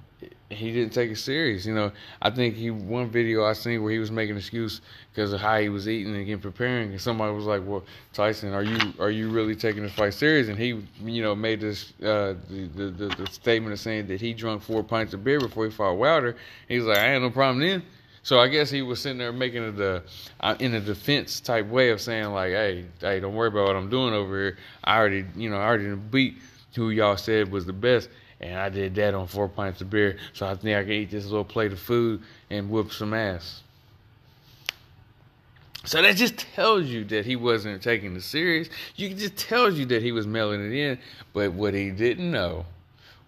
he 0.49 0.71
didn't 0.71 0.93
take 0.93 1.12
it 1.12 1.17
serious. 1.17 1.65
You 1.65 1.73
know, 1.73 1.91
I 2.21 2.29
think 2.29 2.55
he 2.55 2.69
one 2.69 3.10
video 3.10 3.43
I 3.45 3.53
seen 3.53 3.81
where 3.81 3.91
he 3.91 3.97
was 3.97 4.12
making 4.12 4.38
excuse 4.38 4.81
because 5.12 5.34
of 5.34 5.41
how 5.41 5.60
he 5.60 5.69
was 5.69 5.88
eating 5.88 6.15
and 6.15 6.25
getting 6.25 6.41
preparing, 6.41 6.91
and 6.91 7.01
somebody 7.01 7.34
was 7.34 7.45
like, 7.45 7.62
"Well, 7.65 7.84
Tyson, 8.13 8.53
are 8.53 8.63
you 8.63 8.93
are 8.99 9.10
you 9.10 9.29
really 9.29 9.55
taking 9.55 9.84
this 9.84 9.93
fight 9.93 10.13
serious?" 10.13 10.47
And 10.47 10.58
he, 10.58 10.84
you 11.03 11.23
know, 11.23 11.36
made 11.36 11.62
this 11.62 11.93
uh, 12.01 12.36
the, 12.49 12.69
the, 12.75 12.89
the 12.91 13.15
the 13.15 13.27
statement 13.31 13.73
of 13.73 13.79
saying 13.79 14.08
that 14.08 14.21
he 14.21 14.34
drunk 14.34 14.62
four 14.62 14.84
pints 14.84 15.13
of 15.13 15.23
beer 15.23 15.39
before 15.39 15.65
he 15.65 15.71
fought 15.71 15.93
Wilder. 15.93 16.36
He 16.67 16.77
was 16.77 16.86
like, 16.86 16.99
"I 16.99 17.05
had 17.05 17.21
no 17.21 17.31
problem 17.31 17.60
then." 17.60 17.84
So 18.21 18.39
I 18.39 18.47
guess 18.47 18.71
he 18.71 18.81
was 18.81 18.99
sitting 19.01 19.19
there 19.19 19.31
making 19.31 19.63
it 19.63 19.79
a, 19.79 20.01
uh, 20.39 20.55
in 20.60 20.73
a 20.73 20.79
defense 20.79 21.39
type 21.39 21.67
way 21.67 21.89
of 21.89 22.01
saying 22.01 22.25
like, 22.25 22.51
"Hey, 22.51 22.86
hey, 22.99 23.19
don't 23.19 23.34
worry 23.34 23.47
about 23.47 23.67
what 23.67 23.75
I'm 23.75 23.89
doing 23.89 24.13
over 24.13 24.39
here. 24.39 24.58
I 24.84 24.97
already, 24.97 25.25
you 25.36 25.49
know, 25.49 25.58
I 25.58 25.65
already 25.65 25.95
beat 25.95 26.38
who 26.75 26.91
y'all 26.91 27.17
said 27.17 27.51
was 27.51 27.65
the 27.65 27.73
best." 27.73 28.10
And 28.45 28.60
I 28.60 28.69
did 28.69 28.95
that 28.95 29.13
on 29.13 29.27
four 29.27 29.47
pints 29.49 29.81
of 29.81 29.89
beer. 29.89 30.17
So 30.34 30.45
I 30.45 30.55
think 30.55 30.77
I 30.77 30.84
can 30.84 30.91
eat 30.91 31.12
this 31.12 31.25
little 31.25 31.43
plate 31.43 31.71
of 31.71 31.79
food 31.79 32.21
and 32.49 32.69
whoop 32.69 32.91
some 32.91 33.13
ass. 33.13 33.62
So 35.84 36.01
that 36.01 36.15
just 36.15 36.38
tells 36.38 36.86
you 36.86 37.03
that 37.05 37.25
he 37.25 37.36
wasn't 37.36 37.81
taking 37.81 38.15
it 38.15 38.21
serious. 38.21 38.69
You 38.95 39.13
just 39.13 39.38
tells 39.38 39.77
you 39.77 39.86
that 39.88 40.01
he 40.01 40.12
was 40.12 40.25
mailing 40.25 40.65
it 40.65 40.75
in. 40.75 40.99
But 41.34 41.53
what 41.53 41.73
he 41.73 41.91
didn't 41.91 42.31
know 42.31 42.65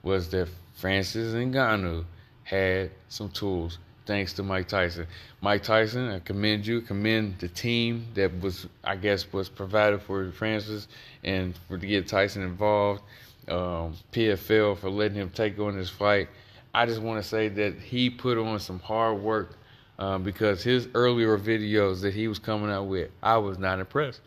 was 0.03 0.29
that 0.29 0.49
Francis 0.75 1.33
Ngannou 1.33 2.05
had 2.43 2.91
some 3.09 3.29
tools 3.29 3.77
thanks 4.05 4.33
to 4.33 4.43
Mike 4.43 4.67
Tyson. 4.67 5.05
Mike 5.41 5.63
Tyson, 5.63 6.09
I 6.09 6.19
commend 6.19 6.65
you, 6.65 6.81
commend 6.81 7.37
the 7.39 7.49
team 7.49 8.07
that 8.15 8.39
was, 8.41 8.65
I 8.83 8.95
guess, 8.95 9.31
was 9.31 9.49
provided 9.49 10.01
for 10.01 10.31
Francis 10.31 10.87
and 11.23 11.55
for 11.67 11.77
to 11.77 11.85
get 11.85 12.07
Tyson 12.07 12.41
involved. 12.41 13.01
Um, 13.47 13.95
PFL 14.11 14.77
for 14.77 14.89
letting 14.89 15.15
him 15.15 15.29
take 15.29 15.57
on 15.59 15.77
this 15.77 15.89
fight. 15.89 16.27
I 16.73 16.85
just 16.85 17.01
want 17.01 17.21
to 17.21 17.27
say 17.27 17.47
that 17.47 17.79
he 17.79 18.09
put 18.09 18.37
on 18.37 18.59
some 18.59 18.79
hard 18.79 19.21
work 19.21 19.57
um, 19.99 20.23
because 20.23 20.63
his 20.63 20.87
earlier 20.93 21.37
videos 21.37 22.01
that 22.01 22.13
he 22.13 22.27
was 22.27 22.39
coming 22.39 22.69
out 22.69 22.83
with, 22.83 23.09
I 23.23 23.37
was 23.37 23.57
not 23.57 23.79
impressed. 23.79 24.21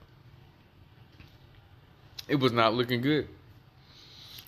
It 2.29 2.37
was 2.37 2.53
not 2.53 2.75
looking 2.75 3.03
good. 3.03 3.29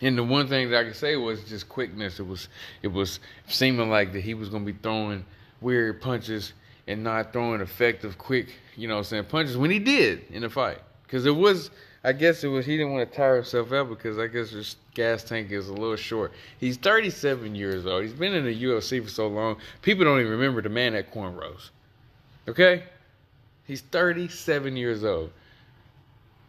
And 0.00 0.18
the 0.18 0.24
one 0.24 0.48
thing 0.48 0.70
that 0.70 0.80
I 0.80 0.84
could 0.84 0.96
say 0.96 1.16
was 1.16 1.44
just 1.44 1.68
quickness. 1.68 2.18
It 2.18 2.26
was 2.26 2.48
it 2.82 2.88
was 2.88 3.20
seeming 3.46 3.88
like 3.88 4.12
that 4.12 4.20
he 4.20 4.34
was 4.34 4.48
gonna 4.48 4.64
be 4.64 4.72
throwing 4.72 5.24
weird 5.60 6.00
punches 6.00 6.52
and 6.88 7.04
not 7.04 7.32
throwing 7.32 7.60
effective, 7.60 8.18
quick, 8.18 8.48
you 8.76 8.88
know, 8.88 9.02
saying 9.02 9.24
punches 9.24 9.56
when 9.56 9.70
he 9.70 9.78
did 9.78 10.24
in 10.30 10.42
the 10.42 10.50
fight. 10.50 10.78
Because 11.04 11.24
it 11.26 11.36
was, 11.36 11.70
I 12.04 12.12
guess 12.12 12.42
it 12.42 12.48
was 12.48 12.66
he 12.66 12.76
didn't 12.76 12.92
want 12.92 13.08
to 13.08 13.16
tire 13.16 13.36
himself 13.36 13.72
out 13.72 13.88
because 13.88 14.18
I 14.18 14.26
guess 14.26 14.50
his 14.50 14.76
gas 14.94 15.22
tank 15.22 15.52
is 15.52 15.68
a 15.68 15.72
little 15.72 15.96
short. 15.96 16.32
He's 16.58 16.76
37 16.76 17.54
years 17.54 17.86
old. 17.86 18.02
He's 18.02 18.12
been 18.12 18.34
in 18.34 18.44
the 18.44 18.64
UFC 18.64 19.02
for 19.02 19.08
so 19.08 19.28
long. 19.28 19.56
People 19.82 20.04
don't 20.04 20.18
even 20.18 20.32
remember 20.32 20.62
the 20.62 20.68
man 20.68 20.94
at 20.94 21.12
cornrows. 21.12 21.70
Okay, 22.48 22.82
he's 23.66 23.82
37 23.82 24.76
years 24.76 25.04
old. 25.04 25.30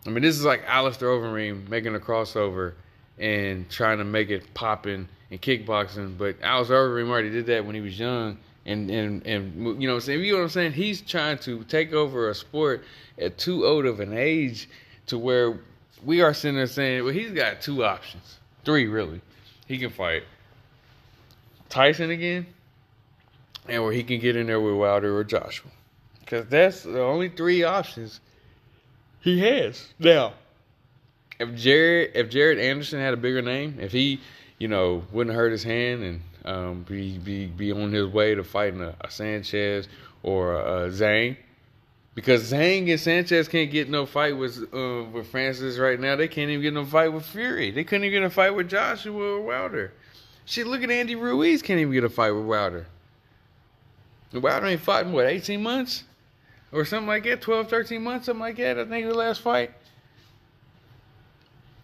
I 0.07 0.09
mean, 0.09 0.23
this 0.23 0.35
is 0.37 0.43
like 0.43 0.63
Alistair 0.65 1.09
Overeem 1.09 1.69
making 1.69 1.95
a 1.95 1.99
crossover 1.99 2.73
and 3.19 3.69
trying 3.69 3.99
to 3.99 4.03
make 4.03 4.31
it 4.31 4.51
popping 4.55 5.07
in 5.29 5.37
kickboxing. 5.37 6.17
But 6.17 6.37
Alistair 6.41 6.89
Overeem 6.89 7.09
already 7.09 7.29
did 7.29 7.45
that 7.45 7.63
when 7.63 7.75
he 7.75 7.81
was 7.81 7.97
young. 7.97 8.39
And, 8.65 8.89
and 8.89 9.27
and 9.27 9.81
you 9.81 9.87
know 9.87 9.95
what 9.95 9.95
I'm 9.95 10.01
saying? 10.01 10.23
You 10.23 10.31
know 10.31 10.37
what 10.39 10.43
I'm 10.45 10.49
saying? 10.49 10.71
He's 10.71 11.01
trying 11.01 11.37
to 11.39 11.63
take 11.65 11.91
over 11.91 12.29
a 12.29 12.35
sport 12.35 12.85
at 13.19 13.37
too 13.37 13.65
old 13.65 13.85
of 13.85 13.99
an 13.99 14.13
age 14.13 14.69
to 15.07 15.17
where 15.17 15.59
we 16.03 16.21
are 16.21 16.33
sitting 16.33 16.57
there 16.57 16.67
saying, 16.67 17.03
well, 17.03 17.13
he's 17.13 17.31
got 17.31 17.61
two 17.61 17.83
options. 17.83 18.39
Three, 18.65 18.87
really. 18.87 19.21
He 19.67 19.77
can 19.77 19.89
fight 19.89 20.23
Tyson 21.69 22.11
again, 22.11 22.45
and 23.67 23.83
where 23.83 23.91
he 23.91 24.03
can 24.03 24.19
get 24.19 24.35
in 24.35 24.47
there 24.47 24.59
with 24.59 24.75
Wilder 24.75 25.15
or 25.15 25.23
Joshua. 25.23 25.71
Because 26.19 26.45
that's 26.47 26.83
the 26.83 27.01
only 27.01 27.29
three 27.29 27.63
options 27.63 28.19
he 29.21 29.39
has. 29.39 29.87
Now, 29.99 30.33
if 31.39 31.55
Jared 31.55 32.11
if 32.15 32.29
Jared 32.29 32.59
Anderson 32.59 32.99
had 32.99 33.13
a 33.13 33.17
bigger 33.17 33.41
name, 33.41 33.77
if 33.79 33.91
he, 33.91 34.21
you 34.57 34.67
know, 34.67 35.03
wouldn't 35.11 35.35
hurt 35.35 35.51
his 35.51 35.63
hand 35.63 36.03
and 36.03 36.21
um, 36.45 36.83
be 36.83 37.17
be 37.17 37.47
be 37.47 37.71
on 37.71 37.91
his 37.91 38.07
way 38.07 38.35
to 38.35 38.43
fighting 38.43 38.81
a, 38.81 38.95
a 39.01 39.09
Sanchez 39.09 39.87
or 40.21 40.55
a, 40.55 40.85
a 40.85 40.89
Zhang, 40.89 41.37
because 42.15 42.51
Zhang 42.51 42.89
and 42.89 42.99
Sanchez 42.99 43.47
can't 43.47 43.71
get 43.71 43.89
no 43.89 44.05
fight 44.05 44.37
with 44.37 44.57
uh, 44.73 45.05
with 45.11 45.27
Francis 45.27 45.77
right 45.77 45.99
now. 45.99 46.15
They 46.15 46.27
can't 46.27 46.49
even 46.49 46.61
get 46.61 46.73
no 46.73 46.85
fight 46.85 47.11
with 47.11 47.25
Fury. 47.25 47.71
They 47.71 47.83
couldn't 47.83 48.05
even 48.05 48.21
get 48.21 48.25
a 48.25 48.29
fight 48.29 48.55
with 48.55 48.69
Joshua 48.69 49.37
or 49.37 49.41
Wilder. 49.41 49.93
Shit, 50.45 50.67
look 50.67 50.83
at 50.83 50.91
Andy 50.91 51.15
Ruiz 51.15 51.61
can't 51.61 51.79
even 51.79 51.93
get 51.93 52.03
a 52.03 52.09
fight 52.09 52.31
with 52.31 52.45
Wilder. 52.45 52.85
Wilder 54.33 54.67
ain't 54.67 54.81
fought 54.81 55.05
in 55.05 55.13
what 55.13 55.27
18 55.27 55.61
months 55.61 56.03
or 56.71 56.85
something 56.85 57.07
like 57.07 57.23
that, 57.23 57.39
12, 57.41 57.69
13 57.69 58.01
months, 58.01 58.25
something 58.25 58.41
like 58.41 58.57
that. 58.57 58.79
I 58.79 58.85
think 58.85 59.07
the 59.07 59.13
last 59.13 59.41
fight. 59.41 59.71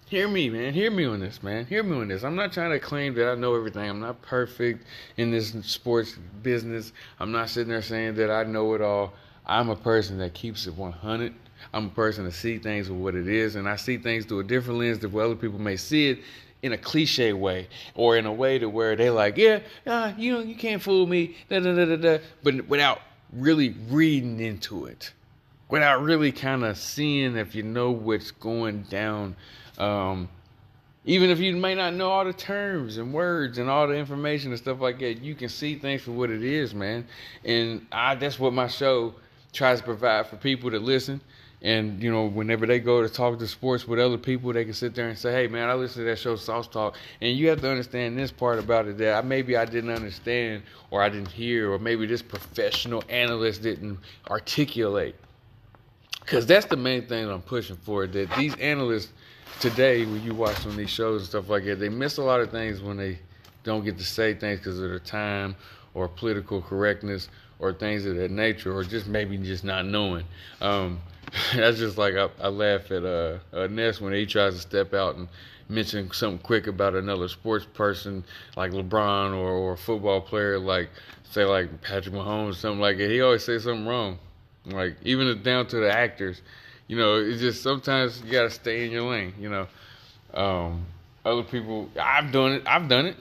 Hear 0.08 0.28
me, 0.28 0.50
man. 0.50 0.74
Hear 0.74 0.89
me 0.89 1.06
on 1.06 1.20
this, 1.20 1.44
man. 1.44 1.68
Hear 1.68 1.84
me 1.84 1.96
on 1.98 2.08
this. 2.08 2.24
I'm 2.24 2.36
not 2.36 2.52
trying 2.52 2.72
to 2.72 2.80
claim 2.80 3.13
that 3.13 3.32
I 3.32 3.36
know 3.36 3.56
everything. 3.56 3.88
I'm 3.88 4.00
not 4.00 4.20
perfect 4.24 4.84
in 5.18 5.30
this 5.30 5.54
sports 5.62 6.18
business. 6.42 6.94
I'm 7.20 7.32
not 7.32 7.50
sitting 7.50 7.70
there 7.70 7.84
saying 7.84 8.15
that 8.15 8.32
I 8.32 8.44
know 8.44 8.74
it 8.74 8.82
all. 8.82 9.13
I'm 9.49 9.69
a 9.69 9.75
person 9.75 10.19
that 10.19 10.35
keeps 10.35 10.67
it 10.67 10.75
100. 10.75 11.33
I'm 11.73 11.88
a 11.88 11.89
person 11.89 12.23
that 12.25 12.33
see 12.33 12.59
things 12.59 12.88
for 12.88 12.93
what 12.93 13.15
it 13.15 13.27
is, 13.27 13.55
and 13.55 13.67
I 13.67 13.75
see 13.77 13.97
things 13.97 14.25
through 14.25 14.41
a 14.41 14.43
different 14.43 14.79
lens 14.79 14.99
than 14.99 15.12
what 15.12 15.25
other 15.25 15.35
people 15.35 15.59
may 15.59 15.75
see 15.75 16.12
it 16.12 16.19
in 16.62 16.73
a 16.73 16.77
cliche 16.77 17.33
way 17.33 17.67
or 17.95 18.15
in 18.15 18.27
a 18.27 18.31
way 18.31 18.59
to 18.59 18.69
where 18.69 18.95
they're 18.95 19.12
like, 19.12 19.38
yeah, 19.38 19.59
uh, 19.88 20.13
you 20.17 20.33
know, 20.33 20.39
you 20.39 20.55
can't 20.55 20.81
fool 20.81 21.07
me, 21.07 21.35
da 21.49 21.59
da 21.59 21.73
da 21.73 21.85
da 21.85 21.95
da, 21.95 22.17
but 22.43 22.67
without 22.67 23.01
really 23.33 23.75
reading 23.89 24.39
into 24.39 24.85
it, 24.85 25.12
without 25.67 26.03
really 26.03 26.31
kind 26.31 26.63
of 26.63 26.77
seeing 26.77 27.35
if 27.35 27.55
you 27.55 27.63
know 27.63 27.89
what's 27.89 28.29
going 28.29 28.83
down 28.83 29.35
um, 29.79 30.29
even 31.05 31.29
if 31.29 31.39
you 31.39 31.55
may 31.55 31.73
not 31.73 31.93
know 31.93 32.12
all 32.12 32.25
the 32.25 32.33
terms 32.33 32.97
and 32.97 33.13
words 33.13 33.57
and 33.57 33.69
all 33.69 33.88
the 33.88 33.95
information 33.95 34.51
and 34.51 34.59
stuff 34.59 34.79
like 34.79 34.99
that, 34.99 35.21
you 35.23 35.33
can 35.33 35.49
see 35.49 35.75
things 35.75 36.03
for 36.03 36.12
what 36.12 36.29
it 36.29 36.43
is, 36.43 36.75
man. 36.75 37.07
And 37.43 37.88
I 37.91 38.15
that's 38.15 38.38
what 38.38 38.53
my 38.53 38.67
show 38.67 39.15
tries 39.53 39.79
to 39.79 39.85
provide 39.85 40.27
for 40.27 40.35
people 40.38 40.71
to 40.71 40.79
listen. 40.79 41.21
And 41.62 42.01
you 42.01 42.09
know, 42.09 42.25
whenever 42.25 42.65
they 42.65 42.79
go 42.79 43.01
to 43.01 43.09
talk 43.09 43.38
to 43.39 43.47
sports 43.47 43.85
with 43.85 43.99
other 43.99 44.17
people, 44.17 44.53
they 44.53 44.63
can 44.63 44.73
sit 44.73 44.95
there 44.95 45.09
and 45.09 45.17
say, 45.17 45.33
"Hey, 45.33 45.47
man, 45.47 45.67
I 45.67 45.73
listened 45.73 46.05
to 46.05 46.09
that 46.09 46.17
show, 46.17 46.35
SossTalk." 46.35 46.95
And 47.19 47.38
you 47.38 47.49
have 47.49 47.59
to 47.62 47.69
understand 47.69 48.17
this 48.17 48.31
part 48.31 48.59
about 48.59 48.88
it 48.88 48.97
that 48.99 49.25
maybe 49.25 49.57
I 49.57 49.65
didn't 49.65 49.89
understand, 49.89 50.63
or 50.89 51.01
I 51.01 51.09
didn't 51.09 51.31
hear, 51.31 51.71
or 51.71 51.77
maybe 51.77 52.05
this 52.05 52.21
professional 52.21 53.03
analyst 53.09 53.62
didn't 53.62 53.99
articulate. 54.29 55.15
Because 56.21 56.45
that's 56.45 56.67
the 56.67 56.77
main 56.77 57.07
thing 57.07 57.29
I'm 57.29 57.41
pushing 57.41 57.75
for. 57.75 58.07
That 58.07 58.33
these 58.38 58.55
analysts 58.55 59.12
today 59.59 60.05
when 60.05 60.23
you 60.23 60.33
watch 60.33 60.65
on 60.65 60.77
these 60.77 60.89
shows 60.89 61.21
and 61.21 61.29
stuff 61.29 61.49
like 61.49 61.65
that, 61.65 61.79
they 61.79 61.89
miss 61.89 62.17
a 62.17 62.23
lot 62.23 62.39
of 62.39 62.51
things 62.51 62.81
when 62.81 62.95
they 62.95 63.19
don't 63.63 63.83
get 63.83 63.97
to 63.97 64.05
say 64.05 64.33
things 64.33 64.59
because 64.59 64.79
of 64.79 64.89
their 64.89 64.99
time 64.99 65.57
or 65.93 66.07
political 66.07 66.62
correctness 66.62 67.27
or 67.60 67.74
things 67.74 68.06
of 68.06 68.15
that 68.15 68.32
nature 68.32 68.74
or 68.74 68.84
just 68.84 69.08
maybe 69.08 69.38
just 69.38 69.63
not 69.63 69.86
knowing. 69.86 70.26
Um, 70.62 71.00
that's 71.56 71.78
just 71.78 71.98
like 71.98 72.15
I, 72.15 72.30
I 72.41 72.48
laugh 72.48 72.89
at 72.91 73.04
uh, 73.04 73.39
uh, 73.54 73.67
Ness 73.67 74.02
when 74.02 74.13
he 74.13 74.26
tries 74.26 74.56
to 74.56 74.60
step 74.62 74.93
out 74.93 75.15
and 75.15 75.28
mention 75.67 76.12
something 76.12 76.39
quick 76.39 76.65
about 76.67 76.95
another 76.95 77.28
sports 77.28 77.65
person 77.74 78.24
like 78.56 78.72
LeBron 78.72 79.34
or, 79.34 79.50
or 79.50 79.74
a 79.74 79.78
football 79.78 80.19
player 80.19 80.58
like 80.58 80.89
say 81.24 81.45
like 81.45 81.82
Patrick 81.82 82.15
Mahomes 82.15 82.52
or 82.52 82.54
something 82.54 82.80
like 82.80 82.98
that. 82.98 83.12
He 83.12 83.22
always 83.22 83.43
says 83.43 83.63
something 83.63 83.86
wrong. 83.86 84.17
Like 84.65 84.98
even 85.04 85.41
down 85.43 85.67
to 85.67 85.78
the 85.78 85.91
actors 85.91 86.41
you 86.89 86.98
know, 86.98 87.17
it's 87.17 87.39
just 87.39 87.62
sometimes 87.62 88.22
you 88.26 88.32
gotta 88.32 88.50
stay 88.50 88.84
in 88.84 88.91
your 88.91 89.04
lane. 89.04 89.34
You 89.39 89.50
know, 89.50 89.67
um, 90.34 90.86
other 91.24 91.43
people, 91.43 91.88
I've 92.02 92.32
done 92.32 92.54
it. 92.54 92.63
I've 92.65 92.89
done 92.89 93.06
it. 93.06 93.15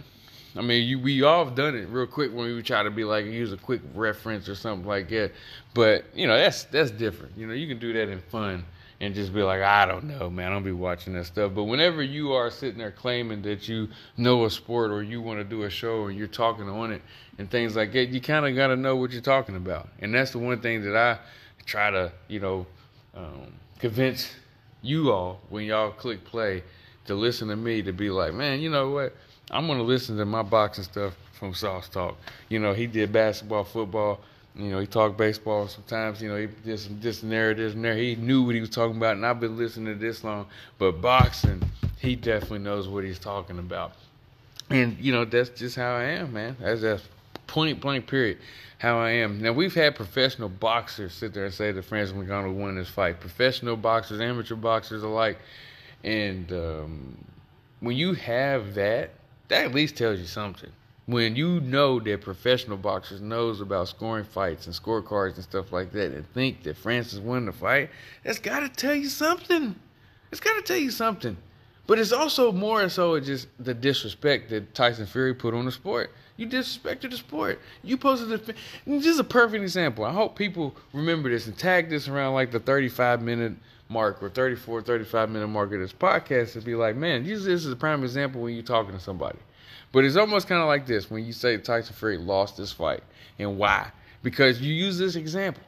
I 0.56 0.62
mean, 0.62 0.88
you, 0.88 0.98
we 0.98 1.22
all 1.22 1.44
have 1.44 1.54
done 1.54 1.76
it 1.76 1.88
real 1.88 2.06
quick 2.06 2.32
when 2.32 2.54
we 2.54 2.62
try 2.62 2.82
to 2.82 2.90
be 2.90 3.04
like 3.04 3.26
use 3.26 3.52
a 3.52 3.56
quick 3.56 3.80
reference 3.94 4.48
or 4.48 4.54
something 4.54 4.87
like 4.87 5.08
that. 5.11 5.32
But 5.74 6.04
you 6.14 6.26
know, 6.26 6.37
that's 6.37 6.64
that's 6.64 6.90
different. 6.90 7.37
You 7.37 7.46
know, 7.46 7.54
you 7.54 7.68
can 7.68 7.78
do 7.78 7.92
that 7.92 8.08
in 8.08 8.20
fun 8.20 8.64
and 9.00 9.14
just 9.14 9.32
be 9.32 9.42
like, 9.42 9.62
I 9.62 9.87
don't 9.87 10.04
know, 10.04 10.28
man. 10.28 10.50
I 10.50 10.54
don't 10.54 10.64
be 10.64 10.72
watching 10.72 11.12
that 11.14 11.26
stuff. 11.26 11.52
But 11.54 11.64
whenever 11.64 12.02
you 12.02 12.32
are 12.32 12.50
sitting 12.50 12.78
there 12.78 12.90
claiming 12.90 13.42
that 13.42 13.68
you 13.68 13.88
know 14.16 14.44
a 14.44 14.50
sport 14.50 14.90
or 14.90 15.02
you 15.02 15.20
want 15.22 15.38
to 15.38 15.44
do 15.44 15.62
a 15.62 15.70
show 15.70 16.06
and 16.06 16.18
you're 16.18 16.26
talking 16.26 16.68
on 16.68 16.92
it 16.92 17.02
and 17.38 17.48
things 17.50 17.76
like 17.76 17.92
that, 17.92 18.08
you 18.08 18.20
kind 18.20 18.46
of 18.46 18.56
got 18.56 18.68
to 18.68 18.76
know 18.76 18.96
what 18.96 19.12
you're 19.12 19.20
talking 19.20 19.56
about. 19.56 19.88
And 20.00 20.12
that's 20.12 20.32
the 20.32 20.38
one 20.38 20.61
thing 20.61 20.82
that 20.82 20.96
I 20.96 21.18
try 21.64 21.90
to, 21.90 22.12
you 22.26 22.40
know, 22.40 22.66
um, 23.14 23.52
convince 23.78 24.34
you 24.82 25.12
all 25.12 25.40
when 25.48 25.64
y'all 25.64 25.90
click 25.90 26.24
play 26.24 26.64
to 27.06 27.14
listen 27.14 27.48
to 27.48 27.56
me 27.56 27.82
to 27.82 27.92
be 27.92 28.11
like, 28.11 28.34
man, 28.34 28.61
you 28.61 28.70
know 28.70 28.90
what? 28.90 29.14
I'm 29.50 29.66
gonna 29.66 29.82
listen 29.82 30.16
to 30.18 30.24
my 30.24 30.42
boxing 30.42 30.84
stuff 30.84 31.14
from 31.32 31.52
SossTalk. 31.52 32.16
You 32.48 32.58
know, 32.58 32.72
he 32.74 32.87
did 32.87 33.12
basketball, 33.12 33.64
football. 33.64 34.20
You 34.54 34.70
know, 34.70 34.80
he 34.80 34.87
talked 34.87 35.16
baseball 35.16 35.68
sometimes. 35.68 36.20
You 36.20 36.28
know, 36.28 36.37
he 36.37 36.48
did 36.64 36.78
some 36.80 37.00
this 37.00 37.22
and 37.22 37.30
there, 37.30 37.54
this 37.54 37.74
and 37.74 37.84
there. 37.84 37.96
He 37.96 38.16
knew 38.16 38.42
what 38.42 38.54
he 38.54 38.61
was 38.61 38.70
talking 38.70 38.96
about, 38.96 39.16
and 39.16 39.25
I've 39.25 39.40
been 39.40 39.56
listening 39.56 39.94
to 39.94 39.98
this 39.98 40.25
long. 40.25 40.46
But 40.79 41.00
boxing, 41.00 41.62
he 41.98 42.16
definitely 42.16 42.60
knows 42.60 42.88
what 42.88 43.04
he's 43.04 43.18
talking 43.18 43.58
about. 43.58 43.92
And 44.70 44.98
you 44.98 45.12
know, 45.12 45.25
that's 45.25 45.50
just 45.50 45.77
how 45.77 45.94
I 45.94 46.04
am, 46.04 46.33
man. 46.33 46.56
That's 46.60 46.83
a 46.83 47.00
point 47.46 47.81
blank 47.81 48.06
period 48.06 48.38
how 48.79 48.98
I 48.98 49.10
am. 49.10 49.42
Now 49.42 49.52
we've 49.52 49.75
had 49.75 49.96
professional 49.96 50.48
boxers 50.48 51.12
sit 51.12 51.35
there 51.35 51.44
and 51.44 51.54
say 51.54 51.73
that 51.73 51.85
Francis 51.85 52.16
Ngannou 52.16 52.54
won 52.54 52.77
this 52.77 52.88
fight. 52.88 53.20
Professional 53.20 53.77
boxers, 53.77 54.20
amateur 54.20 54.54
boxers 54.54 55.02
alike, 55.02 55.38
and 56.04 56.50
um, 56.52 57.25
when 57.81 57.96
you 57.96 58.14
have 58.14 58.75
that, 58.75 59.10
that 59.49 59.65
at 59.65 59.75
least 59.75 59.96
tells 59.96 60.19
you 60.21 60.27
something. 60.27 60.71
When 61.07 61.37
you 61.37 61.61
know 61.61 62.01
that 62.01 62.21
professional 62.21 62.77
boxers 62.77 63.23
knows 63.23 63.63
about 63.63 63.88
scoring 63.88 64.25
fights 64.25 64.67
and 64.67 64.75
scorecards 64.75 65.37
and 65.37 65.44
stuff 65.44 65.73
like 65.73 65.90
that, 65.92 66.13
and 66.13 66.31
think 66.35 66.63
that 66.65 66.77
Francis 66.77 67.19
won 67.19 67.46
the 67.46 67.53
fight, 67.53 67.88
that's 68.23 68.38
got 68.38 68.61
to 68.61 68.69
tell 68.69 68.94
you 68.94 69.09
something. 69.09 69.75
It's 70.31 70.40
got 70.40 70.57
to 70.57 70.63
tell 70.63 70.77
you 70.77 70.90
something. 70.90 71.37
But 71.87 71.99
it's 71.99 72.13
also 72.13 72.53
more 72.53 72.87
so 72.90 73.19
just 73.19 73.49
the 73.59 73.73
disrespect 73.73 74.51
that 74.51 74.75
Tyson 74.75 75.07
Fury 75.07 75.33
put 75.33 75.55
on 75.55 75.65
the 75.65 75.73
sport. 75.73 76.13
You 76.37 76.46
disrespected 76.46 77.11
the 77.11 77.17
sport. 77.17 77.61
You 77.83 77.96
posted 77.96 78.29
the. 78.29 78.55
This 78.87 79.07
is 79.07 79.19
a 79.19 79.25
perfect 79.25 79.63
example. 79.63 80.05
I 80.05 80.13
hope 80.13 80.37
people 80.37 80.77
remember 80.92 81.31
this 81.31 81.46
and 81.46 81.57
tag 81.57 81.88
this 81.88 82.07
around 82.07 82.35
like 82.35 82.51
the 82.51 82.61
35 82.61 83.23
minute 83.23 83.55
mark 83.88 84.22
or 84.22 84.28
34, 84.28 84.82
35 84.82 85.30
minute 85.30 85.48
mark 85.48 85.72
of 85.72 85.80
this 85.80 85.92
podcast 85.92 86.52
to 86.52 86.60
be 86.60 86.74
like, 86.74 86.96
man, 86.96 87.24
this 87.24 87.46
is 87.46 87.70
a 87.70 87.76
prime 87.76 88.02
example 88.04 88.42
when 88.42 88.54
you're 88.54 88.62
talking 88.62 88.92
to 88.92 89.00
somebody. 89.00 89.38
But 89.92 90.04
it's 90.04 90.16
almost 90.16 90.48
kind 90.48 90.60
of 90.60 90.68
like 90.68 90.86
this 90.86 91.10
when 91.10 91.24
you 91.24 91.32
say 91.32 91.56
Tyson 91.56 91.94
Fury 91.94 92.18
lost 92.18 92.56
this 92.56 92.72
fight 92.72 93.02
and 93.38 93.56
why? 93.56 93.90
Because 94.22 94.60
you 94.60 94.74
use 94.74 94.98
this 94.98 95.16
example. 95.16 95.62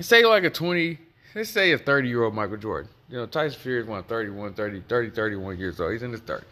Say 0.00 0.24
like 0.24 0.44
a 0.44 0.50
20, 0.50 0.98
let's 1.34 1.50
say 1.50 1.72
a 1.72 1.78
30 1.78 2.08
year 2.08 2.24
old 2.24 2.34
Michael 2.34 2.56
Jordan. 2.56 2.90
You 3.08 3.16
know, 3.16 3.26
Tyson 3.26 3.58
Fury 3.60 3.80
is 3.82 3.86
one 3.86 4.02
31, 4.04 4.54
30, 4.54 4.82
30, 4.88 5.10
31 5.10 5.58
years 5.58 5.80
old. 5.80 5.92
He's 5.92 6.02
in 6.02 6.12
his 6.12 6.20
30s. 6.20 6.44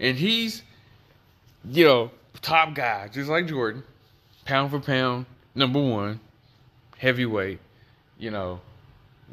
And 0.00 0.16
he's, 0.16 0.62
you 1.64 1.84
know, 1.84 2.10
top 2.40 2.74
guy, 2.74 3.08
just 3.08 3.28
like 3.28 3.46
Jordan, 3.46 3.82
pound 4.44 4.70
for 4.70 4.80
pound, 4.80 5.26
number 5.54 5.80
one, 5.80 6.20
heavyweight. 6.98 7.60
You 8.18 8.30
know, 8.30 8.60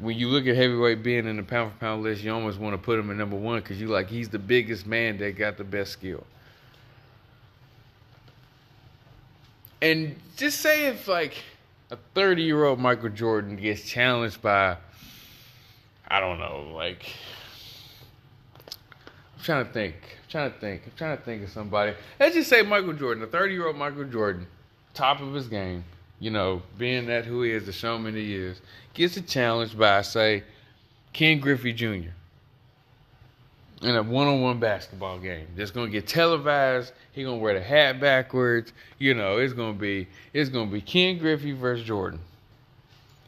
when 0.00 0.16
you 0.16 0.28
look 0.28 0.46
at 0.46 0.56
heavyweight 0.56 1.02
being 1.02 1.26
in 1.26 1.36
the 1.36 1.42
pound 1.42 1.72
for 1.72 1.78
pound 1.78 2.02
list, 2.02 2.22
you 2.22 2.32
almost 2.32 2.58
want 2.58 2.74
to 2.74 2.78
put 2.78 2.98
him 2.98 3.10
in 3.10 3.18
number 3.18 3.36
one 3.36 3.60
because 3.60 3.80
you 3.80 3.86
like 3.86 4.08
he's 4.08 4.30
the 4.30 4.38
biggest 4.38 4.86
man 4.86 5.18
that 5.18 5.36
got 5.36 5.58
the 5.58 5.64
best 5.64 5.92
skill. 5.92 6.24
And 9.82 10.16
just 10.36 10.60
say 10.60 10.86
if 10.86 11.06
like 11.06 11.34
a 11.90 11.98
30 12.14 12.42
year 12.42 12.64
old 12.64 12.78
Michael 12.78 13.10
Jordan 13.10 13.56
gets 13.56 13.82
challenged 13.82 14.40
by 14.40 14.76
I 16.08 16.18
don't 16.18 16.38
know, 16.38 16.72
like 16.74 17.04
I'm 19.36 19.44
trying 19.44 19.66
to 19.66 19.72
think. 19.72 19.94
I'm 19.96 20.30
trying 20.30 20.52
to 20.52 20.58
think. 20.58 20.82
I'm 20.86 20.92
trying 20.96 21.16
to 21.18 21.22
think 21.22 21.42
of 21.44 21.50
somebody. 21.50 21.94
Let's 22.18 22.34
just 22.34 22.48
say 22.48 22.62
Michael 22.62 22.94
Jordan, 22.94 23.22
a 23.22 23.26
30 23.26 23.52
year 23.52 23.66
old 23.66 23.76
Michael 23.76 24.04
Jordan, 24.04 24.46
top 24.94 25.20
of 25.20 25.34
his 25.34 25.46
game, 25.48 25.84
you 26.20 26.30
know, 26.30 26.62
being 26.78 27.06
that 27.06 27.24
who 27.24 27.42
he 27.42 27.50
is, 27.50 27.66
the 27.66 27.72
showman 27.72 28.14
he 28.14 28.34
is, 28.34 28.60
gets 28.94 29.16
a 29.16 29.22
challenge 29.22 29.76
by, 29.76 30.02
say, 30.02 30.44
Ken 31.12 31.40
Griffey 31.40 31.72
Jr. 31.72 32.10
in 33.82 33.96
a 33.96 34.02
one 34.02 34.28
on 34.28 34.40
one 34.40 34.60
basketball 34.60 35.18
game. 35.18 35.46
That's 35.56 35.72
gonna 35.72 35.90
get 35.90 36.06
televised. 36.06 36.92
He 37.12 37.24
gonna 37.24 37.38
wear 37.38 37.54
the 37.54 37.62
hat 37.62 37.98
backwards. 38.00 38.72
You 38.98 39.14
know, 39.14 39.38
it's 39.38 39.52
gonna 39.52 39.72
be 39.72 40.06
it's 40.32 40.50
gonna 40.50 40.70
be 40.70 40.80
Ken 40.80 41.18
Griffey 41.18 41.52
versus 41.52 41.84
Jordan 41.84 42.20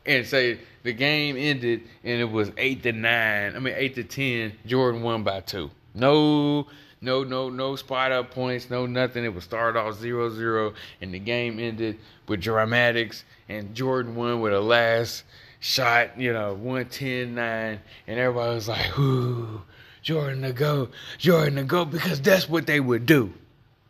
and 0.06 0.26
say 0.26 0.58
the 0.82 0.92
game 0.92 1.36
ended 1.36 1.82
and 2.04 2.20
it 2.20 2.30
was 2.30 2.50
eight 2.56 2.82
to 2.82 2.92
nine. 2.92 3.56
I 3.56 3.58
mean 3.58 3.74
eight 3.76 3.94
to 3.96 4.04
ten. 4.04 4.52
Jordan 4.66 5.02
won 5.02 5.22
by 5.22 5.40
two. 5.40 5.70
No, 5.94 6.66
no, 7.02 7.24
no, 7.24 7.50
no 7.50 7.76
spot 7.76 8.12
up 8.12 8.30
points. 8.30 8.70
No 8.70 8.86
nothing. 8.86 9.24
It 9.24 9.34
was 9.34 9.44
started 9.44 9.78
off 9.78 9.96
0-0 9.96 10.74
and 11.00 11.12
the 11.12 11.18
game 11.18 11.58
ended 11.58 11.98
with 12.26 12.40
dramatics 12.40 13.24
and 13.48 13.74
Jordan 13.74 14.14
won 14.14 14.40
with 14.40 14.54
a 14.54 14.60
last 14.60 15.24
shot. 15.60 16.18
You 16.18 16.32
know, 16.32 16.58
110-9 16.62 17.36
and 17.36 17.78
everybody 18.06 18.54
was 18.54 18.68
like, 18.68 18.98
"Ooh, 18.98 19.62
Jordan 20.02 20.42
to 20.42 20.52
go, 20.52 20.88
Jordan 21.18 21.56
to 21.56 21.64
go," 21.64 21.84
because 21.84 22.20
that's 22.20 22.48
what 22.48 22.66
they 22.66 22.80
would 22.80 23.04
do. 23.04 23.34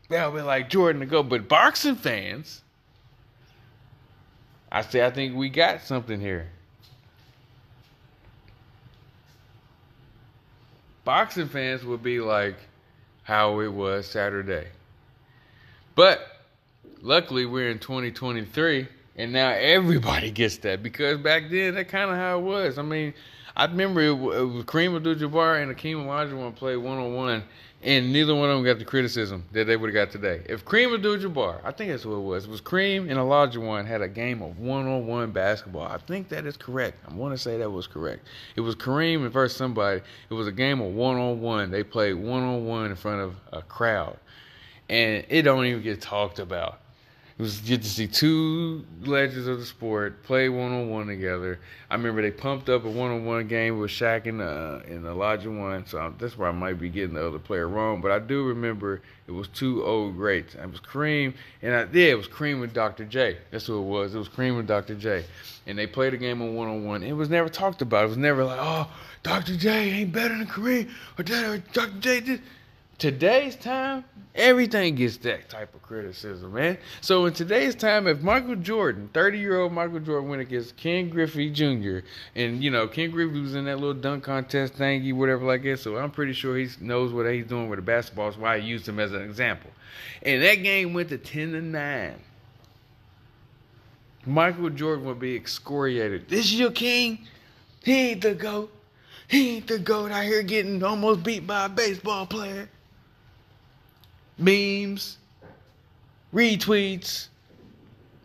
They'll 0.09 0.33
be 0.33 0.41
like 0.41 0.69
Jordan 0.69 1.01
to 1.01 1.07
go, 1.07 1.23
but 1.23 1.49
boxing 1.49 1.97
fans 1.97 2.63
I 4.75 4.81
say 4.81 5.05
I 5.05 5.11
think 5.11 5.37
we 5.37 5.51
got 5.51 5.83
something 5.83 6.19
here. 6.19 6.49
Boxing 11.05 11.49
fans 11.49 11.85
would 11.85 12.03
be 12.03 12.21
like 12.21 12.57
how 13.23 13.61
it 13.61 13.73
was 13.73 14.07
Saturday. 14.07 14.67
But 15.95 16.21
luckily 17.01 17.47
we're 17.47 17.71
in 17.71 17.79
2023 17.79 18.89
and 19.17 19.33
now 19.33 19.51
everybody 19.51 20.31
gets 20.33 20.59
that 20.59 20.83
because 20.83 21.19
back 21.19 21.51
then 21.51 21.75
that 21.75 21.89
kind 21.89 22.11
of 22.11 22.17
how 22.17 22.39
it 22.39 22.43
was. 22.43 22.79
I 22.79 22.83
mean, 22.83 23.15
I 23.57 23.67
remember 23.67 24.01
it, 24.01 24.13
was 24.13 24.65
Kareem 24.65 24.97
Abdul-Jabbar 24.97 25.63
and 25.63 25.77
Akeem 25.77 26.07
Olajuwon 26.07 26.55
played 26.55 26.77
one 26.77 26.99
on 26.99 27.15
one 27.15 27.45
and 27.83 28.13
neither 28.13 28.35
one 28.35 28.49
of 28.49 28.57
them 28.57 28.65
got 28.65 28.79
the 28.79 28.85
criticism 28.85 29.45
that 29.53 29.67
they 29.67 29.77
would 29.77 29.93
have 29.93 30.09
got 30.09 30.13
today. 30.13 30.43
If 30.49 30.65
Kareem 30.65 30.95
Abdul-Jabbar, 30.95 31.61
I 31.65 31.73
think 31.73 31.91
that's 31.91 32.05
what 32.05 32.17
it 32.17 32.21
was, 32.21 32.45
it 32.45 32.51
was 32.51 32.61
Kareem 32.61 33.11
and 33.11 33.19
Olajuwon 33.19 33.87
had 33.87 34.03
a 34.03 34.09
game 34.09 34.41
of 34.43 34.59
one-on-one 34.59 35.33
basketball. 35.33 35.87
I 35.87 35.99
think 35.99 36.29
that 36.29 36.47
is 36.47 36.57
correct. 36.57 36.99
I 37.09 37.13
want 37.15 37.35
to 37.35 37.39
say 37.39 37.59
that 37.59 37.71
was 37.71 37.87
correct. 37.89 38.29
It 38.55 38.61
was 38.61 38.77
Kareem 38.77 39.29
versus 39.31 39.57
somebody. 39.57 40.01
It 40.31 40.35
was 40.35 40.47
a 40.47 40.53
game 40.53 40.81
of 40.81 40.93
one-on-one. 40.93 41.71
They 41.71 41.83
played 41.83 42.15
one-on-one 42.15 42.91
in 42.91 42.97
front 42.97 43.21
of 43.21 43.35
a 43.53 43.63
crowd, 43.63 44.17
and 44.89 45.25
it 45.29 45.43
don't 45.43 45.65
even 45.65 45.83
get 45.83 46.01
talked 46.01 46.39
about. 46.39 46.82
It 47.39 47.43
was 47.43 47.61
good 47.61 47.83
to 47.83 47.89
see 47.89 48.07
two 48.07 48.85
legends 49.05 49.47
of 49.47 49.59
the 49.59 49.65
sport 49.65 50.23
play 50.23 50.51
one 50.51 50.71
on 50.71 50.91
one 50.91 51.07
together. 51.07 51.59
I 51.89 51.95
remember 51.95 52.21
they 52.21 52.31
pumped 52.31 52.69
up 52.69 52.85
a 52.85 52.91
one 52.91 53.11
on 53.11 53.25
one 53.25 53.49
game 53.49 53.79
with 53.79 53.91
Shaq 53.91 54.27
and 54.27 54.43
uh, 54.43 54.81
and 54.87 55.59
one. 55.59 55.87
so 55.87 56.15
that's 56.19 56.37
where 56.37 56.49
I 56.49 56.53
might 56.53 56.79
be 56.79 56.91
getting 56.91 57.15
the 57.15 57.27
other 57.27 57.39
player 57.39 57.69
wrong. 57.69 58.03
But 58.03 58.11
I 58.11 58.19
do 58.19 58.45
remember 58.45 59.01
it 59.27 59.33
was 59.33 59.49
two 59.49 59.83
old 59.83 60.17
greats. 60.17 60.55
It 60.55 60.71
was 60.71 60.81
Kareem 60.81 61.35
and 61.63 61.75
I, 61.75 61.87
yeah, 61.93 62.11
it 62.11 62.19
was 62.19 62.29
Kareem 62.29 62.63
and 62.63 62.73
Dr. 62.73 63.07
J. 63.07 63.39
That's 63.51 63.67
who 63.67 63.79
it 63.79 63.87
was. 63.87 64.15
It 64.15 64.19
was 64.19 64.29
Kareem 64.29 64.59
and 64.59 64.69
Dr. 64.69 64.95
J. 64.95 65.25
And 65.67 65.79
they 65.79 65.87
played 65.87 66.13
a 66.13 66.19
game 66.19 66.43
on 66.43 66.55
one 66.55 66.69
on 66.69 66.85
one. 66.85 67.03
It 67.03 67.13
was 67.13 67.31
never 67.31 67.49
talked 67.49 67.81
about. 67.81 68.05
It 68.05 68.09
was 68.09 68.19
never 68.19 68.45
like, 68.45 68.59
oh, 68.61 68.91
Dr. 69.23 69.57
J 69.57 69.91
ain't 69.91 70.13
better 70.13 70.37
than 70.37 70.47
Kareem 70.47 70.91
or 71.19 71.23
Dr. 71.23 71.99
J 72.01 72.21
did 72.21 72.43
today's 73.03 73.57
time, 73.57 74.05
everything 74.33 74.95
gets 74.95 75.17
that 75.17 75.49
type 75.49 75.75
of 75.75 75.83
criticism, 75.83 76.53
man. 76.53 76.79
So 77.01 77.27
in 77.27 77.33
today's 77.33 77.75
time, 77.75 78.07
if 78.07 78.21
Michael 78.21 78.55
Jordan, 78.55 79.11
30 79.13 79.41
year 79.41 79.59
old 79.59 79.73
Michael 79.73 79.99
Jordan, 79.99 80.29
went 80.29 80.41
against 80.41 80.77
Ken 80.77 81.11
Griffey 81.11 81.51
Jr., 81.51 82.07
and 82.37 82.63
you 82.63 82.71
know, 82.71 82.87
Ken 82.87 83.11
Griffey 83.11 83.41
was 83.41 83.57
in 83.57 83.65
that 83.65 83.81
little 83.81 84.01
dunk 84.01 84.23
contest 84.23 84.75
thingy, 84.75 85.13
whatever 85.13 85.45
like 85.45 85.65
that, 85.65 85.81
so 85.81 85.97
I'm 85.97 86.13
pretty 86.13 86.33
sure 86.33 86.57
he 86.57 86.69
knows 86.81 87.13
what 87.13 87.29
he's 87.29 87.45
doing 87.45 87.69
with 87.69 87.79
the 87.79 87.83
basketball, 87.83 88.27
that's 88.27 88.39
why 88.39 88.53
I 88.53 88.59
used 88.59 88.89
him 88.89 89.01
as 89.01 89.13
an 89.13 89.23
example. 89.23 89.73
And 90.23 90.41
that 90.41 90.63
game 90.63 90.95
went 90.95 91.09
to 91.09 91.19
10 91.19 91.53
to 91.55 91.61
9. 91.61 92.15
Michael 94.27 94.71
Jordan 94.71 95.07
would 95.07 95.19
be 95.19 95.35
excoriated. 95.35 96.29
This 96.29 96.45
is 96.45 96.55
your 96.55 96.71
king? 96.71 97.27
He 97.83 98.11
ain't 98.11 98.21
the 98.21 98.37
GOAT. 98.37 98.73
He 99.27 99.57
ain't 99.57 99.67
the 99.67 99.81
GOAT 99.81 100.13
out 100.13 100.23
here 100.23 100.45
getting 100.45 100.85
almost 100.85 101.25
beat 101.25 101.49
by 101.49 101.65
a 101.65 101.69
baseball 101.69 102.27
player 102.27 102.69
memes, 104.43 105.19
retweets, 106.35 107.29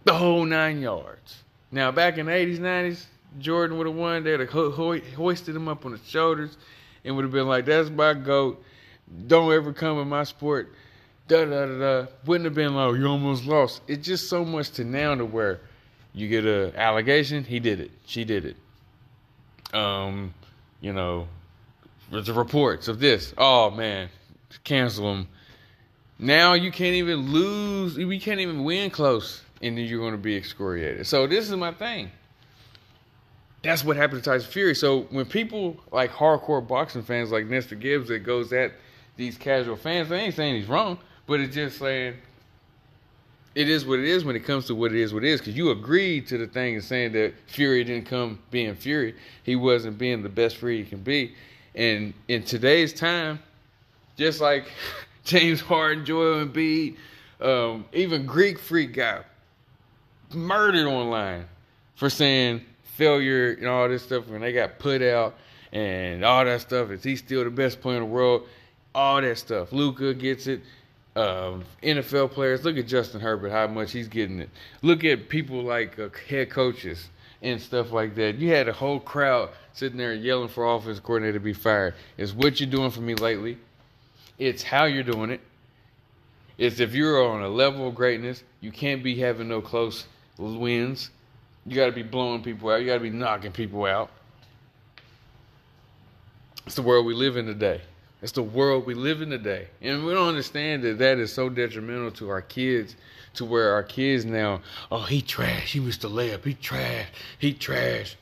the 0.04 0.14
whole 0.14 0.46
nine 0.46 0.82
yards. 0.82 1.44
Now, 1.72 1.92
back 1.92 2.18
in 2.18 2.26
the 2.28 2.32
80s, 2.32 2.60
90s, 2.60 3.06
Jordan 3.40 3.78
would 3.78 3.88
have 3.88 3.96
won. 3.96 4.24
They'd 4.24 4.40
have 4.40 4.50
ho- 4.50 4.72
ho- 4.72 5.00
hoisted 5.16 5.56
him 5.56 5.68
up 5.68 5.86
on 5.86 5.92
his 5.92 6.08
shoulders 6.08 6.58
and 7.04 7.16
would 7.16 7.24
have 7.24 7.32
been 7.32 7.48
like, 7.48 7.66
that's 7.66 7.90
my 7.90 8.14
GOAT. 8.14 8.64
Don't 9.28 9.52
ever 9.54 9.74
come 9.74 10.00
in 10.00 10.08
my 10.08 10.24
sport. 10.24 10.74
Da 11.28 11.46
da 11.46 11.66
da 11.66 11.80
da. 11.80 12.08
Wouldn't 12.26 12.46
have 12.46 12.56
been 12.56 12.74
like, 12.74 12.96
you 12.96 13.06
almost 13.06 13.46
lost. 13.46 13.82
It's 13.88 14.06
just 14.06 14.30
so 14.30 14.46
much 14.46 14.72
to 14.72 14.84
now 14.84 15.16
to 15.16 15.26
where 15.26 15.60
you 16.14 16.28
get 16.28 16.46
a 16.46 16.74
allegation, 16.76 17.44
he 17.44 17.60
did 17.60 17.80
it. 17.80 17.92
She 18.06 18.24
did 18.24 18.46
it. 18.46 18.56
Um, 19.78 20.34
you 20.82 20.94
know, 20.94 21.28
the 22.10 22.34
reports 22.34 22.88
of 22.88 23.00
this. 23.00 23.34
Oh 23.38 23.70
man, 23.70 24.10
cancel 24.64 25.14
him 25.14 25.28
now 26.20 26.54
you 26.54 26.72
can't 26.72 26.96
even 26.96 27.32
lose. 27.32 27.98
We 27.98 28.20
can't 28.20 28.40
even 28.40 28.64
win 28.64 28.90
close, 28.90 29.42
and 29.62 29.78
then 29.78 29.86
you're 29.86 30.00
going 30.00 30.14
to 30.14 30.18
be 30.18 30.36
excoriated. 30.36 31.06
So 31.08 31.28
this 31.28 31.50
is 31.50 31.56
my 31.56 31.72
thing. 31.72 32.12
That's 33.64 33.84
what 33.84 33.98
happened 33.98 34.24
to 34.24 34.30
Tyson 34.30 34.50
Fury. 34.50 34.76
So 34.76 35.02
when 35.10 35.26
people 35.26 35.78
like 35.92 36.12
hardcore 36.12 36.66
boxing 36.66 37.04
fans 37.04 37.32
like 37.32 37.48
Nestor 37.48 37.76
Gibbs 37.76 38.08
that 38.10 38.20
goes 38.20 38.54
at 38.54 38.72
these 39.16 39.38
casual 39.38 39.76
fans, 39.76 40.10
they 40.10 40.20
ain't 40.20 40.36
saying 40.36 40.56
he's 40.56 40.70
wrong, 40.70 41.00
but 41.26 41.40
it's 41.40 41.56
just 41.56 41.80
saying 41.80 42.16
it 43.56 43.70
is 43.70 43.86
what 43.86 43.98
it 43.98 44.06
is 44.06 44.24
when 44.24 44.36
it 44.36 44.46
comes 44.46 44.68
to 44.68 44.76
what 44.76 44.94
it 44.94 45.00
is 45.00 45.14
what 45.14 45.24
it 45.24 45.30
is. 45.30 45.42
Because 45.42 45.56
you 45.56 45.72
agreed 45.72 46.28
to 46.28 46.38
the 46.38 46.46
thing 46.46 46.76
and 46.76 46.84
saying 46.84 47.14
that 47.14 47.34
Fury 47.48 47.84
didn't 47.84 48.06
come 48.06 48.40
being 48.52 48.76
Fury. 48.76 49.16
He 49.44 49.56
wasn't 49.56 49.98
being 49.98 50.22
the 50.22 50.30
best 50.30 50.58
Fury 50.58 50.84
he 50.84 50.90
can 50.90 51.02
be. 51.02 51.34
And 51.74 52.14
in 52.28 52.44
today's 52.44 52.94
time, 52.94 53.40
just 54.16 54.42
like 54.42 54.72
James 55.28 55.60
Harden, 55.60 56.06
Joel 56.06 56.46
Embiid, 56.46 56.96
um, 57.42 57.84
even 57.92 58.26
Greek 58.26 58.58
Freak 58.58 58.94
got 58.94 59.26
murdered 60.34 60.88
online 60.88 61.46
for 61.96 62.10
saying 62.10 62.62
failure 62.96 63.52
and 63.52 63.68
all 63.68 63.90
this 63.90 64.04
stuff 64.04 64.28
when 64.30 64.40
they 64.40 64.54
got 64.54 64.80
put 64.80 65.02
out 65.02 65.36
and 65.74 66.24
all 66.24 66.46
that 66.46 66.62
stuff. 66.62 66.92
Is 66.92 67.04
he 67.04 67.18
still 67.18 67.44
the 67.44 67.50
best 67.50 67.82
player 67.82 67.98
in 67.98 68.04
the 68.04 68.10
world? 68.10 68.48
All 68.96 69.22
that 69.22 69.38
stuff. 69.38 69.74
Luka 69.74 70.14
gets 70.14 70.48
it. 70.48 70.62
Um, 71.18 71.66
NFL 71.84 72.32
players. 72.32 72.64
Look 72.64 72.78
at 72.78 72.88
Justin 72.88 73.20
Herbert, 73.20 73.50
how 73.50 73.68
much 73.68 73.92
he's 73.92 74.08
getting 74.08 74.40
it. 74.40 74.50
Look 74.82 75.04
at 75.04 75.28
people 75.28 75.62
like 75.62 76.00
uh, 76.00 76.10
head 76.30 76.52
coaches 76.52 77.10
and 77.42 77.60
stuff 77.60 77.92
like 77.92 78.16
that. 78.16 78.36
You 78.36 78.52
had 78.52 78.70
a 78.70 78.74
whole 78.74 79.00
crowd 79.00 79.50
sitting 79.74 79.98
there 79.98 80.14
yelling 80.14 80.48
for 80.48 80.66
offense 80.74 81.00
coordinator 81.00 81.34
to 81.34 81.44
be 81.44 81.54
fired. 81.54 81.96
Is 82.18 82.34
what 82.34 82.60
you're 82.62 82.70
doing 82.70 82.92
for 82.92 83.02
me 83.02 83.16
lately. 83.16 83.58
It's 84.38 84.64
how 84.64 84.86
you're 84.86 85.04
doing 85.04 85.32
it. 85.32 85.42
It's 86.58 86.80
if 86.80 86.94
you're 86.94 87.24
on 87.24 87.44
a 87.44 87.50
level 87.50 87.88
of 87.88 87.96
greatness, 87.96 88.44
you 88.62 88.72
can't 88.72 89.04
be 89.04 89.16
having 89.20 89.48
no 89.48 89.62
close 89.62 90.06
wins. 90.38 91.12
You 91.66 91.76
got 91.76 91.88
to 91.88 91.92
be 91.92 92.04
blowing 92.04 92.44
people 92.44 92.70
out. 92.70 92.82
You 92.82 92.88
got 92.88 92.96
to 92.96 93.00
be 93.00 93.10
knocking 93.10 93.52
people 93.52 93.86
out. 93.86 94.10
It's 96.66 96.76
the 96.76 96.82
world 96.82 97.06
we 97.06 97.14
live 97.14 97.38
in 97.38 97.46
today. 97.46 97.82
It's 98.22 98.32
the 98.32 98.44
world 98.44 98.86
we 98.86 98.96
live 98.96 99.22
in 99.22 99.30
today. 99.30 99.68
And 99.82 100.06
we 100.06 100.14
don't 100.14 100.28
understand 100.28 100.84
that 100.84 100.98
that 100.98 101.20
is 101.20 101.32
so 101.32 101.50
detrimental 101.50 102.12
to 102.12 102.30
our 102.30 102.42
kids 102.42 102.96
to 103.36 103.46
where 103.46 103.74
our 103.74 103.84
kids 103.84 104.26
now, 104.26 104.62
oh, 104.92 105.04
he 105.04 105.22
trash. 105.22 105.74
He 105.74 105.80
missed 105.80 106.02
the 106.02 106.10
layup. 106.10 106.44
He 106.44 106.56
trash. 106.56 107.08
He 107.38 107.54
trash. 107.54 108.18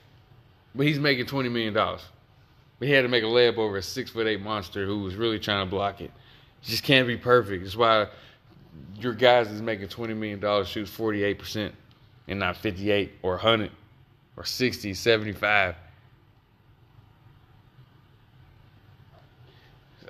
But 0.74 0.88
he's 0.88 1.00
making 1.00 1.26
$20 1.26 1.50
million. 1.52 1.74
But 2.80 2.88
he 2.88 2.94
had 2.94 3.04
to 3.04 3.08
make 3.08 3.24
a 3.24 3.28
layup 3.28 3.58
over 3.58 3.78
a 3.78 3.82
six 3.82 4.12
foot 4.12 4.28
eight 4.28 4.42
monster 4.42 4.86
who 4.86 5.00
was 5.00 5.16
really 5.16 5.40
trying 5.40 5.66
to 5.66 5.70
block 5.70 6.02
it. 6.02 6.12
Just 6.62 6.84
can't 6.84 7.08
be 7.08 7.18
perfect. 7.18 7.64
That's 7.64 7.76
why 7.76 8.08
your 9.00 9.14
guys 9.14 9.50
is 9.50 9.62
making 9.62 9.88
$20 9.88 10.16
million 10.16 10.66
shoots 10.66 10.92
48% 10.92 11.72
and 12.28 12.40
not 12.40 12.58
58 12.58 13.14
or 13.22 13.32
100 13.32 13.72
or 14.36 14.44
60, 14.44 14.94
75. 14.94 15.76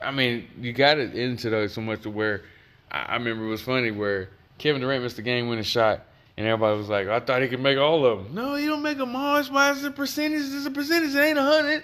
I 0.01 0.11
mean, 0.11 0.47
you 0.59 0.74
got 0.74 0.97
it 0.97 1.16
into 1.16 1.49
those 1.49 1.74
so 1.74 1.82
much 1.82 2.01
to 2.01 2.09
where 2.09 2.43
I, 2.91 3.16
remember 3.16 3.45
it 3.45 3.49
was 3.49 3.61
funny 3.61 3.91
where 3.91 4.30
Kevin 4.57 4.82
Durant 4.82 5.03
missed 5.03 5.16
the 5.16 5.22
game 5.22 5.49
winning 5.49 5.63
shot, 5.63 6.05
and 6.38 6.45
everybody 6.47 6.78
was 6.78 6.89
like, 6.89 7.07
"I 7.07 7.20
thought 7.20 7.41
he 7.41 7.47
could 7.47 7.59
make 7.59 7.78
all 7.78 8.05
of 8.05 8.24
them." 8.24 8.36
No, 8.36 8.55
he 8.55 8.66
don't 8.66 8.82
make 8.82 8.97
them 8.97 9.16
all. 9.16 9.43
Why 9.45 9.72
it's 9.72 9.84
a 9.84 9.91
percentage. 9.91 10.41
It's 10.41 10.66
a 10.66 10.72
percentage. 10.72 11.16
It 11.16 11.20
ain't 11.20 11.38
a 11.38 11.43
hundred. 11.43 11.84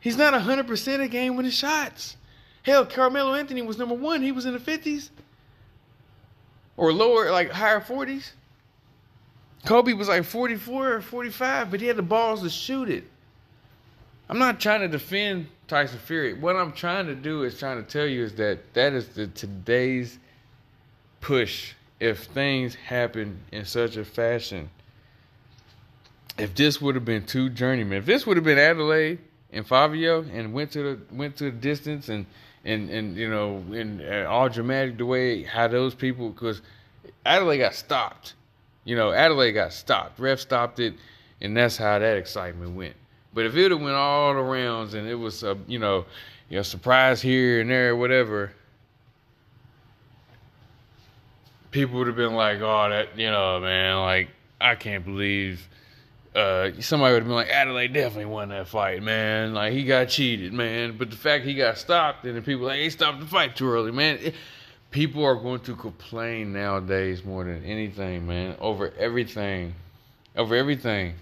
He's 0.00 0.16
not 0.16 0.34
a 0.34 0.40
hundred 0.40 0.66
percent 0.66 1.02
a 1.02 1.08
game 1.08 1.36
winning 1.36 1.52
shots. 1.52 2.16
Hell, 2.62 2.84
Carmelo 2.86 3.34
Anthony 3.34 3.62
was 3.62 3.78
number 3.78 3.94
one. 3.94 4.22
He 4.22 4.32
was 4.32 4.46
in 4.46 4.52
the 4.52 4.58
fifties 4.58 5.10
or 6.76 6.92
lower, 6.92 7.30
like 7.30 7.50
higher 7.50 7.80
forties. 7.80 8.32
Kobe 9.66 9.92
was 9.92 10.08
like 10.08 10.24
44 10.24 10.92
or 10.94 11.00
45, 11.02 11.70
but 11.70 11.80
he 11.80 11.86
had 11.86 11.96
the 11.96 12.02
balls 12.02 12.42
to 12.42 12.48
shoot 12.48 12.88
it. 12.88 13.04
I'm 14.28 14.38
not 14.38 14.60
trying 14.60 14.80
to 14.80 14.88
defend 14.88 15.48
Tyson 15.68 15.98
Fury. 15.98 16.34
What 16.34 16.56
I'm 16.56 16.72
trying 16.72 17.06
to 17.06 17.14
do 17.14 17.42
is 17.42 17.58
trying 17.58 17.76
to 17.76 17.82
tell 17.82 18.06
you 18.06 18.24
is 18.24 18.34
that 18.36 18.72
that 18.74 18.92
is 18.92 19.08
the 19.08 19.26
today's 19.26 20.18
push. 21.20 21.74
If 21.98 22.24
things 22.24 22.74
happen 22.74 23.40
in 23.52 23.66
such 23.66 23.96
a 23.96 24.04
fashion, 24.04 24.70
if 26.38 26.54
this 26.54 26.80
would 26.80 26.94
have 26.94 27.04
been 27.04 27.26
two 27.26 27.50
journeymen, 27.50 27.98
if 27.98 28.06
this 28.06 28.26
would 28.26 28.38
have 28.38 28.44
been 28.44 28.56
Adeleye 28.56 29.18
and 29.52 29.66
Fabio 29.66 30.22
and 30.32 30.52
went 30.52 30.72
to 30.72 30.82
the 30.82 31.14
went 31.14 31.36
to 31.36 31.44
the 31.44 31.50
distance 31.50 32.08
and 32.08 32.26
and 32.64 32.90
and 32.90 33.16
you 33.16 33.28
know 33.28 33.64
in 33.72 34.00
uh, 34.00 34.26
all 34.28 34.48
dramatic 34.48 34.98
the 34.98 35.06
way 35.06 35.42
how 35.42 35.68
those 35.68 35.94
people 35.94 36.30
because 36.30 36.62
Adeleye 37.26 37.58
got 37.58 37.74
stopped, 37.74 38.34
you 38.84 38.96
know 38.96 39.10
Adeleye 39.10 39.54
got 39.54 39.72
stopped, 39.72 40.18
ref 40.18 40.40
stopped 40.40 40.78
it, 40.80 40.94
and 41.40 41.56
that's 41.56 41.76
how 41.76 41.98
that 41.98 42.16
excitement 42.16 42.76
went. 42.76 42.94
But 43.32 43.46
if 43.46 43.56
it 43.56 43.72
went 43.74 43.94
all 43.94 44.34
the 44.34 44.42
rounds 44.42 44.94
and 44.94 45.08
it 45.08 45.14
was 45.14 45.42
a 45.42 45.56
you 45.66 45.78
know 45.78 46.04
you 46.48 46.56
know 46.56 46.62
surprise 46.62 47.22
here 47.22 47.60
and 47.60 47.70
there 47.70 47.96
whatever, 47.96 48.52
people 51.70 51.98
would 51.98 52.06
have 52.06 52.16
been 52.16 52.34
like, 52.34 52.60
oh 52.60 52.88
that 52.88 53.18
you 53.18 53.30
know 53.30 53.60
man 53.60 53.98
like 53.98 54.28
I 54.60 54.74
can't 54.74 55.04
believe 55.04 55.66
uh, 56.34 56.70
somebody 56.80 57.14
would 57.14 57.22
have 57.22 57.28
been 57.28 57.36
like, 57.36 57.48
Adeleye 57.48 57.92
definitely 57.92 58.26
won 58.26 58.50
that 58.50 58.68
fight, 58.68 59.02
man. 59.02 59.54
Like 59.54 59.72
he 59.72 59.84
got 59.84 60.08
cheated, 60.08 60.52
man. 60.52 60.96
But 60.96 61.10
the 61.10 61.16
fact 61.16 61.44
he 61.44 61.54
got 61.54 61.78
stopped, 61.78 62.24
and 62.24 62.36
the 62.36 62.42
people 62.42 62.66
like, 62.66 62.80
he 62.80 62.90
stopped 62.90 63.20
the 63.20 63.26
fight 63.26 63.56
too 63.56 63.68
early, 63.68 63.90
man. 63.90 64.18
It, 64.20 64.34
people 64.90 65.24
are 65.24 65.34
going 65.34 65.60
to 65.60 65.74
complain 65.74 66.52
nowadays 66.52 67.24
more 67.24 67.44
than 67.44 67.64
anything, 67.64 68.26
man, 68.26 68.56
over 68.60 68.92
everything, 68.98 69.74
over 70.36 70.54
everything. 70.54 71.14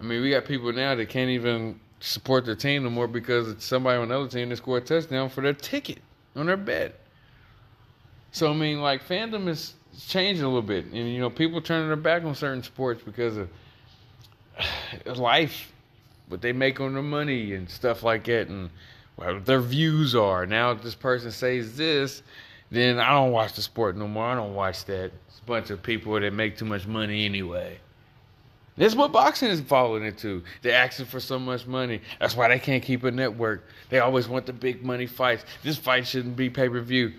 I 0.00 0.04
mean, 0.04 0.22
we 0.22 0.30
got 0.30 0.44
people 0.44 0.72
now 0.72 0.94
that 0.94 1.08
can't 1.08 1.30
even 1.30 1.80
support 2.00 2.44
their 2.44 2.54
team 2.54 2.84
no 2.84 2.90
more 2.90 3.08
because 3.08 3.48
it's 3.48 3.64
somebody 3.64 3.96
on 3.96 4.04
another 4.04 4.28
team 4.28 4.48
that 4.50 4.56
scored 4.56 4.84
a 4.84 4.86
touchdown 4.86 5.28
for 5.28 5.40
their 5.40 5.52
ticket 5.52 5.98
on 6.36 6.46
their 6.46 6.56
bet. 6.56 7.00
So 8.30 8.50
I 8.50 8.54
mean, 8.54 8.80
like 8.80 9.06
fandom 9.06 9.48
is 9.48 9.74
changing 10.06 10.44
a 10.44 10.48
little 10.48 10.62
bit, 10.62 10.86
and 10.86 11.12
you 11.12 11.20
know, 11.20 11.30
people 11.30 11.60
turning 11.60 11.88
their 11.88 11.96
back 11.96 12.24
on 12.24 12.34
certain 12.34 12.62
sports 12.62 13.02
because 13.04 13.36
of 13.36 13.48
life, 15.18 15.72
what 16.28 16.40
they 16.40 16.52
make 16.52 16.80
on 16.80 16.94
their 16.94 17.02
money 17.02 17.54
and 17.54 17.68
stuff 17.68 18.02
like 18.02 18.24
that, 18.24 18.48
and 18.48 18.70
what 19.16 19.44
their 19.44 19.60
views 19.60 20.14
are. 20.14 20.46
Now, 20.46 20.70
if 20.72 20.82
this 20.82 20.94
person 20.94 21.30
says 21.30 21.76
this, 21.76 22.22
then 22.70 22.98
I 22.98 23.10
don't 23.10 23.32
watch 23.32 23.54
the 23.54 23.62
sport 23.62 23.96
no 23.96 24.06
more. 24.06 24.26
I 24.26 24.34
don't 24.34 24.54
watch 24.54 24.84
that. 24.86 25.12
It's 25.28 25.40
a 25.40 25.44
bunch 25.44 25.70
of 25.70 25.82
people 25.82 26.18
that 26.20 26.32
make 26.32 26.56
too 26.56 26.66
much 26.66 26.86
money 26.86 27.24
anyway. 27.24 27.78
That's 28.76 28.94
what 28.94 29.10
boxing 29.10 29.48
is 29.48 29.60
falling 29.60 30.04
into. 30.04 30.44
They're 30.62 30.76
asking 30.76 31.06
for 31.06 31.18
so 31.18 31.38
much 31.38 31.66
money. 31.66 32.00
That's 32.20 32.36
why 32.36 32.48
they 32.48 32.60
can't 32.60 32.82
keep 32.82 33.02
a 33.02 33.10
network. 33.10 33.66
They 33.88 33.98
always 33.98 34.28
want 34.28 34.46
the 34.46 34.52
big 34.52 34.84
money 34.84 35.06
fights. 35.06 35.44
This 35.64 35.76
fight 35.76 36.06
shouldn't 36.06 36.36
be 36.36 36.48
pay 36.48 36.68
per 36.68 36.80
view. 36.80 37.14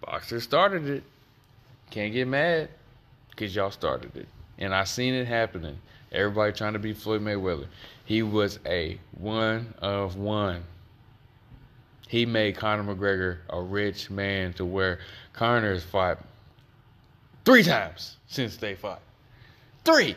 Boxers 0.00 0.44
started 0.44 0.88
it. 0.88 1.04
Can't 1.90 2.12
get 2.12 2.26
mad 2.28 2.68
because 3.30 3.54
y'all 3.54 3.70
started 3.70 4.16
it. 4.16 4.28
And 4.58 4.74
I 4.74 4.84
seen 4.84 5.14
it 5.14 5.26
happening. 5.26 5.78
Everybody 6.12 6.52
trying 6.52 6.72
to 6.72 6.78
be 6.78 6.92
Floyd 6.92 7.20
Mayweather. 7.20 7.66
He 8.04 8.22
was 8.22 8.58
a 8.64 8.98
one 9.18 9.74
of 9.78 10.16
one. 10.16 10.64
He 12.08 12.24
made 12.24 12.56
Conor 12.56 12.94
McGregor 12.94 13.38
a 13.50 13.60
rich 13.60 14.10
man 14.10 14.52
to 14.54 14.64
where 14.64 15.00
Conor 15.32 15.72
has 15.72 15.82
fought 15.82 16.24
three 17.44 17.62
times 17.62 18.16
since 18.28 18.56
they 18.56 18.74
fought. 18.74 19.02
Three. 19.84 20.16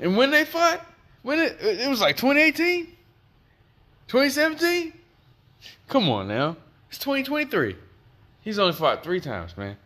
And 0.00 0.16
when 0.16 0.30
they 0.30 0.44
fought, 0.44 0.84
when 1.22 1.38
it 1.38 1.58
it 1.60 1.88
was 1.88 2.00
like 2.00 2.16
2018, 2.16 2.86
2017. 4.08 4.92
Come 5.88 6.08
on 6.08 6.26
now, 6.28 6.56
it's 6.88 6.98
2023. 6.98 7.76
He's 8.42 8.58
only 8.58 8.72
fought 8.72 9.02
three 9.02 9.20
times, 9.20 9.56
man. 9.56 9.76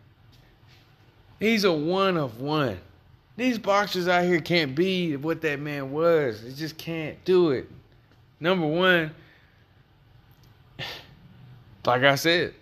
He's 1.39 1.63
a 1.63 1.71
one 1.71 2.17
of 2.17 2.39
one. 2.39 2.79
These 3.37 3.59
boxers 3.59 4.07
out 4.07 4.23
here 4.23 4.39
can't 4.39 4.73
be 4.73 5.17
what 5.17 5.41
that 5.41 5.59
man 5.59 5.91
was. 5.91 6.41
They 6.41 6.53
just 6.53 6.77
can't 6.77 7.23
do 7.25 7.51
it. 7.51 7.69
Number 8.39 8.65
one, 8.65 9.11
like 11.85 12.03
I 12.03 12.15
said, 12.15 12.53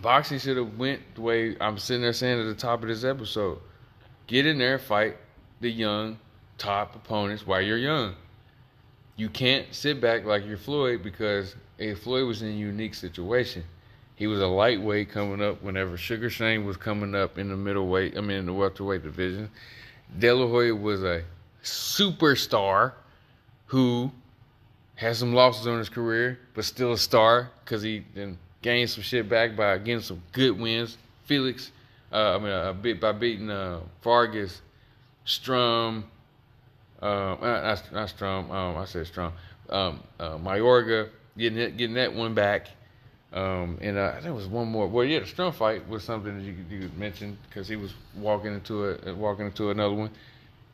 boxing 0.00 0.38
should 0.38 0.58
have 0.58 0.78
went 0.78 1.00
the 1.14 1.22
way 1.22 1.56
I'm 1.60 1.78
sitting 1.78 2.02
there 2.02 2.12
saying 2.12 2.40
at 2.40 2.44
the 2.44 2.54
top 2.54 2.82
of 2.82 2.88
this 2.88 3.04
episode. 3.04 3.58
Get 4.26 4.46
in 4.46 4.58
there, 4.58 4.74
and 4.74 4.82
fight 4.82 5.16
the 5.60 5.70
young 5.70 6.18
top 6.58 6.94
opponents 6.94 7.46
while 7.46 7.60
you're 7.60 7.78
young. 7.78 8.14
You 9.16 9.28
can't 9.28 9.66
sit 9.74 10.00
back 10.00 10.24
like 10.24 10.46
you're 10.46 10.56
Floyd 10.56 11.02
because 11.02 11.54
hey, 11.78 11.94
Floyd 11.94 12.26
was 12.26 12.42
in 12.42 12.48
a 12.48 12.52
unique 12.52 12.94
situation. 12.94 13.64
He 14.22 14.28
was 14.28 14.40
a 14.40 14.46
lightweight 14.46 15.10
coming 15.10 15.42
up 15.42 15.64
whenever 15.64 15.96
Sugar 15.96 16.30
Shane 16.30 16.64
was 16.64 16.76
coming 16.76 17.12
up 17.12 17.38
in 17.38 17.48
the 17.48 17.56
middleweight, 17.56 18.16
I 18.16 18.20
mean 18.20 18.36
in 18.36 18.46
the 18.46 18.52
welterweight 18.52 19.02
division. 19.02 19.50
De 20.16 20.30
La 20.30 20.46
Hoya 20.46 20.76
was 20.76 21.02
a 21.02 21.24
superstar 21.64 22.92
who 23.66 24.12
had 24.94 25.16
some 25.16 25.34
losses 25.34 25.66
on 25.66 25.76
his 25.76 25.88
career, 25.88 26.38
but 26.54 26.64
still 26.64 26.92
a 26.92 26.98
star 26.98 27.50
because 27.64 27.82
he 27.82 28.04
then 28.14 28.38
gained 28.62 28.90
some 28.90 29.02
shit 29.02 29.28
back 29.28 29.56
by 29.56 29.76
getting 29.78 30.00
some 30.00 30.22
good 30.30 30.56
wins. 30.56 30.98
Felix, 31.24 31.72
uh, 32.12 32.36
I 32.36 32.38
mean, 32.38 32.80
bit 32.80 33.00
by 33.00 33.10
beating 33.10 33.50
uh, 33.50 33.80
Vargas, 34.04 34.62
Sturm, 35.24 36.04
uh, 37.00 37.36
not, 37.40 37.92
not 37.92 38.08
Sturm, 38.08 38.52
um, 38.52 38.76
I 38.76 38.84
said 38.84 39.04
Sturm, 39.08 39.32
um, 39.68 40.00
uh, 40.20 40.38
Mayorga, 40.38 41.08
getting 41.36 41.76
getting 41.76 41.94
that 41.94 42.14
one 42.14 42.34
back. 42.34 42.68
Um, 43.32 43.78
and 43.80 43.96
uh, 43.96 44.20
there 44.22 44.34
was 44.34 44.46
one 44.46 44.68
more. 44.68 44.86
Well, 44.86 45.04
yeah, 45.04 45.20
the 45.20 45.26
Sturm 45.26 45.52
fight 45.52 45.88
was 45.88 46.04
something 46.04 46.36
that 46.36 46.44
you 46.44 46.54
you 46.68 46.90
mentioned 46.96 47.38
because 47.48 47.66
he 47.66 47.76
was 47.76 47.94
walking 48.14 48.52
into 48.52 48.90
a 48.90 49.14
walking 49.14 49.46
into 49.46 49.70
another 49.70 49.94
one. 49.94 50.10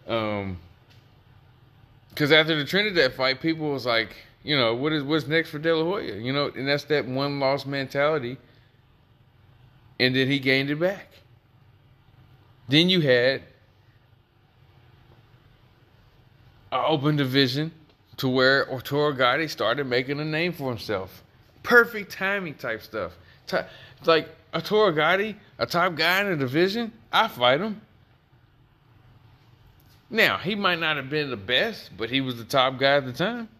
Um, 0.08 0.58
because 2.08 2.32
after 2.32 2.56
the 2.56 2.64
Trinidad 2.64 3.14
fight, 3.14 3.40
people 3.40 3.70
was 3.70 3.86
like, 3.86 4.16
you 4.42 4.56
know, 4.56 4.74
what 4.74 4.92
is 4.92 5.04
what's 5.04 5.28
next 5.28 5.50
for 5.50 5.60
De 5.60 5.72
La 5.72 5.84
Hoya? 5.84 6.16
You 6.16 6.32
know, 6.32 6.50
and 6.54 6.66
that's 6.66 6.84
that 6.84 7.06
one 7.06 7.38
loss 7.38 7.64
mentality. 7.64 8.38
And 10.00 10.16
then 10.16 10.28
he 10.28 10.40
gained 10.40 10.70
it 10.70 10.80
back. 10.80 11.06
Then 12.68 12.88
you 12.88 13.00
had 13.00 13.42
an 16.72 16.84
open 16.86 17.16
division 17.16 17.72
to 18.16 18.28
where 18.28 18.70
Arturo 18.70 19.12
Gatti 19.12 19.46
started 19.46 19.86
making 19.86 20.18
a 20.18 20.24
name 20.24 20.52
for 20.52 20.68
himself. 20.70 21.22
Perfect 21.68 22.10
timing 22.10 22.54
type 22.54 22.80
stuff. 22.80 23.12
Like 24.06 24.26
Arturo 24.54 24.90
Gatti, 24.90 25.36
a 25.58 25.66
top 25.66 25.96
guy 25.96 26.22
in 26.22 26.30
the 26.30 26.36
division, 26.36 26.90
I 27.12 27.28
fight 27.28 27.60
him. 27.60 27.82
Now, 30.08 30.38
he 30.38 30.54
might 30.54 30.80
not 30.80 30.96
have 30.96 31.10
been 31.10 31.28
the 31.28 31.36
best, 31.36 31.90
but 31.94 32.08
he 32.08 32.22
was 32.22 32.36
the 32.36 32.44
top 32.44 32.78
guy 32.78 32.96
at 32.96 33.04
the 33.04 33.12
time. 33.12 33.50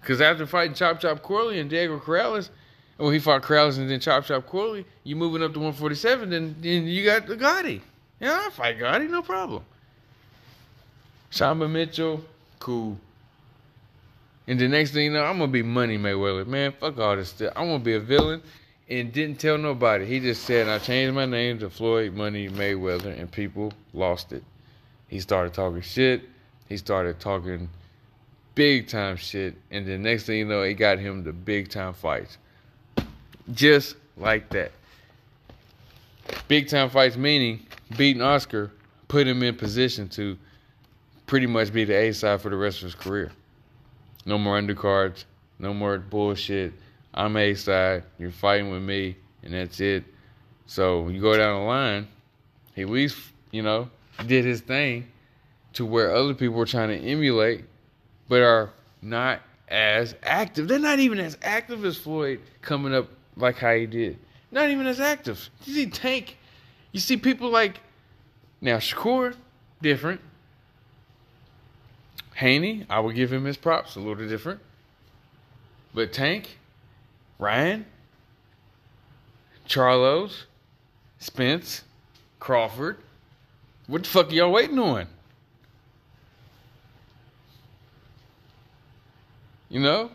Because 0.00 0.20
after 0.20 0.46
fighting 0.48 0.74
Chop 0.74 0.98
Chop 0.98 1.22
Corley 1.22 1.60
and 1.60 1.70
Diego 1.70 1.96
Corrales, 2.00 2.50
well, 2.98 3.10
he 3.10 3.20
fought 3.20 3.42
Corrales 3.42 3.78
and 3.78 3.88
then 3.88 4.00
Chop 4.00 4.24
Chop 4.24 4.46
Corley, 4.46 4.84
you 5.04 5.14
moving 5.14 5.44
up 5.44 5.52
to 5.52 5.60
147, 5.60 6.30
then, 6.30 6.56
then 6.60 6.88
you 6.88 7.04
got 7.04 7.28
the 7.28 7.36
Gatti. 7.36 7.82
Yeah, 8.18 8.46
I 8.46 8.50
fight 8.50 8.80
Gatti, 8.80 9.06
no 9.06 9.22
problem. 9.22 9.62
Sharmba 11.30 11.70
Mitchell, 11.70 12.24
cool. 12.58 12.98
And 14.50 14.58
the 14.58 14.66
next 14.66 14.90
thing 14.90 15.04
you 15.04 15.12
know, 15.12 15.22
I'm 15.22 15.38
gonna 15.38 15.52
be 15.52 15.62
Money 15.62 15.96
Mayweather. 15.96 16.44
Man, 16.44 16.72
fuck 16.72 16.98
all 16.98 17.14
this 17.14 17.28
stuff. 17.28 17.52
I'm 17.54 17.68
gonna 17.68 17.78
be 17.78 17.94
a 17.94 18.00
villain 18.00 18.42
and 18.88 19.12
didn't 19.12 19.38
tell 19.38 19.56
nobody. 19.56 20.04
He 20.04 20.18
just 20.18 20.42
said 20.42 20.66
I 20.66 20.80
changed 20.80 21.14
my 21.14 21.24
name 21.24 21.60
to 21.60 21.70
Floyd 21.70 22.14
Money 22.14 22.48
Mayweather 22.48 23.16
and 23.16 23.30
people 23.30 23.72
lost 23.92 24.32
it. 24.32 24.42
He 25.06 25.20
started 25.20 25.54
talking 25.54 25.82
shit. 25.82 26.22
He 26.68 26.76
started 26.76 27.20
talking 27.20 27.68
big 28.56 28.88
time 28.88 29.16
shit. 29.16 29.54
And 29.70 29.86
the 29.86 29.96
next 29.96 30.24
thing 30.24 30.38
you 30.38 30.46
know, 30.46 30.62
it 30.62 30.74
got 30.74 30.98
him 30.98 31.22
the 31.22 31.32
big 31.32 31.68
time 31.68 31.94
fights. 31.94 32.36
Just 33.52 33.94
like 34.16 34.48
that. 34.48 34.72
Big 36.48 36.68
time 36.68 36.90
fights 36.90 37.16
meaning 37.16 37.64
beating 37.96 38.20
Oscar 38.20 38.72
put 39.06 39.28
him 39.28 39.44
in 39.44 39.54
position 39.54 40.08
to 40.08 40.36
pretty 41.28 41.46
much 41.46 41.72
be 41.72 41.84
the 41.84 41.94
A 41.94 42.12
side 42.12 42.40
for 42.40 42.48
the 42.48 42.56
rest 42.56 42.78
of 42.78 42.82
his 42.86 42.96
career. 42.96 43.30
No 44.26 44.38
more 44.38 44.60
undercards, 44.60 45.24
no 45.58 45.72
more 45.72 45.98
bullshit. 45.98 46.72
I'm 47.12 47.36
A 47.36 47.54
side, 47.54 48.04
you're 48.18 48.30
fighting 48.30 48.70
with 48.70 48.82
me, 48.82 49.16
and 49.42 49.54
that's 49.54 49.80
it. 49.80 50.04
So 50.66 51.08
you 51.08 51.20
go 51.20 51.36
down 51.36 51.60
the 51.60 51.66
line, 51.66 52.08
he 52.74 52.82
at 52.82 52.88
least, 52.88 53.18
you 53.50 53.62
know, 53.62 53.90
did 54.26 54.44
his 54.44 54.60
thing 54.60 55.08
to 55.72 55.84
where 55.84 56.14
other 56.14 56.34
people 56.34 56.56
were 56.56 56.66
trying 56.66 56.88
to 56.88 56.96
emulate, 56.96 57.64
but 58.28 58.42
are 58.42 58.70
not 59.02 59.40
as 59.68 60.14
active. 60.22 60.68
They're 60.68 60.78
not 60.78 60.98
even 60.98 61.18
as 61.18 61.36
active 61.42 61.84
as 61.84 61.96
Floyd 61.96 62.40
coming 62.62 62.94
up 62.94 63.08
like 63.36 63.56
how 63.56 63.74
he 63.74 63.86
did. 63.86 64.18
Not 64.50 64.70
even 64.70 64.86
as 64.86 65.00
active. 65.00 65.48
You 65.64 65.74
see 65.74 65.86
Tank, 65.86 66.36
you 66.92 67.00
see 67.00 67.16
people 67.16 67.50
like 67.50 67.80
now 68.60 68.76
Shakur, 68.78 69.34
different. 69.80 70.20
Haney, 72.40 72.86
I 72.88 73.00
would 73.00 73.14
give 73.14 73.30
him 73.30 73.44
his 73.44 73.58
props, 73.58 73.96
a 73.96 73.98
little 73.98 74.26
different. 74.26 74.60
But 75.92 76.10
Tank, 76.10 76.56
Ryan, 77.38 77.84
Charlos, 79.68 80.44
Spence, 81.18 81.82
Crawford, 82.38 82.96
what 83.88 84.04
the 84.04 84.08
fuck 84.08 84.30
are 84.30 84.32
y'all 84.32 84.52
waiting 84.52 84.78
on? 84.78 85.06
You 89.68 89.80
know? 89.80 90.10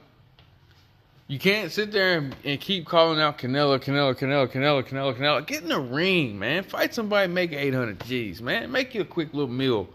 You 1.28 1.38
can't 1.38 1.72
sit 1.72 1.92
there 1.92 2.18
and, 2.18 2.36
and, 2.44 2.60
keep 2.60 2.88
calling 2.88 3.22
out 3.22 3.38
Canelo, 3.38 3.80
Canelo, 3.80 4.16
Canelo, 4.16 4.52
Canelo, 4.52 4.84
Canelo, 4.84 5.16
Canelo. 5.16 5.46
Get 5.46 5.62
in 5.62 5.70
the 5.70 5.80
ring, 5.80 6.40
man. 6.40 6.64
Fight 6.64 6.96
somebody, 6.96 7.32
make 7.32 7.52
800 7.52 8.04
G's, 8.04 8.42
man. 8.42 8.72
Make 8.72 8.96
you 8.96 9.02
a 9.02 9.06
quick 9.06 9.32
little 9.32 9.54
meal. 9.54 9.88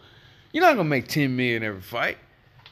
You're 0.53 0.65
not 0.65 0.77
gonna 0.77 0.89
make 0.89 1.09
10 1.09 1.35
million 1.37 1.63
every 1.63 1.81
fight. 1.81 2.19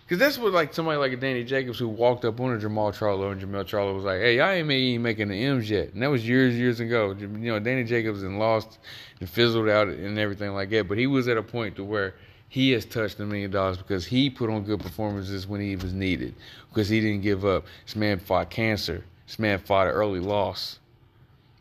Cause 0.08 0.16
that's 0.16 0.38
what 0.38 0.54
like 0.54 0.72
somebody 0.72 0.96
like 0.96 1.12
a 1.12 1.16
Danny 1.16 1.44
Jacobs 1.44 1.78
who 1.78 1.86
walked 1.86 2.24
up 2.24 2.40
on 2.40 2.54
a 2.54 2.58
Jamal 2.58 2.92
Charlo 2.92 3.30
and 3.30 3.42
Jermall 3.42 3.64
Charlo 3.64 3.94
was 3.94 4.04
like, 4.04 4.20
"Hey, 4.20 4.40
I 4.40 4.54
ain't 4.54 4.70
even 4.70 5.02
making 5.02 5.28
the 5.28 5.34
M's 5.34 5.68
yet," 5.68 5.92
and 5.92 6.02
that 6.02 6.06
was 6.08 6.26
years, 6.26 6.56
years 6.56 6.80
ago. 6.80 7.14
You 7.18 7.28
know, 7.28 7.58
Danny 7.58 7.84
Jacobs 7.84 8.22
and 8.22 8.38
lost 8.38 8.78
and 9.20 9.28
fizzled 9.28 9.68
out 9.68 9.88
and 9.88 10.18
everything 10.18 10.54
like 10.54 10.70
that. 10.70 10.88
But 10.88 10.96
he 10.96 11.06
was 11.06 11.28
at 11.28 11.36
a 11.36 11.42
point 11.42 11.76
to 11.76 11.84
where 11.84 12.14
he 12.48 12.70
has 12.70 12.86
touched 12.86 13.20
a 13.20 13.26
million 13.26 13.50
dollars 13.50 13.76
because 13.76 14.06
he 14.06 14.30
put 14.30 14.48
on 14.48 14.62
good 14.62 14.80
performances 14.80 15.46
when 15.46 15.60
he 15.60 15.76
was 15.76 15.92
needed. 15.92 16.34
Because 16.70 16.88
he 16.88 17.02
didn't 17.02 17.20
give 17.20 17.44
up. 17.44 17.66
This 17.84 17.94
man 17.94 18.18
fought 18.18 18.48
cancer. 18.48 19.04
This 19.26 19.38
man 19.38 19.58
fought 19.58 19.88
an 19.88 19.92
early 19.92 20.20
loss, 20.20 20.78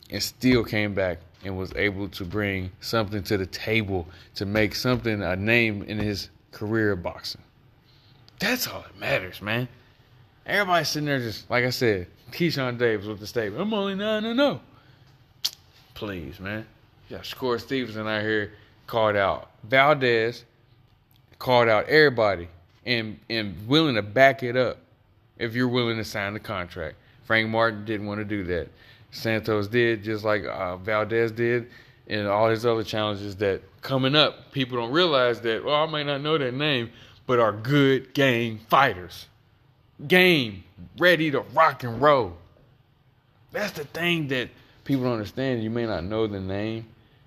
and 0.10 0.24
still 0.24 0.64
came 0.64 0.94
back 0.94 1.20
and 1.44 1.58
was 1.58 1.72
able 1.76 2.10
to 2.10 2.26
bring 2.26 2.72
something 2.82 3.24
to 3.24 3.38
the 3.38 3.46
table 3.46 4.08
to 4.36 4.46
make 4.46 4.76
something 4.76 5.22
a 5.22 5.36
name 5.36 5.84
in 5.84 5.98
his 5.98 6.30
career 6.52 6.94
of 6.94 7.04
boxing. 7.04 7.42
That's 8.40 8.68
all 8.68 8.82
that 8.82 9.00
matters, 9.00 9.42
man. 9.42 9.68
Everybody's 10.46 10.90
sitting 10.90 11.08
there 11.08 11.20
just 11.20 11.50
like 11.50 11.66
I 11.66 11.70
said, 11.70 12.08
Keyshawn 12.32 12.78
Davis 12.78 13.06
with 13.06 13.20
the 13.20 13.28
statement. 13.28 13.62
I'm 13.62 13.74
only 13.74 13.96
nine 13.96 14.26
and 14.26 14.40
zero. 14.40 14.62
Please, 15.94 16.40
man. 16.40 16.66
Got 17.10 17.24
Shakur 17.24 17.60
Stevenson 17.60 18.08
out 18.08 18.22
here 18.22 18.54
called 18.86 19.16
out 19.16 19.50
Valdez, 19.64 20.46
called 21.40 21.68
out 21.70 21.88
everybody, 21.88 22.48
and 22.86 23.20
and 23.30 23.68
willing 23.68 23.96
to 23.96 24.02
back 24.02 24.44
it 24.44 24.56
up 24.56 24.78
if 25.38 25.56
you're 25.56 25.68
willing 25.68 25.98
to 25.98 26.04
sign 26.04 26.34
the 26.34 26.40
contract. 26.40 26.96
Frank 27.26 27.50
Martin 27.50 27.84
didn't 27.86 28.08
want 28.08 28.20
to 28.20 28.26
do 28.26 28.44
that. 28.46 28.70
Santos 29.18 29.68
did, 29.68 30.04
just 30.04 30.24
like 30.24 30.46
uh, 30.46 30.78
Valdez 30.78 31.32
did, 31.32 31.70
and 32.08 32.28
all 32.28 32.50
his 32.50 32.66
other 32.66 32.84
challenges 32.84 33.36
that 33.38 33.62
coming 33.82 34.16
up. 34.16 34.52
People 34.52 34.78
don't 34.78 34.92
realize 34.92 35.42
that. 35.42 35.64
Well, 35.64 35.76
I 35.76 35.86
may 35.88 36.04
not 36.04 36.22
know 36.22 36.38
that 36.38 36.54
name, 36.54 36.92
but 37.26 37.40
are 37.40 37.52
good 37.52 38.14
game 38.14 38.60
fighters. 38.70 39.28
Game 40.08 40.64
ready 40.98 41.32
to 41.32 41.42
rock 41.54 41.84
and 41.84 42.02
roll. 42.02 42.38
That's 43.52 43.74
the 43.74 43.86
thing 43.86 44.28
that 44.28 44.50
people 44.84 45.06
don't 45.06 45.14
understand. 45.14 45.64
You 45.64 45.70
may 45.70 45.86
not 45.86 46.04
know 46.04 46.28
the 46.28 46.40
name, 46.40 46.86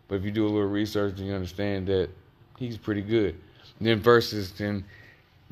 but 0.08 0.16
if 0.16 0.24
you 0.24 0.30
do 0.30 0.46
a 0.46 0.48
little 0.48 0.68
research, 0.68 1.18
you 1.18 1.32
understand 1.32 1.88
that 1.88 2.08
he's 2.58 2.76
pretty 2.76 3.02
good. 3.02 3.34
And 3.78 3.88
then 3.88 4.00
versus 4.00 4.52
then 4.52 4.84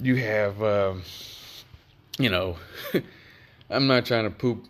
you 0.00 0.16
have, 0.16 0.62
um, 0.62 1.02
you 2.18 2.30
know, 2.30 2.56
I'm 3.70 3.86
not 3.86 4.06
trying 4.06 4.24
to 4.24 4.30
poop 4.30 4.66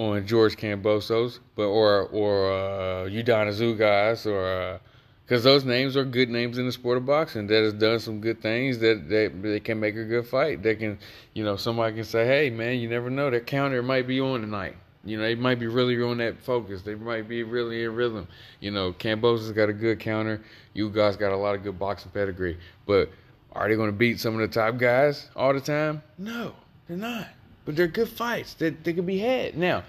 on 0.00 0.26
George 0.26 0.56
Kambosos, 0.56 1.40
but 1.56 1.66
or 1.66 2.06
or 2.06 2.52
uh, 2.52 3.08
Udana 3.08 3.78
guys 3.78 4.24
or 4.26 4.44
uh, 4.44 4.78
because 5.26 5.44
those 5.44 5.64
names 5.64 5.96
are 5.96 6.04
good 6.04 6.28
names 6.30 6.58
in 6.58 6.66
the 6.66 6.72
sport 6.72 6.96
of 6.96 7.06
boxing 7.06 7.46
that 7.46 7.62
has 7.62 7.74
done 7.74 8.00
some 8.00 8.20
good 8.20 8.40
things 8.40 8.78
that, 8.78 9.08
that 9.10 9.42
they 9.42 9.60
can 9.60 9.78
make 9.78 9.94
a 9.94 10.04
good 10.04 10.26
fight. 10.26 10.60
They 10.60 10.74
can, 10.74 10.98
you 11.34 11.44
know, 11.44 11.54
somebody 11.54 11.94
can 11.94 12.02
say, 12.02 12.26
hey, 12.26 12.50
man, 12.50 12.80
you 12.80 12.88
never 12.88 13.10
know. 13.10 13.30
That 13.30 13.46
counter 13.46 13.80
might 13.80 14.08
be 14.08 14.20
on 14.20 14.40
tonight. 14.40 14.74
You 15.04 15.18
know, 15.18 15.22
they 15.22 15.36
might 15.36 15.60
be 15.60 15.68
really 15.68 16.02
on 16.02 16.18
that 16.18 16.42
focus. 16.42 16.82
They 16.82 16.96
might 16.96 17.28
be 17.28 17.44
really 17.44 17.84
in 17.84 17.94
rhythm. 17.94 18.26
You 18.58 18.72
know, 18.72 18.92
Kambosos 18.92 19.54
got 19.54 19.68
a 19.68 19.72
good 19.72 20.00
counter. 20.00 20.42
Ugas 20.74 21.16
got 21.16 21.32
a 21.32 21.36
lot 21.36 21.54
of 21.54 21.62
good 21.62 21.78
boxing 21.78 22.10
pedigree. 22.10 22.58
But 22.84 23.10
are 23.52 23.68
they 23.68 23.76
going 23.76 23.90
to 23.90 23.96
beat 23.96 24.18
some 24.18 24.34
of 24.34 24.40
the 24.40 24.48
top 24.48 24.78
guys 24.78 25.28
all 25.36 25.54
the 25.54 25.60
time? 25.60 26.02
No, 26.18 26.54
they're 26.88 26.96
not. 26.96 27.28
But 27.70 27.76
they're 27.76 27.86
good 27.86 28.08
fights 28.08 28.54
that 28.54 28.82
they, 28.82 28.90
they 28.90 29.00
be 29.00 29.20
had. 29.20 29.56
Now, 29.56 29.84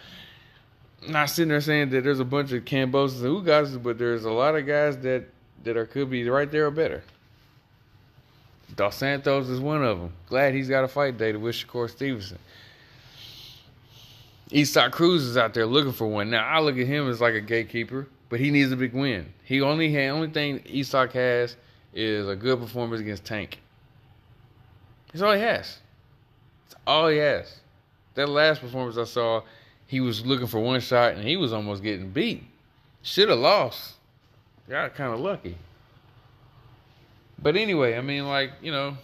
I'm 1.03 1.13
not 1.13 1.31
sitting 1.31 1.49
there 1.49 1.61
saying 1.61 1.89
that 1.89 2.03
there's 2.03 2.19
a 2.19 2.23
bunch 2.23 2.51
of 2.51 2.63
Kambosos 2.63 3.23
and 3.23 3.43
Ugas, 3.43 3.81
but 3.81 3.97
there's 3.97 4.23
a 4.23 4.29
lot 4.29 4.55
of 4.55 4.67
guys 4.67 4.99
that 4.99 5.23
that 5.63 5.77
are 5.77 5.87
could 5.87 6.11
be 6.11 6.29
right 6.29 6.51
there 6.51 6.67
or 6.67 6.69
better. 6.69 7.01
Dos 8.75 8.97
Santos 8.97 9.49
is 9.49 9.59
one 9.59 9.83
of 9.83 9.99
them. 9.99 10.13
Glad 10.27 10.53
he's 10.53 10.69
got 10.69 10.83
a 10.83 10.87
fight 10.87 11.17
day 11.17 11.31
to 11.31 11.39
wish 11.39 11.65
Shakur 11.65 11.89
Stevenson. 11.89 12.37
Isaac 14.53 14.91
Cruz 14.91 15.23
is 15.23 15.37
out 15.37 15.55
there 15.55 15.65
looking 15.65 15.91
for 15.91 16.05
one. 16.05 16.29
Now 16.29 16.45
I 16.45 16.59
look 16.59 16.77
at 16.77 16.85
him 16.85 17.09
as 17.09 17.19
like 17.19 17.33
a 17.33 17.41
gatekeeper, 17.41 18.07
but 18.29 18.39
he 18.39 18.51
needs 18.51 18.71
a 18.71 18.77
big 18.77 18.93
win. 18.93 19.33
He 19.43 19.59
only 19.61 19.91
had 19.91 20.11
only 20.11 20.29
thing 20.29 20.61
Isaac 20.71 21.13
has 21.13 21.55
is 21.95 22.27
a 22.27 22.35
good 22.35 22.59
performance 22.59 23.01
against 23.01 23.25
Tank. 23.25 23.59
That's 25.11 25.23
all 25.23 25.33
he 25.33 25.41
has. 25.41 25.79
That's 26.69 26.79
all 26.85 27.07
he 27.07 27.17
has. 27.17 27.61
That 28.15 28.29
last 28.29 28.61
performance 28.61 28.97
I 28.97 29.05
saw, 29.05 29.41
he 29.87 29.99
was 29.99 30.25
looking 30.25 30.47
for 30.47 30.59
one 30.59 30.81
shot 30.81 31.13
and 31.13 31.23
he 31.23 31.37
was 31.37 31.53
almost 31.53 31.83
getting 31.83 32.09
beat. 32.09 32.43
Should 33.01 33.29
have 33.29 33.39
lost. 33.39 33.95
Got 34.69 34.95
kind 34.95 35.13
of 35.13 35.19
lucky. 35.19 35.57
But 37.41 37.55
anyway, 37.55 37.97
I 37.97 38.01
mean, 38.01 38.27
like, 38.27 38.51
you 38.61 38.71
know, 38.71 38.95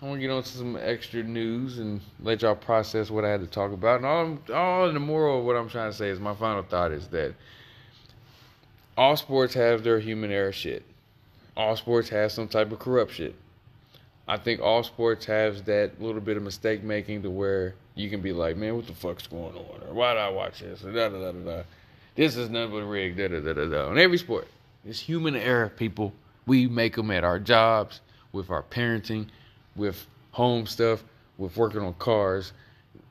I 0.00 0.06
want 0.06 0.18
to 0.18 0.20
get 0.20 0.30
on 0.30 0.42
to 0.42 0.48
some 0.48 0.76
extra 0.76 1.22
news 1.22 1.78
and 1.78 2.00
let 2.22 2.42
y'all 2.42 2.54
process 2.54 3.10
what 3.10 3.24
I 3.24 3.30
had 3.30 3.40
to 3.40 3.46
talk 3.46 3.72
about. 3.72 3.96
And 3.96 4.06
all, 4.06 4.38
all 4.54 4.92
the 4.92 5.00
moral 5.00 5.40
of 5.40 5.44
what 5.44 5.56
I'm 5.56 5.68
trying 5.68 5.90
to 5.90 5.96
say 5.96 6.08
is 6.08 6.20
my 6.20 6.34
final 6.34 6.62
thought 6.62 6.92
is 6.92 7.08
that 7.08 7.34
all 8.96 9.16
sports 9.16 9.54
have 9.54 9.82
their 9.82 9.98
human 9.98 10.30
error 10.30 10.52
shit. 10.52 10.84
All 11.56 11.74
sports 11.74 12.08
have 12.10 12.30
some 12.30 12.46
type 12.46 12.70
of 12.70 12.78
corruption. 12.78 13.34
I 14.28 14.36
think 14.36 14.60
all 14.60 14.82
sports 14.82 15.24
has 15.26 15.62
that 15.62 16.00
little 16.00 16.20
bit 16.20 16.36
of 16.36 16.42
mistake 16.42 16.82
making 16.82 17.22
to 17.22 17.30
where 17.30 17.74
you 17.98 18.08
can 18.08 18.20
be 18.20 18.32
like, 18.32 18.56
man, 18.56 18.76
what 18.76 18.86
the 18.86 18.94
fuck's 18.94 19.26
going 19.26 19.56
on? 19.56 19.88
Or 19.88 19.92
why 19.92 20.14
did 20.14 20.20
I 20.20 20.30
watch 20.30 20.60
this? 20.60 20.84
Or 20.84 20.92
da 20.92 21.08
da 21.08 21.18
da 21.18 21.32
da. 21.32 21.62
This 22.14 22.36
is 22.36 22.48
nothing 22.48 22.70
but 22.70 22.84
rigged. 22.84 23.18
Da 23.18 23.26
da 23.26 23.40
da 23.40 23.52
da 23.52 23.64
da. 23.64 23.88
On 23.88 23.98
every 23.98 24.18
sport, 24.18 24.46
it's 24.86 25.00
human 25.00 25.34
error, 25.34 25.68
people. 25.68 26.12
We 26.46 26.68
make 26.68 26.94
them 26.94 27.10
at 27.10 27.24
our 27.24 27.40
jobs, 27.40 28.00
with 28.32 28.50
our 28.50 28.62
parenting, 28.62 29.26
with 29.74 30.06
home 30.30 30.66
stuff, 30.66 31.02
with 31.38 31.56
working 31.56 31.80
on 31.80 31.94
cars. 31.94 32.52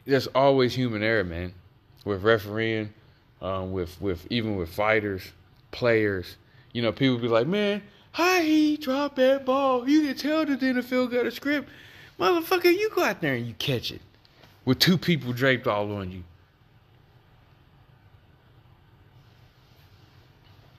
There's 0.05 0.27
always 0.27 0.73
human 0.73 1.03
error, 1.03 1.25
man. 1.25 1.53
With 2.05 2.23
refereeing, 2.23 2.93
um, 3.41 3.73
with 3.73 3.99
with 4.01 4.25
even 4.29 4.55
with 4.55 4.69
fighters, 4.69 5.21
players. 5.71 6.37
You 6.71 6.81
know, 6.81 6.93
people 6.93 7.17
be 7.17 7.27
like, 7.27 7.47
man, 7.47 7.83
how 8.13 8.39
he 8.39 8.77
dropped 8.77 9.17
that 9.17 9.45
ball? 9.45 9.87
You 9.87 10.03
can 10.03 10.15
tell 10.15 10.45
the 10.45 10.55
NFL 10.55 11.11
got 11.11 11.25
a 11.25 11.31
script. 11.31 11.67
Motherfucker, 12.17 12.73
you 12.73 12.89
go 12.95 13.03
out 13.03 13.19
there 13.19 13.35
and 13.35 13.45
you 13.45 13.53
catch 13.55 13.91
it 13.91 14.01
with 14.67 14.79
two 14.79 14.97
people 14.97 15.31
draped 15.31 15.65
all 15.65 15.93
on 15.93 16.11
you. 16.11 16.21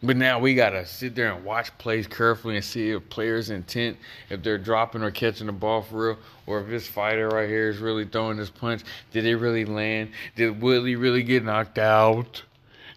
But 0.03 0.19
now 0.19 0.39
we 0.39 0.55
gotta 0.55 0.85
sit 0.85 1.15
there 1.15 1.33
and 1.33 1.43
watch 1.43 1.77
plays 1.79 2.07
carefully 2.07 2.57
and 2.57 2.65
see 2.65 2.91
if 2.91 3.09
players' 3.09 3.49
intent, 3.49 3.97
if 4.29 4.43
they're 4.43 4.59
dropping 4.59 5.03
or 5.03 5.11
catching 5.11 5.47
the 5.47 5.53
ball 5.53 5.81
for 5.81 6.11
real, 6.11 6.19
or 6.47 6.61
if 6.61 6.69
this 6.69 6.87
fighter 6.87 7.31
right 7.31 7.49
here 7.49 7.71
is 7.71 7.79
really 7.79 8.05
throwing 8.05 8.37
this 8.37 8.51
punch. 8.51 8.83
Did 9.11 9.25
it 9.25 9.37
really 9.37 9.65
land? 9.65 10.11
Did 10.37 10.61
Woodley 10.61 10.95
really 10.95 11.23
get 11.23 11.43
knocked 11.43 11.79
out? 11.79 12.43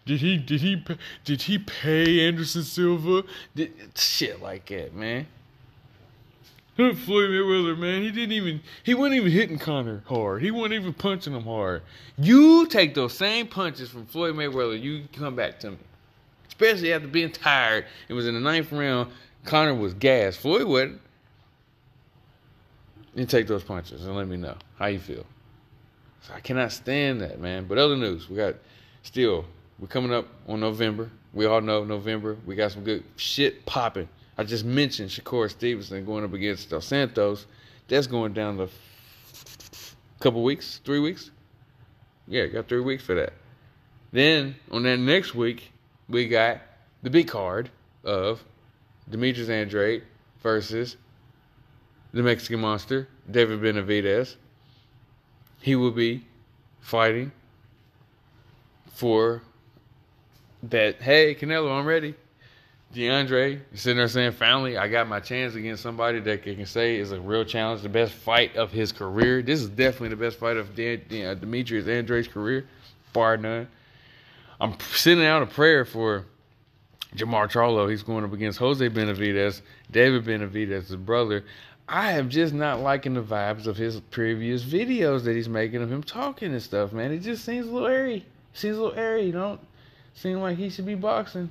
Did 0.06 0.20
he 0.20 0.36
did 0.36 0.60
he 0.60 0.84
did 1.24 1.44
he 1.44 1.58
pay 1.58 2.28
Anderson 2.28 2.64
Silva? 2.64 3.24
Did, 3.56 3.72
shit 3.96 4.42
like 4.42 4.66
that, 4.66 4.94
man. 4.94 5.26
Floyd 6.96 7.30
Mayweather, 7.30 7.78
man, 7.78 8.02
he 8.02 8.12
didn't 8.12 8.34
even 8.34 8.62
he 8.84 8.94
wasn't 8.94 9.16
even 9.16 9.32
hitting 9.32 9.58
Conor 9.58 10.04
hard. 10.06 10.42
He 10.42 10.52
wasn't 10.52 10.74
even 10.74 10.94
punching 10.94 11.34
him 11.34 11.44
hard. 11.44 11.84
You 12.18 12.68
take 12.68 12.94
those 12.94 13.14
same 13.14 13.48
punches 13.48 13.90
from 13.90 14.06
Floyd 14.06 14.36
Mayweather, 14.36 14.82
you 14.82 15.04
come 15.14 15.36
back 15.36 15.60
to 15.60 15.72
me 15.72 15.78
especially 16.62 16.94
after 16.94 17.08
being 17.08 17.32
tired. 17.32 17.86
It 18.08 18.14
was 18.14 18.28
in 18.28 18.36
the 18.36 18.40
ninth 18.40 18.72
round. 18.72 19.12
Conor 19.46 19.74
was 19.74 19.94
gassed. 19.96 20.40
Floyd 20.40 20.66
wasn't. 20.66 21.02
You 23.16 23.26
take 23.26 23.48
those 23.48 23.64
punches 23.64 24.06
and 24.06 24.16
let 24.16 24.28
me 24.28 24.38
know 24.38 24.56
how 24.78 24.86
you 24.86 25.00
feel. 25.00 25.26
So 26.22 26.34
I 26.36 26.40
cannot 26.40 26.72
stand 26.72 27.22
that, 27.22 27.40
man. 27.40 27.66
But 27.66 27.78
other 27.78 27.98
news, 27.98 28.30
we 28.30 28.36
got 28.36 28.56
still 29.02 29.46
we're 29.80 29.88
coming 29.88 30.14
up 30.14 30.28
on 30.48 30.60
November. 30.60 31.10
We 31.34 31.46
all 31.46 31.62
know 31.62 31.84
November. 31.84 32.38
We 32.46 32.56
got 32.56 32.72
some 32.72 32.84
good 32.84 33.04
shit 33.16 33.66
popping. 33.66 34.08
I 34.38 34.44
just 34.44 34.66
mentioned 34.66 35.10
Shakur 35.10 35.50
Stevenson 35.50 36.06
going 36.06 36.24
up 36.24 36.34
against 36.34 36.70
Dos 36.70 36.86
Santos. 36.86 37.46
That's 37.88 38.08
going 38.08 38.34
down 38.34 38.58
to 38.58 38.70
couple 40.22 40.44
weeks, 40.44 40.80
three 40.86 41.00
weeks. 41.00 41.32
Yeah, 42.28 42.46
got 42.46 42.70
three 42.70 42.80
weeks 42.80 43.04
for 43.04 43.16
that. 43.16 43.34
Then 44.12 44.56
on 44.70 44.84
that 44.84 44.98
next 44.98 45.34
week, 45.34 45.72
we 46.08 46.28
got 46.28 46.62
the 47.02 47.10
big 47.10 47.28
card 47.28 47.70
of 48.04 48.44
Demetrius 49.10 49.50
Andrade 49.50 50.04
versus 50.42 50.98
the 52.14 52.22
Mexican 52.22 52.60
Monster, 52.60 53.08
David 53.30 53.62
Benavidez. 53.62 54.36
He 55.60 55.76
will 55.76 55.92
be 55.92 56.26
fighting 56.80 57.32
for 58.94 59.42
that. 60.64 61.02
Hey, 61.02 61.36
Canelo, 61.36 61.72
I'm 61.78 61.86
ready. 61.86 62.16
DeAndre 62.94 63.62
sitting 63.74 63.98
there 63.98 64.08
saying, 64.08 64.34
finally, 64.34 64.78
I 64.78 64.88
got 64.88 65.08
my 65.08 65.20
chance 65.20 65.56
against 65.56 65.82
somebody 65.82 66.20
that 66.20 66.44
can 66.44 66.66
say 66.66 66.98
is 66.98 67.12
a 67.12 67.22
real 67.22 67.46
challenge, 67.46 67.82
the 67.82 67.90
best 67.90 68.12
fight 68.12 68.56
of 68.58 68.72
his 68.72 68.92
career. 68.92 69.42
This 69.42 69.62
is 69.62 69.70
definitely 69.70 70.10
the 70.10 70.18
best 70.18 70.38
fight 70.38 70.58
of 70.58 70.76
De- 70.76 70.98
De- 70.98 71.26
uh, 71.26 71.36
Demetrius 71.36 71.88
Andrade's 71.88 72.28
career, 72.28 72.68
bar 73.14 73.38
none. 73.38 73.68
I'm 74.60 74.78
sending 74.94 75.26
out 75.26 75.42
a 75.42 75.46
prayer 75.46 75.86
for 75.86 76.26
Jermall 77.16 77.50
Charlo. 77.50 77.90
He's 77.90 78.04
going 78.04 78.26
up 78.26 78.34
against 78.34 78.60
Jose 78.60 78.88
Benavidez, 78.90 79.62
David 79.90 80.26
Benavidez's 80.26 80.96
brother. 80.98 81.46
I 81.88 82.14
am 82.14 82.30
just 82.30 82.54
not 82.54 82.80
liking 82.80 83.14
the 83.14 83.24
vibes 83.24 83.68
of 83.68 83.76
his 83.78 84.00
previous 84.00 84.64
videos 84.64 85.24
that 85.24 85.36
he's 85.36 85.50
making 85.50 85.82
of 85.82 85.92
him 85.92 86.04
talking 86.04 86.52
and 86.52 86.62
stuff, 86.62 86.94
man. 86.94 87.12
It 87.12 87.20
just 87.20 87.44
seems 87.44 87.68
a 87.68 87.72
little 87.72 87.88
airy. 87.88 88.26
Seems 88.54 88.78
a 88.78 88.84
little 88.84 88.98
airy. 88.98 89.32
Don't 89.32 89.60
seem 90.14 90.40
like 90.40 90.58
he 90.58 90.70
should 90.70 90.86
be 90.86 90.96
boxing. 90.96 91.50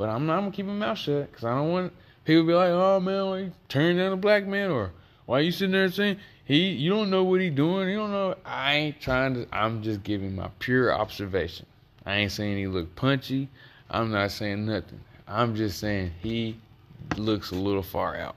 But 0.00 0.08
I'm 0.08 0.24
not 0.24 0.38
gonna 0.40 0.50
keep 0.50 0.64
my 0.64 0.72
mouth 0.72 0.96
shut 0.96 1.30
because 1.30 1.44
I 1.44 1.54
don't 1.54 1.72
want 1.72 1.92
people 2.24 2.44
be 2.44 2.54
like, 2.54 2.70
oh 2.70 3.00
man, 3.00 3.26
why 3.26 3.38
you 3.40 3.52
turn 3.68 3.98
down 3.98 4.14
a 4.14 4.16
black 4.16 4.46
man 4.46 4.70
or 4.70 4.92
why 5.26 5.40
are 5.40 5.42
you 5.42 5.52
sitting 5.52 5.72
there 5.72 5.90
saying 5.90 6.16
he 6.46 6.70
you 6.70 6.88
don't 6.88 7.10
know 7.10 7.22
what 7.22 7.42
he 7.42 7.50
doing, 7.50 7.86
you 7.90 7.96
don't 7.96 8.10
know 8.10 8.34
I 8.42 8.76
ain't 8.76 9.00
trying 9.02 9.34
to 9.34 9.46
I'm 9.52 9.82
just 9.82 10.02
giving 10.02 10.34
my 10.34 10.48
pure 10.58 10.90
observation. 10.90 11.66
I 12.06 12.14
ain't 12.14 12.32
saying 12.32 12.56
he 12.56 12.66
look 12.66 12.96
punchy. 12.96 13.50
I'm 13.90 14.10
not 14.10 14.30
saying 14.30 14.64
nothing. 14.64 15.00
I'm 15.28 15.54
just 15.54 15.78
saying 15.78 16.12
he 16.22 16.56
looks 17.18 17.50
a 17.50 17.56
little 17.56 17.82
far 17.82 18.16
out. 18.16 18.36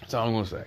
That's 0.00 0.12
all 0.12 0.26
I'm 0.26 0.34
gonna 0.34 0.46
say. 0.46 0.64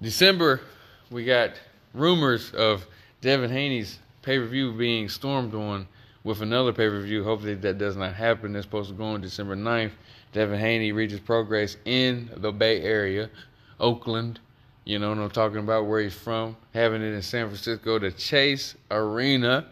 December, 0.00 0.62
we 1.10 1.26
got 1.26 1.50
rumors 1.92 2.50
of 2.52 2.86
Devin 3.20 3.50
Haney's 3.50 3.98
pay 4.22 4.38
per 4.38 4.46
view 4.46 4.72
being 4.72 5.10
stormed 5.10 5.54
on 5.54 5.86
with 6.24 6.42
another 6.42 6.72
pay 6.72 6.88
per 6.88 7.00
view. 7.00 7.24
Hopefully 7.24 7.54
that 7.54 7.78
does 7.78 7.96
not 7.96 8.14
happen. 8.14 8.54
It's 8.56 8.64
supposed 8.64 8.90
to 8.90 8.96
go 8.96 9.04
on 9.04 9.20
December 9.20 9.56
9th. 9.56 9.92
Devin 10.32 10.58
Haney 10.58 10.92
Regis 10.92 11.20
Prograis 11.20 11.76
in 11.84 12.30
the 12.36 12.52
Bay 12.52 12.80
Area, 12.82 13.28
Oakland. 13.78 14.40
You 14.84 14.98
know 14.98 15.10
what 15.10 15.18
I'm 15.18 15.30
talking 15.30 15.58
about, 15.58 15.86
where 15.86 16.00
he's 16.00 16.14
from. 16.14 16.56
Having 16.74 17.02
it 17.02 17.12
in 17.12 17.22
San 17.22 17.46
Francisco, 17.46 17.98
the 17.98 18.10
Chase 18.10 18.74
Arena 18.90 19.66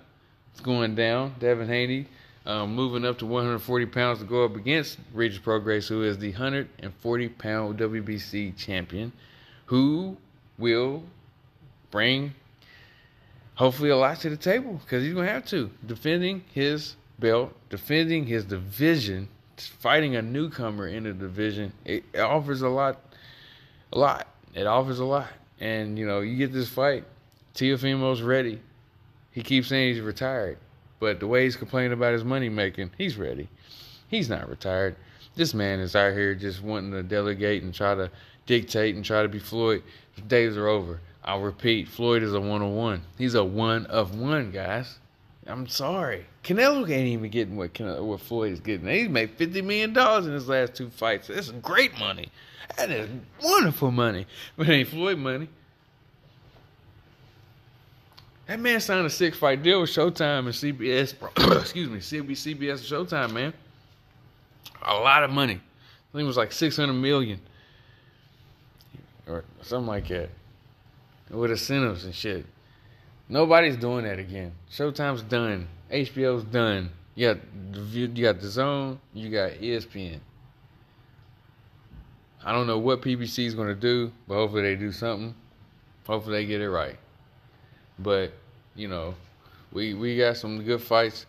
It's 0.52 0.60
going 0.60 0.94
down. 0.94 1.34
Devin 1.40 1.66
Haney 1.66 2.06
um, 2.46 2.74
moving 2.74 3.04
up 3.04 3.18
to 3.18 3.26
140 3.26 3.86
pounds 3.86 4.18
to 4.18 4.24
go 4.24 4.44
up 4.44 4.56
against 4.56 4.98
Regis 5.12 5.38
Prograis, 5.38 5.88
who 5.88 6.02
is 6.02 6.18
the 6.18 6.30
140 6.30 7.28
pound 7.30 7.78
WBC 7.78 8.56
champion, 8.56 9.12
who 9.66 10.16
will 10.58 11.02
bring 11.90 12.34
hopefully 13.54 13.90
a 13.90 13.96
lot 13.96 14.20
to 14.20 14.30
the 14.30 14.36
table 14.36 14.80
because 14.84 15.02
he's 15.02 15.14
going 15.14 15.26
to 15.26 15.32
have 15.32 15.46
to. 15.46 15.70
Defending 15.86 16.44
his 16.52 16.96
belt, 17.18 17.52
defending 17.68 18.26
his 18.26 18.44
division, 18.44 19.28
fighting 19.56 20.16
a 20.16 20.22
newcomer 20.22 20.88
in 20.88 21.04
the 21.04 21.12
division, 21.12 21.72
it, 21.84 22.04
it 22.12 22.20
offers 22.20 22.62
a 22.62 22.68
lot. 22.68 23.00
A 23.92 23.98
lot. 23.98 24.28
It 24.54 24.66
offers 24.66 24.98
a 24.98 25.04
lot. 25.04 25.28
And, 25.60 25.98
you 25.98 26.06
know, 26.06 26.20
you 26.20 26.36
get 26.36 26.52
this 26.52 26.68
fight, 26.68 27.04
Teofimo's 27.54 28.22
ready. 28.22 28.60
He 29.32 29.42
keeps 29.42 29.68
saying 29.68 29.94
he's 29.94 30.02
retired, 30.02 30.58
but 30.98 31.20
the 31.20 31.26
way 31.26 31.44
he's 31.44 31.56
complaining 31.56 31.92
about 31.92 32.14
his 32.14 32.24
money 32.24 32.48
making, 32.48 32.90
he's 32.98 33.16
ready. 33.16 33.48
He's 34.08 34.28
not 34.28 34.48
retired. 34.48 34.96
This 35.36 35.54
man 35.54 35.78
is 35.78 35.94
out 35.94 36.14
here 36.14 36.34
just 36.34 36.62
wanting 36.62 36.90
to 36.92 37.02
delegate 37.02 37.62
and 37.62 37.72
try 37.72 37.94
to 37.94 38.10
dictate 38.46 38.96
and 38.96 39.04
try 39.04 39.22
to 39.22 39.28
be 39.28 39.38
Floyd. 39.38 39.82
His 40.14 40.24
days 40.24 40.56
are 40.56 40.66
over. 40.66 41.00
I'll 41.24 41.40
repeat, 41.40 41.88
Floyd 41.88 42.22
is 42.22 42.32
a 42.32 42.40
one 42.40 42.62
of 42.62 42.70
one. 42.70 43.02
He's 43.18 43.34
a 43.34 43.44
one 43.44 43.86
of 43.86 44.18
one, 44.18 44.50
guys. 44.50 44.98
I'm 45.46 45.66
sorry. 45.66 46.26
Canelo 46.44 46.88
ain't 46.88 47.08
even 47.08 47.30
getting 47.30 47.56
what 47.56 47.74
Canelo, 47.74 48.02
what 48.02 48.20
Floyd 48.20 48.52
is 48.52 48.60
getting. 48.60 48.86
He's 48.86 49.08
made 49.08 49.30
fifty 49.30 49.62
million 49.62 49.92
dollars 49.92 50.26
in 50.26 50.32
his 50.32 50.48
last 50.48 50.74
two 50.74 50.90
fights. 50.90 51.28
That's 51.28 51.50
great 51.50 51.98
money. 51.98 52.30
That 52.76 52.90
is 52.90 53.10
wonderful 53.42 53.90
money. 53.90 54.26
But 54.56 54.68
ain't 54.68 54.88
Floyd 54.88 55.18
money. 55.18 55.48
That 58.46 58.58
man 58.58 58.80
signed 58.80 59.06
a 59.06 59.10
six 59.10 59.36
fight 59.38 59.62
deal 59.62 59.80
with 59.80 59.90
Showtime 59.90 60.40
and 60.40 60.48
CBS. 60.48 61.14
excuse 61.60 61.88
me, 61.88 61.98
CBS, 61.98 62.56
CBS 62.56 62.70
and 62.70 63.08
Showtime, 63.08 63.32
man. 63.32 63.52
A 64.82 64.94
lot 64.94 65.22
of 65.22 65.30
money. 65.30 65.54
I 65.54 66.12
think 66.12 66.24
it 66.24 66.26
was 66.26 66.36
like 66.36 66.52
six 66.52 66.76
hundred 66.76 66.94
million 66.94 67.40
or 69.28 69.44
something 69.62 69.86
like 69.86 70.08
that, 70.08 70.30
with 71.30 71.50
incentives 71.50 72.04
and 72.04 72.14
shit. 72.14 72.44
Nobody's 73.28 73.76
doing 73.76 74.04
that 74.04 74.18
again. 74.18 74.52
Showtime's 74.70 75.22
done. 75.22 75.68
HBO's 75.90 76.44
done. 76.44 76.90
You 77.14 77.34
got 77.34 77.42
you 77.92 78.08
got 78.08 78.36
DAZN. 78.38 78.98
You 79.14 79.30
got 79.30 79.52
ESPN. 79.52 80.20
I 82.42 82.52
don't 82.52 82.66
know 82.66 82.78
what 82.78 83.02
PBC 83.02 83.44
is 83.44 83.54
going 83.54 83.68
to 83.68 83.74
do, 83.74 84.12
but 84.26 84.34
hopefully 84.34 84.62
they 84.62 84.74
do 84.74 84.92
something. 84.92 85.34
Hopefully 86.06 86.38
they 86.38 86.46
get 86.46 86.60
it 86.60 86.70
right. 86.70 86.96
But 87.98 88.32
you 88.74 88.88
know, 88.88 89.14
we 89.72 89.94
we 89.94 90.16
got 90.16 90.36
some 90.36 90.62
good 90.64 90.82
fights 90.82 91.26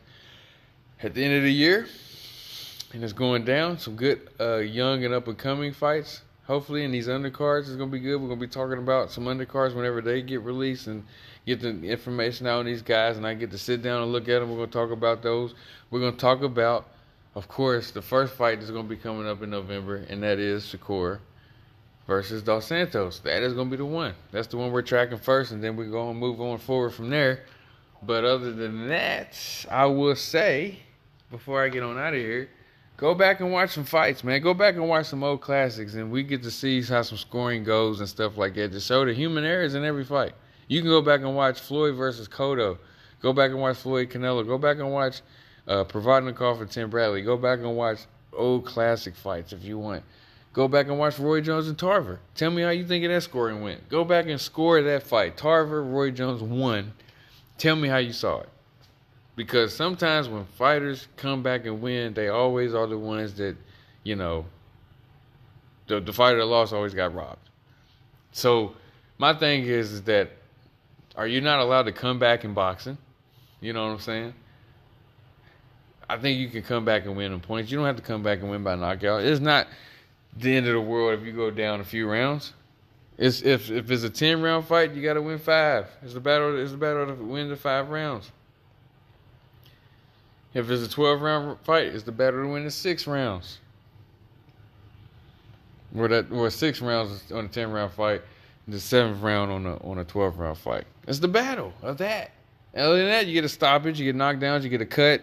at 1.04 1.14
the 1.14 1.24
end 1.24 1.36
of 1.36 1.44
the 1.44 1.52
year, 1.52 1.88
and 2.94 3.04
it's 3.04 3.14
going 3.14 3.44
down. 3.44 3.78
Some 3.78 3.96
good 3.96 4.30
uh, 4.40 4.58
young 4.58 5.04
and 5.04 5.14
up 5.14 5.28
and 5.28 5.38
coming 5.38 5.74
fights. 5.74 6.22
Hopefully, 6.46 6.84
in 6.84 6.92
these 6.92 7.08
undercards, 7.08 7.62
it's 7.62 7.76
gonna 7.76 7.92
be 7.92 8.00
good. 8.00 8.18
We're 8.18 8.28
gonna 8.28 8.40
be 8.40 8.48
talking 8.48 8.78
about 8.78 9.12
some 9.12 9.26
undercards 9.26 9.76
whenever 9.76 10.02
they 10.02 10.22
get 10.22 10.42
released 10.42 10.88
and 10.88 11.06
get 11.46 11.62
the 11.62 11.70
information 11.70 12.48
out 12.48 12.60
on 12.60 12.66
these 12.66 12.82
guys, 12.82 13.18
and 13.18 13.26
I 13.26 13.34
get 13.34 13.52
to 13.52 13.58
sit 13.58 13.82
down 13.82 14.02
and 14.02 14.12
look 14.12 14.30
at 14.30 14.40
them. 14.40 14.50
We're 14.50 14.58
gonna 14.58 14.72
talk 14.72 14.92
about 14.92 15.22
those. 15.22 15.54
We're 15.90 16.00
gonna 16.00 16.14
talk 16.14 16.42
about, 16.42 16.88
of 17.36 17.48
course, 17.48 17.92
the 17.92 18.02
first 18.02 18.34
fight 18.34 18.60
that's 18.60 18.72
gonna 18.72 18.88
be 18.88 18.98
coming 18.98 19.28
up 19.28 19.42
in 19.42 19.50
November, 19.50 20.06
and 20.10 20.24
that 20.24 20.40
is 20.40 20.64
Shakur 20.66 21.20
versus 22.08 22.44
Dos 22.44 22.66
Santos. 22.66 23.20
That 23.20 23.42
is 23.42 23.54
going 23.54 23.68
to 23.68 23.72
be 23.72 23.78
the 23.78 23.86
one. 23.86 24.14
That's 24.32 24.48
the 24.48 24.58
one 24.58 24.72
we're 24.72 24.82
tracking 24.82 25.18
first, 25.18 25.52
and 25.52 25.64
then 25.64 25.78
we're 25.78 25.86
going 25.86 26.14
to 26.14 26.20
move 26.20 26.42
on 26.42 26.58
forward 26.58 26.90
from 26.90 27.10
there. 27.10 27.46
But 28.04 28.26
other 28.26 28.52
than 28.52 28.90
that, 28.90 29.38
I 29.70 29.86
will 29.86 30.16
say, 30.16 30.80
before 31.30 31.64
I 31.64 31.70
get 31.70 31.84
on 31.84 31.98
out 31.98 32.14
of 32.14 32.20
here, 32.20 32.50
go 33.02 33.16
back 33.16 33.40
and 33.40 33.52
watch 33.52 33.72
some 33.72 33.84
fights, 33.84 34.24
man. 34.24 34.42
Go 34.42 34.54
back 34.54 34.76
and 34.76 34.88
watch 34.88 35.08
some 35.08 35.24
old 35.24 35.42
classics, 35.42 35.96
and 35.96 36.12
we 36.12 36.22
get 36.22 36.44
to 36.44 36.52
see 36.52 36.82
how 36.84 37.02
some 37.02 37.18
scoring 37.18 37.64
goes 37.64 38.00
and 38.00 38.08
stuff 38.08 38.38
like 38.38 38.54
that 38.54 38.72
to 38.72 38.80
show 38.80 39.04
the 39.04 39.14
human 39.14 39.44
errors 39.44 39.74
in 39.74 39.84
every 39.84 40.06
fight. 40.06 40.34
You 40.68 40.82
can 40.82 40.90
go 40.90 41.02
back 41.02 41.22
and 41.22 41.36
watch 41.36 41.60
Floyd 41.60 41.96
versus 41.96 42.30
Cotto. 42.30 42.78
Go 43.22 43.34
back 43.34 43.50
and 43.50 43.60
watch 43.60 43.78
Floyd 43.78 44.10
Canelo. 44.10 44.46
Go 44.46 44.58
back 44.58 44.78
and 44.78 44.92
watch 44.92 45.22
uh, 45.68 45.84
Provodnikov 45.84 46.60
for 46.60 46.66
Tim 46.66 46.90
Bradley. 46.92 47.24
Go 47.24 47.38
back 47.38 47.60
and 47.60 47.76
watch 47.76 48.00
old 48.34 48.66
classic 48.66 49.16
fights 49.16 49.52
if 49.52 49.64
you 49.64 49.80
want. 49.80 50.04
Go 50.54 50.68
back 50.68 50.88
and 50.88 51.00
watch 51.00 51.18
Roy 51.18 51.42
Jones 51.42 51.68
and 51.68 51.78
Tarver. 51.78 52.20
Tell 52.36 52.52
me 52.52 52.62
how 52.62 52.70
you 52.70 52.86
think 52.86 53.04
of 53.04 53.12
that 53.12 53.22
scoring 53.22 53.62
went. 53.64 53.90
Go 53.90 54.06
back 54.06 54.28
and 54.28 54.40
score 54.40 54.82
that 54.82 55.04
fight. 55.04 55.38
Tarver, 55.38 55.84
Roy 55.84 56.12
Jones 56.12 56.42
won. 56.42 56.94
Tell 57.58 57.76
me 57.76 57.88
how 57.88 57.98
you 57.98 58.14
saw 58.14 58.42
it. 58.42 58.50
Because 59.36 59.76
sometimes 59.76 60.28
when 60.28 60.46
fighters 60.46 61.08
come 61.16 61.42
back 61.42 61.66
and 61.66 61.82
win, 61.82 62.14
they 62.14 62.28
always 62.28 62.74
are 62.74 62.88
the 62.88 62.98
ones 62.98 63.34
that, 63.36 63.56
you 64.04 64.16
know, 64.16 64.46
the, 65.88 66.00
the 66.00 66.14
fighter 66.14 66.40
that 66.40 66.46
lost 66.46 66.74
always 66.74 66.94
got 66.94 67.14
robbed. 67.14 67.50
So 68.32 68.76
my 69.18 69.34
thing 69.34 69.64
is, 69.64 69.92
is 69.92 70.04
that 70.04 70.32
are 71.16 71.28
you 71.28 71.42
not 71.42 71.60
allowed 71.60 71.84
to 71.84 71.92
come 71.92 72.20
back 72.20 72.44
in 72.44 72.54
boxing? 72.54 72.98
You 73.60 73.74
know 73.74 73.86
what 73.86 73.94
I'm 73.94 74.00
saying? 74.00 74.34
I 76.10 76.18
think 76.18 76.40
you 76.40 76.50
can 76.50 76.64
come 76.64 76.84
back 76.84 77.06
and 77.06 77.16
win 77.16 77.32
in 77.32 77.40
points. 77.40 77.72
You 77.72 77.78
don't 77.78 77.86
have 77.86 77.96
to 77.98 78.02
come 78.02 78.24
back 78.24 78.40
and 78.40 78.50
win 78.50 78.64
by 78.64 78.76
knockout. 78.76 79.24
It's 79.24 79.40
not 79.40 79.68
the 80.36 80.56
end 80.56 80.68
of 80.68 80.74
the 80.74 80.82
world 80.82 81.20
if 81.20 81.26
you 81.26 81.32
go 81.32 81.52
down 81.52 81.80
a 81.80 81.84
few 81.84 82.10
rounds. 82.10 82.54
It's 83.18 83.42
if 83.42 83.70
if 83.70 83.92
it's 83.92 84.04
a 84.04 84.10
ten 84.10 84.42
round 84.42 84.66
fight, 84.66 84.94
you 84.94 85.02
got 85.02 85.14
to 85.14 85.22
win 85.22 85.40
five. 85.40 85.88
It's 86.02 86.14
the 86.14 86.20
battle. 86.20 86.60
It's 86.60 86.72
the 86.72 86.78
battle 86.78 87.06
to 87.06 87.14
win 87.14 87.50
the 87.50 87.56
five 87.56 87.90
rounds. 87.90 88.32
If 90.54 90.70
it's 90.70 90.84
a 90.84 90.90
twelve 90.90 91.22
round 91.22 91.60
fight, 91.62 91.88
it's 91.88 92.04
the 92.04 92.12
battle 92.12 92.44
to 92.44 92.48
win 92.50 92.66
the 92.66 92.72
six 92.72 93.08
rounds. 93.08 93.60
Or 95.96 96.08
that 96.08 96.32
or 96.32 96.50
six 96.50 96.82
rounds 96.82 97.32
on 97.32 97.46
a 97.46 97.48
ten 97.48 97.72
round 97.72 97.92
fight, 97.94 98.22
the 98.68 98.80
seventh 98.80 99.22
round 99.22 99.52
on 99.52 99.66
a 99.66 99.76
on 99.78 99.98
a 99.98 100.04
twelve 100.06 100.40
round 100.40 100.58
fight. 100.58 100.86
It's 101.08 101.20
the 101.20 101.28
battle 101.28 101.74
of 101.82 101.98
that. 101.98 102.32
Other 102.76 102.98
than 102.98 103.08
that, 103.08 103.28
you 103.28 103.34
get 103.34 103.44
a 103.44 103.50
stoppage, 103.50 104.00
you 104.00 104.06
get 104.06 104.16
knocked 104.16 104.40
down, 104.40 104.64
you 104.64 104.70
get 104.70 104.82
a 104.82 104.86
cut, 104.86 105.22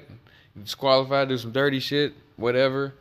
you 0.55 0.62
disqualified, 0.62 1.29
do 1.29 1.39
some 1.39 1.53
dirty 1.53 1.81
shit, 1.81 2.12
whatever. 2.37 2.95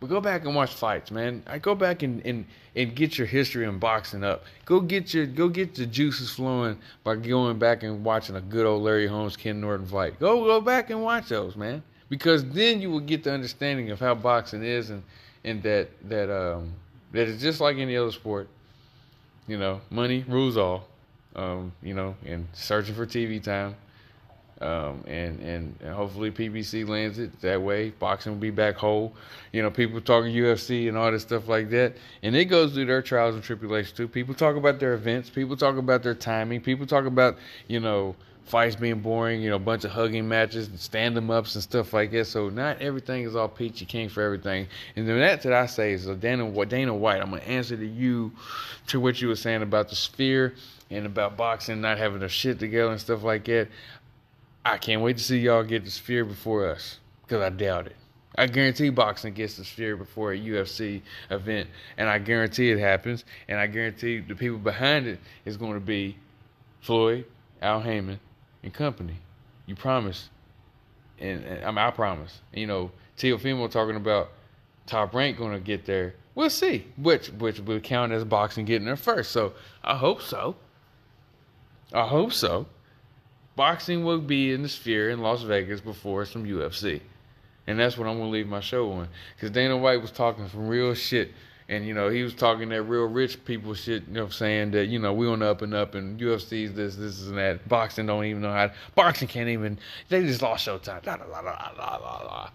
But 0.00 0.08
go 0.08 0.20
back 0.20 0.46
and 0.46 0.54
watch 0.54 0.72
fights, 0.72 1.10
man. 1.10 1.42
I 1.46 1.58
go 1.58 1.74
back 1.74 2.02
and, 2.02 2.24
and, 2.24 2.46
and 2.74 2.94
get 2.96 3.18
your 3.18 3.26
history 3.26 3.66
in 3.66 3.78
boxing 3.78 4.24
up. 4.24 4.44
Go 4.64 4.80
get 4.80 5.12
your 5.12 5.26
go 5.26 5.48
get 5.48 5.74
the 5.74 5.84
juices 5.84 6.30
flowing 6.30 6.78
by 7.04 7.16
going 7.16 7.58
back 7.58 7.82
and 7.82 8.02
watching 8.02 8.36
a 8.36 8.40
good 8.40 8.64
old 8.64 8.82
Larry 8.82 9.06
Holmes 9.06 9.36
Ken 9.36 9.60
Norton 9.60 9.86
fight. 9.86 10.18
Go 10.18 10.42
go 10.46 10.60
back 10.62 10.88
and 10.88 11.02
watch 11.02 11.28
those, 11.28 11.54
man. 11.54 11.82
Because 12.08 12.44
then 12.46 12.80
you 12.80 12.90
will 12.90 13.00
get 13.00 13.24
the 13.24 13.32
understanding 13.32 13.90
of 13.90 14.00
how 14.00 14.14
boxing 14.14 14.64
is 14.64 14.88
and, 14.88 15.02
and 15.44 15.62
that 15.62 15.90
that 16.08 16.30
um 16.34 16.72
that 17.12 17.28
it's 17.28 17.42
just 17.42 17.60
like 17.60 17.76
any 17.76 17.94
other 17.94 18.10
sport. 18.10 18.48
You 19.46 19.58
know, 19.58 19.82
money 19.90 20.24
rules 20.26 20.56
all. 20.56 20.86
Um, 21.36 21.72
you 21.82 21.94
know, 21.94 22.16
and 22.26 22.48
searching 22.54 22.94
for 22.94 23.06
TV 23.06 23.40
time. 23.40 23.76
Um, 24.60 25.02
and, 25.06 25.40
and, 25.40 25.94
hopefully 25.94 26.30
PBC 26.30 26.86
lands 26.86 27.18
it 27.18 27.40
that 27.40 27.62
way. 27.62 27.90
Boxing 27.90 28.32
will 28.32 28.40
be 28.40 28.50
back 28.50 28.76
whole. 28.76 29.14
You 29.52 29.62
know, 29.62 29.70
people 29.70 30.02
talking 30.02 30.34
UFC 30.34 30.86
and 30.86 30.98
all 30.98 31.10
this 31.10 31.22
stuff 31.22 31.48
like 31.48 31.70
that. 31.70 31.96
And 32.22 32.36
it 32.36 32.44
goes 32.44 32.74
through 32.74 32.84
their 32.84 33.00
trials 33.00 33.34
and 33.34 33.42
tribulations 33.42 33.96
too. 33.96 34.06
People 34.06 34.34
talk 34.34 34.56
about 34.56 34.78
their 34.78 34.92
events. 34.92 35.30
People 35.30 35.56
talk 35.56 35.78
about 35.78 36.02
their 36.02 36.14
timing. 36.14 36.60
People 36.60 36.84
talk 36.86 37.06
about, 37.06 37.38
you 37.68 37.80
know, 37.80 38.14
fights 38.50 38.76
being 38.76 39.00
boring, 39.00 39.40
you 39.40 39.48
know, 39.48 39.56
a 39.56 39.60
bunch 39.60 39.84
of 39.84 39.92
hugging 39.92 40.28
matches 40.28 40.68
and 40.68 40.78
stand 40.78 41.16
them 41.16 41.30
ups 41.30 41.54
and 41.54 41.62
stuff 41.62 41.92
like 41.94 42.10
that. 42.10 42.26
So 42.26 42.50
not 42.50 42.82
everything 42.82 43.22
is 43.22 43.36
all 43.36 43.48
peachy 43.48 43.86
king 43.86 44.08
for 44.08 44.22
everything. 44.22 44.66
And 44.96 45.08
then 45.08 45.20
that's 45.20 45.44
what 45.44 45.54
I 45.54 45.66
say 45.66 45.92
is 45.92 46.04
Dana, 46.06 46.66
Dana 46.66 46.94
White, 46.94 47.22
I'm 47.22 47.30
to 47.30 47.48
answer 47.48 47.76
to 47.76 47.86
you 47.86 48.32
to 48.88 49.00
what 49.00 49.22
you 49.22 49.28
were 49.28 49.36
saying 49.36 49.62
about 49.62 49.88
the 49.88 49.96
sphere 49.96 50.54
and 50.90 51.06
about 51.06 51.36
boxing 51.36 51.80
not 51.80 51.98
having 51.98 52.18
their 52.18 52.28
shit 52.28 52.58
together 52.58 52.90
and 52.90 53.00
stuff 53.00 53.22
like 53.22 53.44
that. 53.44 53.68
I 54.64 54.76
can't 54.76 55.00
wait 55.00 55.16
to 55.16 55.24
see 55.24 55.38
y'all 55.38 55.62
get 55.62 55.84
the 55.84 55.90
sphere 55.90 56.24
before 56.24 56.68
us 56.68 56.98
because 57.22 57.42
I 57.42 57.48
doubt 57.48 57.86
it. 57.86 57.96
I 58.36 58.46
guarantee 58.46 58.90
boxing 58.90 59.34
gets 59.34 59.56
the 59.56 59.64
sphere 59.64 59.96
before 59.96 60.32
a 60.32 60.38
UFC 60.38 61.02
event, 61.30 61.68
and 61.96 62.08
I 62.08 62.18
guarantee 62.18 62.70
it 62.70 62.78
happens. 62.78 63.24
And 63.48 63.58
I 63.58 63.66
guarantee 63.66 64.20
the 64.20 64.34
people 64.34 64.58
behind 64.58 65.06
it 65.06 65.18
is 65.44 65.56
going 65.56 65.74
to 65.74 65.80
be 65.80 66.16
Floyd, 66.80 67.24
Al 67.60 67.80
Haymon, 67.80 68.20
and 68.62 68.72
company. 68.72 69.16
You 69.66 69.74
promise, 69.74 70.28
and, 71.18 71.44
and 71.44 71.64
I 71.64 71.68
mean 71.68 71.78
I 71.78 71.90
promise. 71.90 72.40
You 72.52 72.66
know, 72.66 72.90
Teofimo 73.16 73.70
talking 73.70 73.96
about 73.96 74.30
top 74.86 75.14
rank 75.14 75.38
going 75.38 75.52
to 75.52 75.60
get 75.60 75.86
there. 75.86 76.14
We'll 76.34 76.50
see 76.50 76.86
which 76.96 77.28
which 77.30 77.60
will 77.60 77.80
count 77.80 78.12
as 78.12 78.24
boxing 78.24 78.64
getting 78.64 78.86
there 78.86 78.96
first. 78.96 79.32
So 79.32 79.54
I 79.82 79.96
hope 79.96 80.22
so. 80.22 80.54
I 81.92 82.06
hope 82.06 82.32
so 82.32 82.66
boxing 83.60 84.04
will 84.04 84.22
be 84.22 84.52
in 84.52 84.62
the 84.62 84.68
sphere 84.70 85.10
in 85.10 85.20
Las 85.20 85.42
Vegas 85.42 85.82
before 85.82 86.24
some 86.24 86.46
UFC. 86.46 86.98
And 87.66 87.78
that's 87.78 87.98
what 87.98 88.08
I'm 88.08 88.16
going 88.16 88.30
to 88.30 88.32
leave 88.32 88.46
my 88.46 88.60
show 88.60 88.90
on. 88.92 89.06
Because 89.36 89.50
Dana 89.50 89.76
White 89.76 90.00
was 90.00 90.10
talking 90.10 90.48
some 90.48 90.66
real 90.66 90.94
shit. 90.94 91.32
And, 91.68 91.86
you 91.86 91.92
know, 91.92 92.08
he 92.08 92.22
was 92.22 92.32
talking 92.32 92.70
that 92.70 92.84
real 92.84 93.04
rich 93.04 93.44
people 93.44 93.74
shit, 93.74 94.04
you 94.08 94.14
know, 94.14 94.30
saying 94.30 94.70
that, 94.70 94.86
you 94.86 94.98
know, 94.98 95.12
we 95.12 95.28
on 95.28 95.40
the 95.40 95.50
up 95.50 95.60
and 95.60 95.74
up 95.74 95.94
and 95.94 96.18
UFC's 96.18 96.72
this, 96.72 96.96
this, 96.96 97.26
and 97.26 97.36
that. 97.36 97.68
Boxing 97.68 98.06
don't 98.06 98.24
even 98.24 98.40
know 98.40 98.50
how 98.50 98.68
to, 98.68 98.72
boxing 98.94 99.28
can't 99.28 99.50
even, 99.50 99.78
they 100.08 100.22
just 100.22 100.40
lost 100.40 100.66
Showtime. 100.66 101.04
La, 101.04 101.16
la, 101.16 101.40
la, 101.40 101.70
la, 101.76 101.96
la, 101.96 102.22
la. 102.24 102.50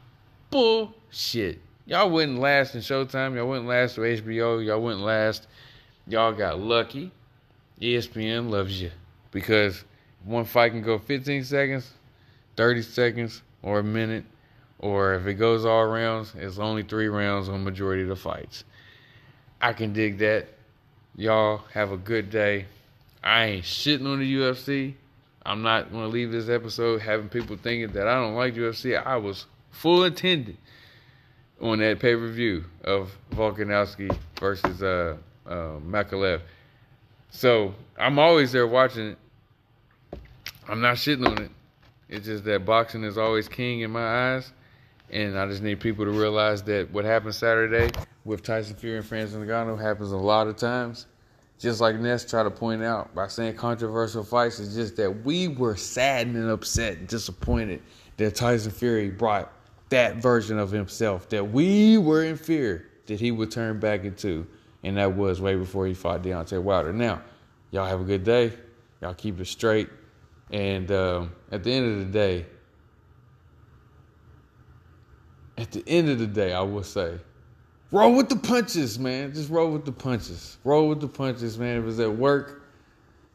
Bullshit. 0.49 1.62
Y'all 1.86 2.10
wouldn't 2.10 2.39
last 2.39 2.74
in 2.74 2.82
Showtime. 2.82 3.36
Y'all 3.36 3.47
wouldn't 3.47 3.68
last 3.68 3.99
with 3.99 4.26
HBO. 4.26 4.66
Y'all 4.66 4.82
wouldn't 4.82 5.03
last. 5.03 5.45
Y'all 6.08 6.34
got 6.34 6.60
lucky. 6.60 7.12
ESPN 7.80 8.49
loves 8.49 8.82
you 8.82 8.89
because 9.30 9.84
one 10.26 10.46
fight 10.46 10.72
can 10.72 10.82
go 10.82 10.98
15 10.98 11.44
seconds, 11.44 11.92
30 12.58 12.82
seconds, 12.82 13.42
or 13.62 13.80
a 13.80 13.84
minute, 13.84 14.26
or 14.80 15.16
if 15.16 15.26
it 15.26 15.36
goes 15.36 15.66
all 15.66 15.86
rounds, 15.86 16.34
it's 16.36 16.60
only 16.60 16.84
three 16.84 17.08
rounds 17.08 17.48
on 17.48 17.64
majority 17.64 18.04
of 18.04 18.10
the 18.10 18.16
fights. 18.16 18.64
I 19.62 19.74
can 19.74 19.94
dig 19.94 20.18
that. 20.20 20.48
Y'all 21.16 21.62
have 21.74 21.92
a 21.92 21.98
good 21.98 22.30
day. 22.30 22.66
I 23.24 23.46
ain't 23.46 23.66
shitting 23.66 24.06
on 24.06 24.20
the 24.20 24.36
UFC. 24.36 24.96
I'm 25.46 25.62
not 25.62 25.92
gonna 25.92 26.08
leave 26.08 26.32
this 26.32 26.50
episode 26.50 27.02
having 27.02 27.30
people 27.30 27.56
thinking 27.56 27.92
that 27.94 28.08
I 28.08 28.16
don't 28.16 28.36
like 28.36 28.56
UFC. 28.56 29.02
I 29.04 29.18
was 29.18 29.46
full 29.72 30.04
intended 30.04 30.58
on 31.62 31.80
that 31.80 32.00
pay 32.00 32.16
per 32.16 32.28
view 32.28 32.66
of 32.84 33.16
Volkanovski 33.32 34.16
versus 34.40 34.82
uh, 34.84 35.18
uh, 35.46 35.80
Makhachev. 35.88 36.42
So 37.30 37.74
I'm 37.98 38.20
always 38.20 38.52
there 38.52 38.68
watching 38.68 39.10
it. 39.10 39.18
I'm 40.68 40.82
not 40.82 40.95
shitting 40.97 41.28
on 41.28 41.41
it. 41.43 41.51
It's 42.09 42.26
just 42.26 42.43
that 42.45 42.66
boxing 42.66 43.03
is 43.03 43.18
always 43.18 43.47
king 43.47 43.82
in 43.82 43.91
my 43.91 44.36
eyes. 44.36 44.51
And 45.11 45.38
I 45.38 45.47
just 45.47 45.61
need 45.61 45.80
people 45.80 46.05
to 46.05 46.11
realize 46.11 46.63
that 46.63 46.91
what 46.91 47.05
happened 47.05 47.36
Saturday 47.36 47.91
with 48.24 48.41
Tyson 48.41 48.76
Fury 48.76 48.97
and 48.97 49.05
Francis 49.05 49.38
Ngannou 49.38 49.80
happens 49.80 50.11
a 50.11 50.18
lot 50.18 50.47
of 50.47 50.55
times. 50.55 51.05
Just 51.59 51.80
like 51.80 51.95
Ness 51.97 52.26
tried 52.26 52.43
to 52.43 52.51
point 52.51 52.84
out 52.84 53.13
by 53.16 53.28
saying 53.28 53.55
controversial 53.55 54.24
fights, 54.24 54.59
it's 54.59 54.74
just 54.74 54.97
that 54.97 55.24
we 55.24 55.47
were 55.47 55.76
saddened 55.76 56.36
and 56.36 56.49
upset 56.49 56.97
and 56.97 57.07
disappointed 57.07 57.82
that 58.18 58.36
Tyson 58.36 58.72
Fury 58.72 59.09
brought 59.09 59.53
that 59.89 60.18
version 60.18 60.57
of 60.57 60.72
himself 60.72 61.30
that 61.30 61.43
we 61.43 61.97
were 61.97 62.24
in 62.24 62.36
fear 62.36 62.89
that 63.05 63.20
he 63.20 63.32
would 63.32 63.51
turn 63.51 63.80
back 63.80 64.03
into. 64.03 64.45
And 64.84 64.97
that 64.97 65.16
was 65.16 65.39
way 65.39 65.55
before 65.55 65.86
he 65.86 65.93
fought 65.93 66.24
Deontay 66.24 66.61
Wilder. 66.61 66.91
Now, 66.91 67.22
y'all 67.72 67.86
have 67.86 68.01
a 68.01 68.03
good 68.03 68.24
day. 68.24 68.51
Y'all 69.01 69.13
keep 69.13 69.39
it 69.39 69.45
straight. 69.45 69.89
And 70.52 70.91
um, 70.91 71.32
at 71.52 71.64
the 71.64 71.72
end 71.72 71.91
of 71.91 72.00
the 72.00 72.12
day, 72.12 72.46
at 75.58 75.72
the 75.72 75.84
end 75.88 76.10
of 76.10 76.20
the 76.20 76.28
day, 76.28 76.54
I 76.54 76.62
will 76.62 76.84
say, 76.84 77.18
roll 77.91 78.16
with 78.16 78.30
the 78.30 78.36
punches, 78.36 79.00
man. 79.00 79.34
Just 79.34 79.50
roll 79.50 79.72
with 79.72 79.86
the 79.86 79.91
punches. 79.91 80.58
Roll 80.64 80.89
with 80.89 81.02
the 81.02 81.08
punches, 81.08 81.58
man. 81.58 81.82
If 81.82 81.89
it's 81.89 82.00
at 82.00 82.16
work, 82.16 82.64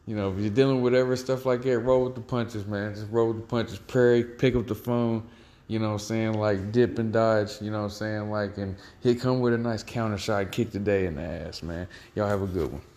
you 0.06 0.14
know, 0.14 0.32
if 0.32 0.38
you're 0.38 0.50
dealing 0.50 0.82
with 0.82 0.92
whatever 0.92 1.16
stuff 1.16 1.46
like 1.46 1.62
that, 1.62 1.78
roll 1.80 2.04
with 2.04 2.14
the 2.14 2.20
punches, 2.20 2.66
man. 2.66 2.94
Just 2.94 3.10
roll 3.10 3.28
with 3.28 3.36
the 3.38 3.46
punches. 3.46 3.78
Pray, 3.78 4.22
pick 4.22 4.54
up 4.54 4.66
the 4.66 4.74
phone, 4.74 5.26
you 5.66 5.78
know 5.78 5.88
what 5.88 5.92
I'm 5.94 5.98
saying? 6.00 6.34
Like 6.34 6.72
dip 6.72 6.98
and 6.98 7.12
dodge, 7.12 7.60
you 7.60 7.70
know 7.70 7.78
what 7.78 7.84
I'm 7.84 7.90
saying? 7.90 8.30
Like, 8.30 8.58
and 8.58 8.76
he 9.02 9.14
come 9.14 9.40
with 9.40 9.54
a 9.54 9.58
nice 9.58 9.82
counter 9.82 10.18
shot, 10.18 10.52
kick 10.52 10.70
the 10.70 10.78
day 10.80 11.06
in 11.06 11.14
the 11.14 11.22
ass, 11.22 11.62
man. 11.62 11.86
Y'all 12.14 12.28
have 12.28 12.42
a 12.42 12.46
good 12.46 12.72
one. 12.72 12.82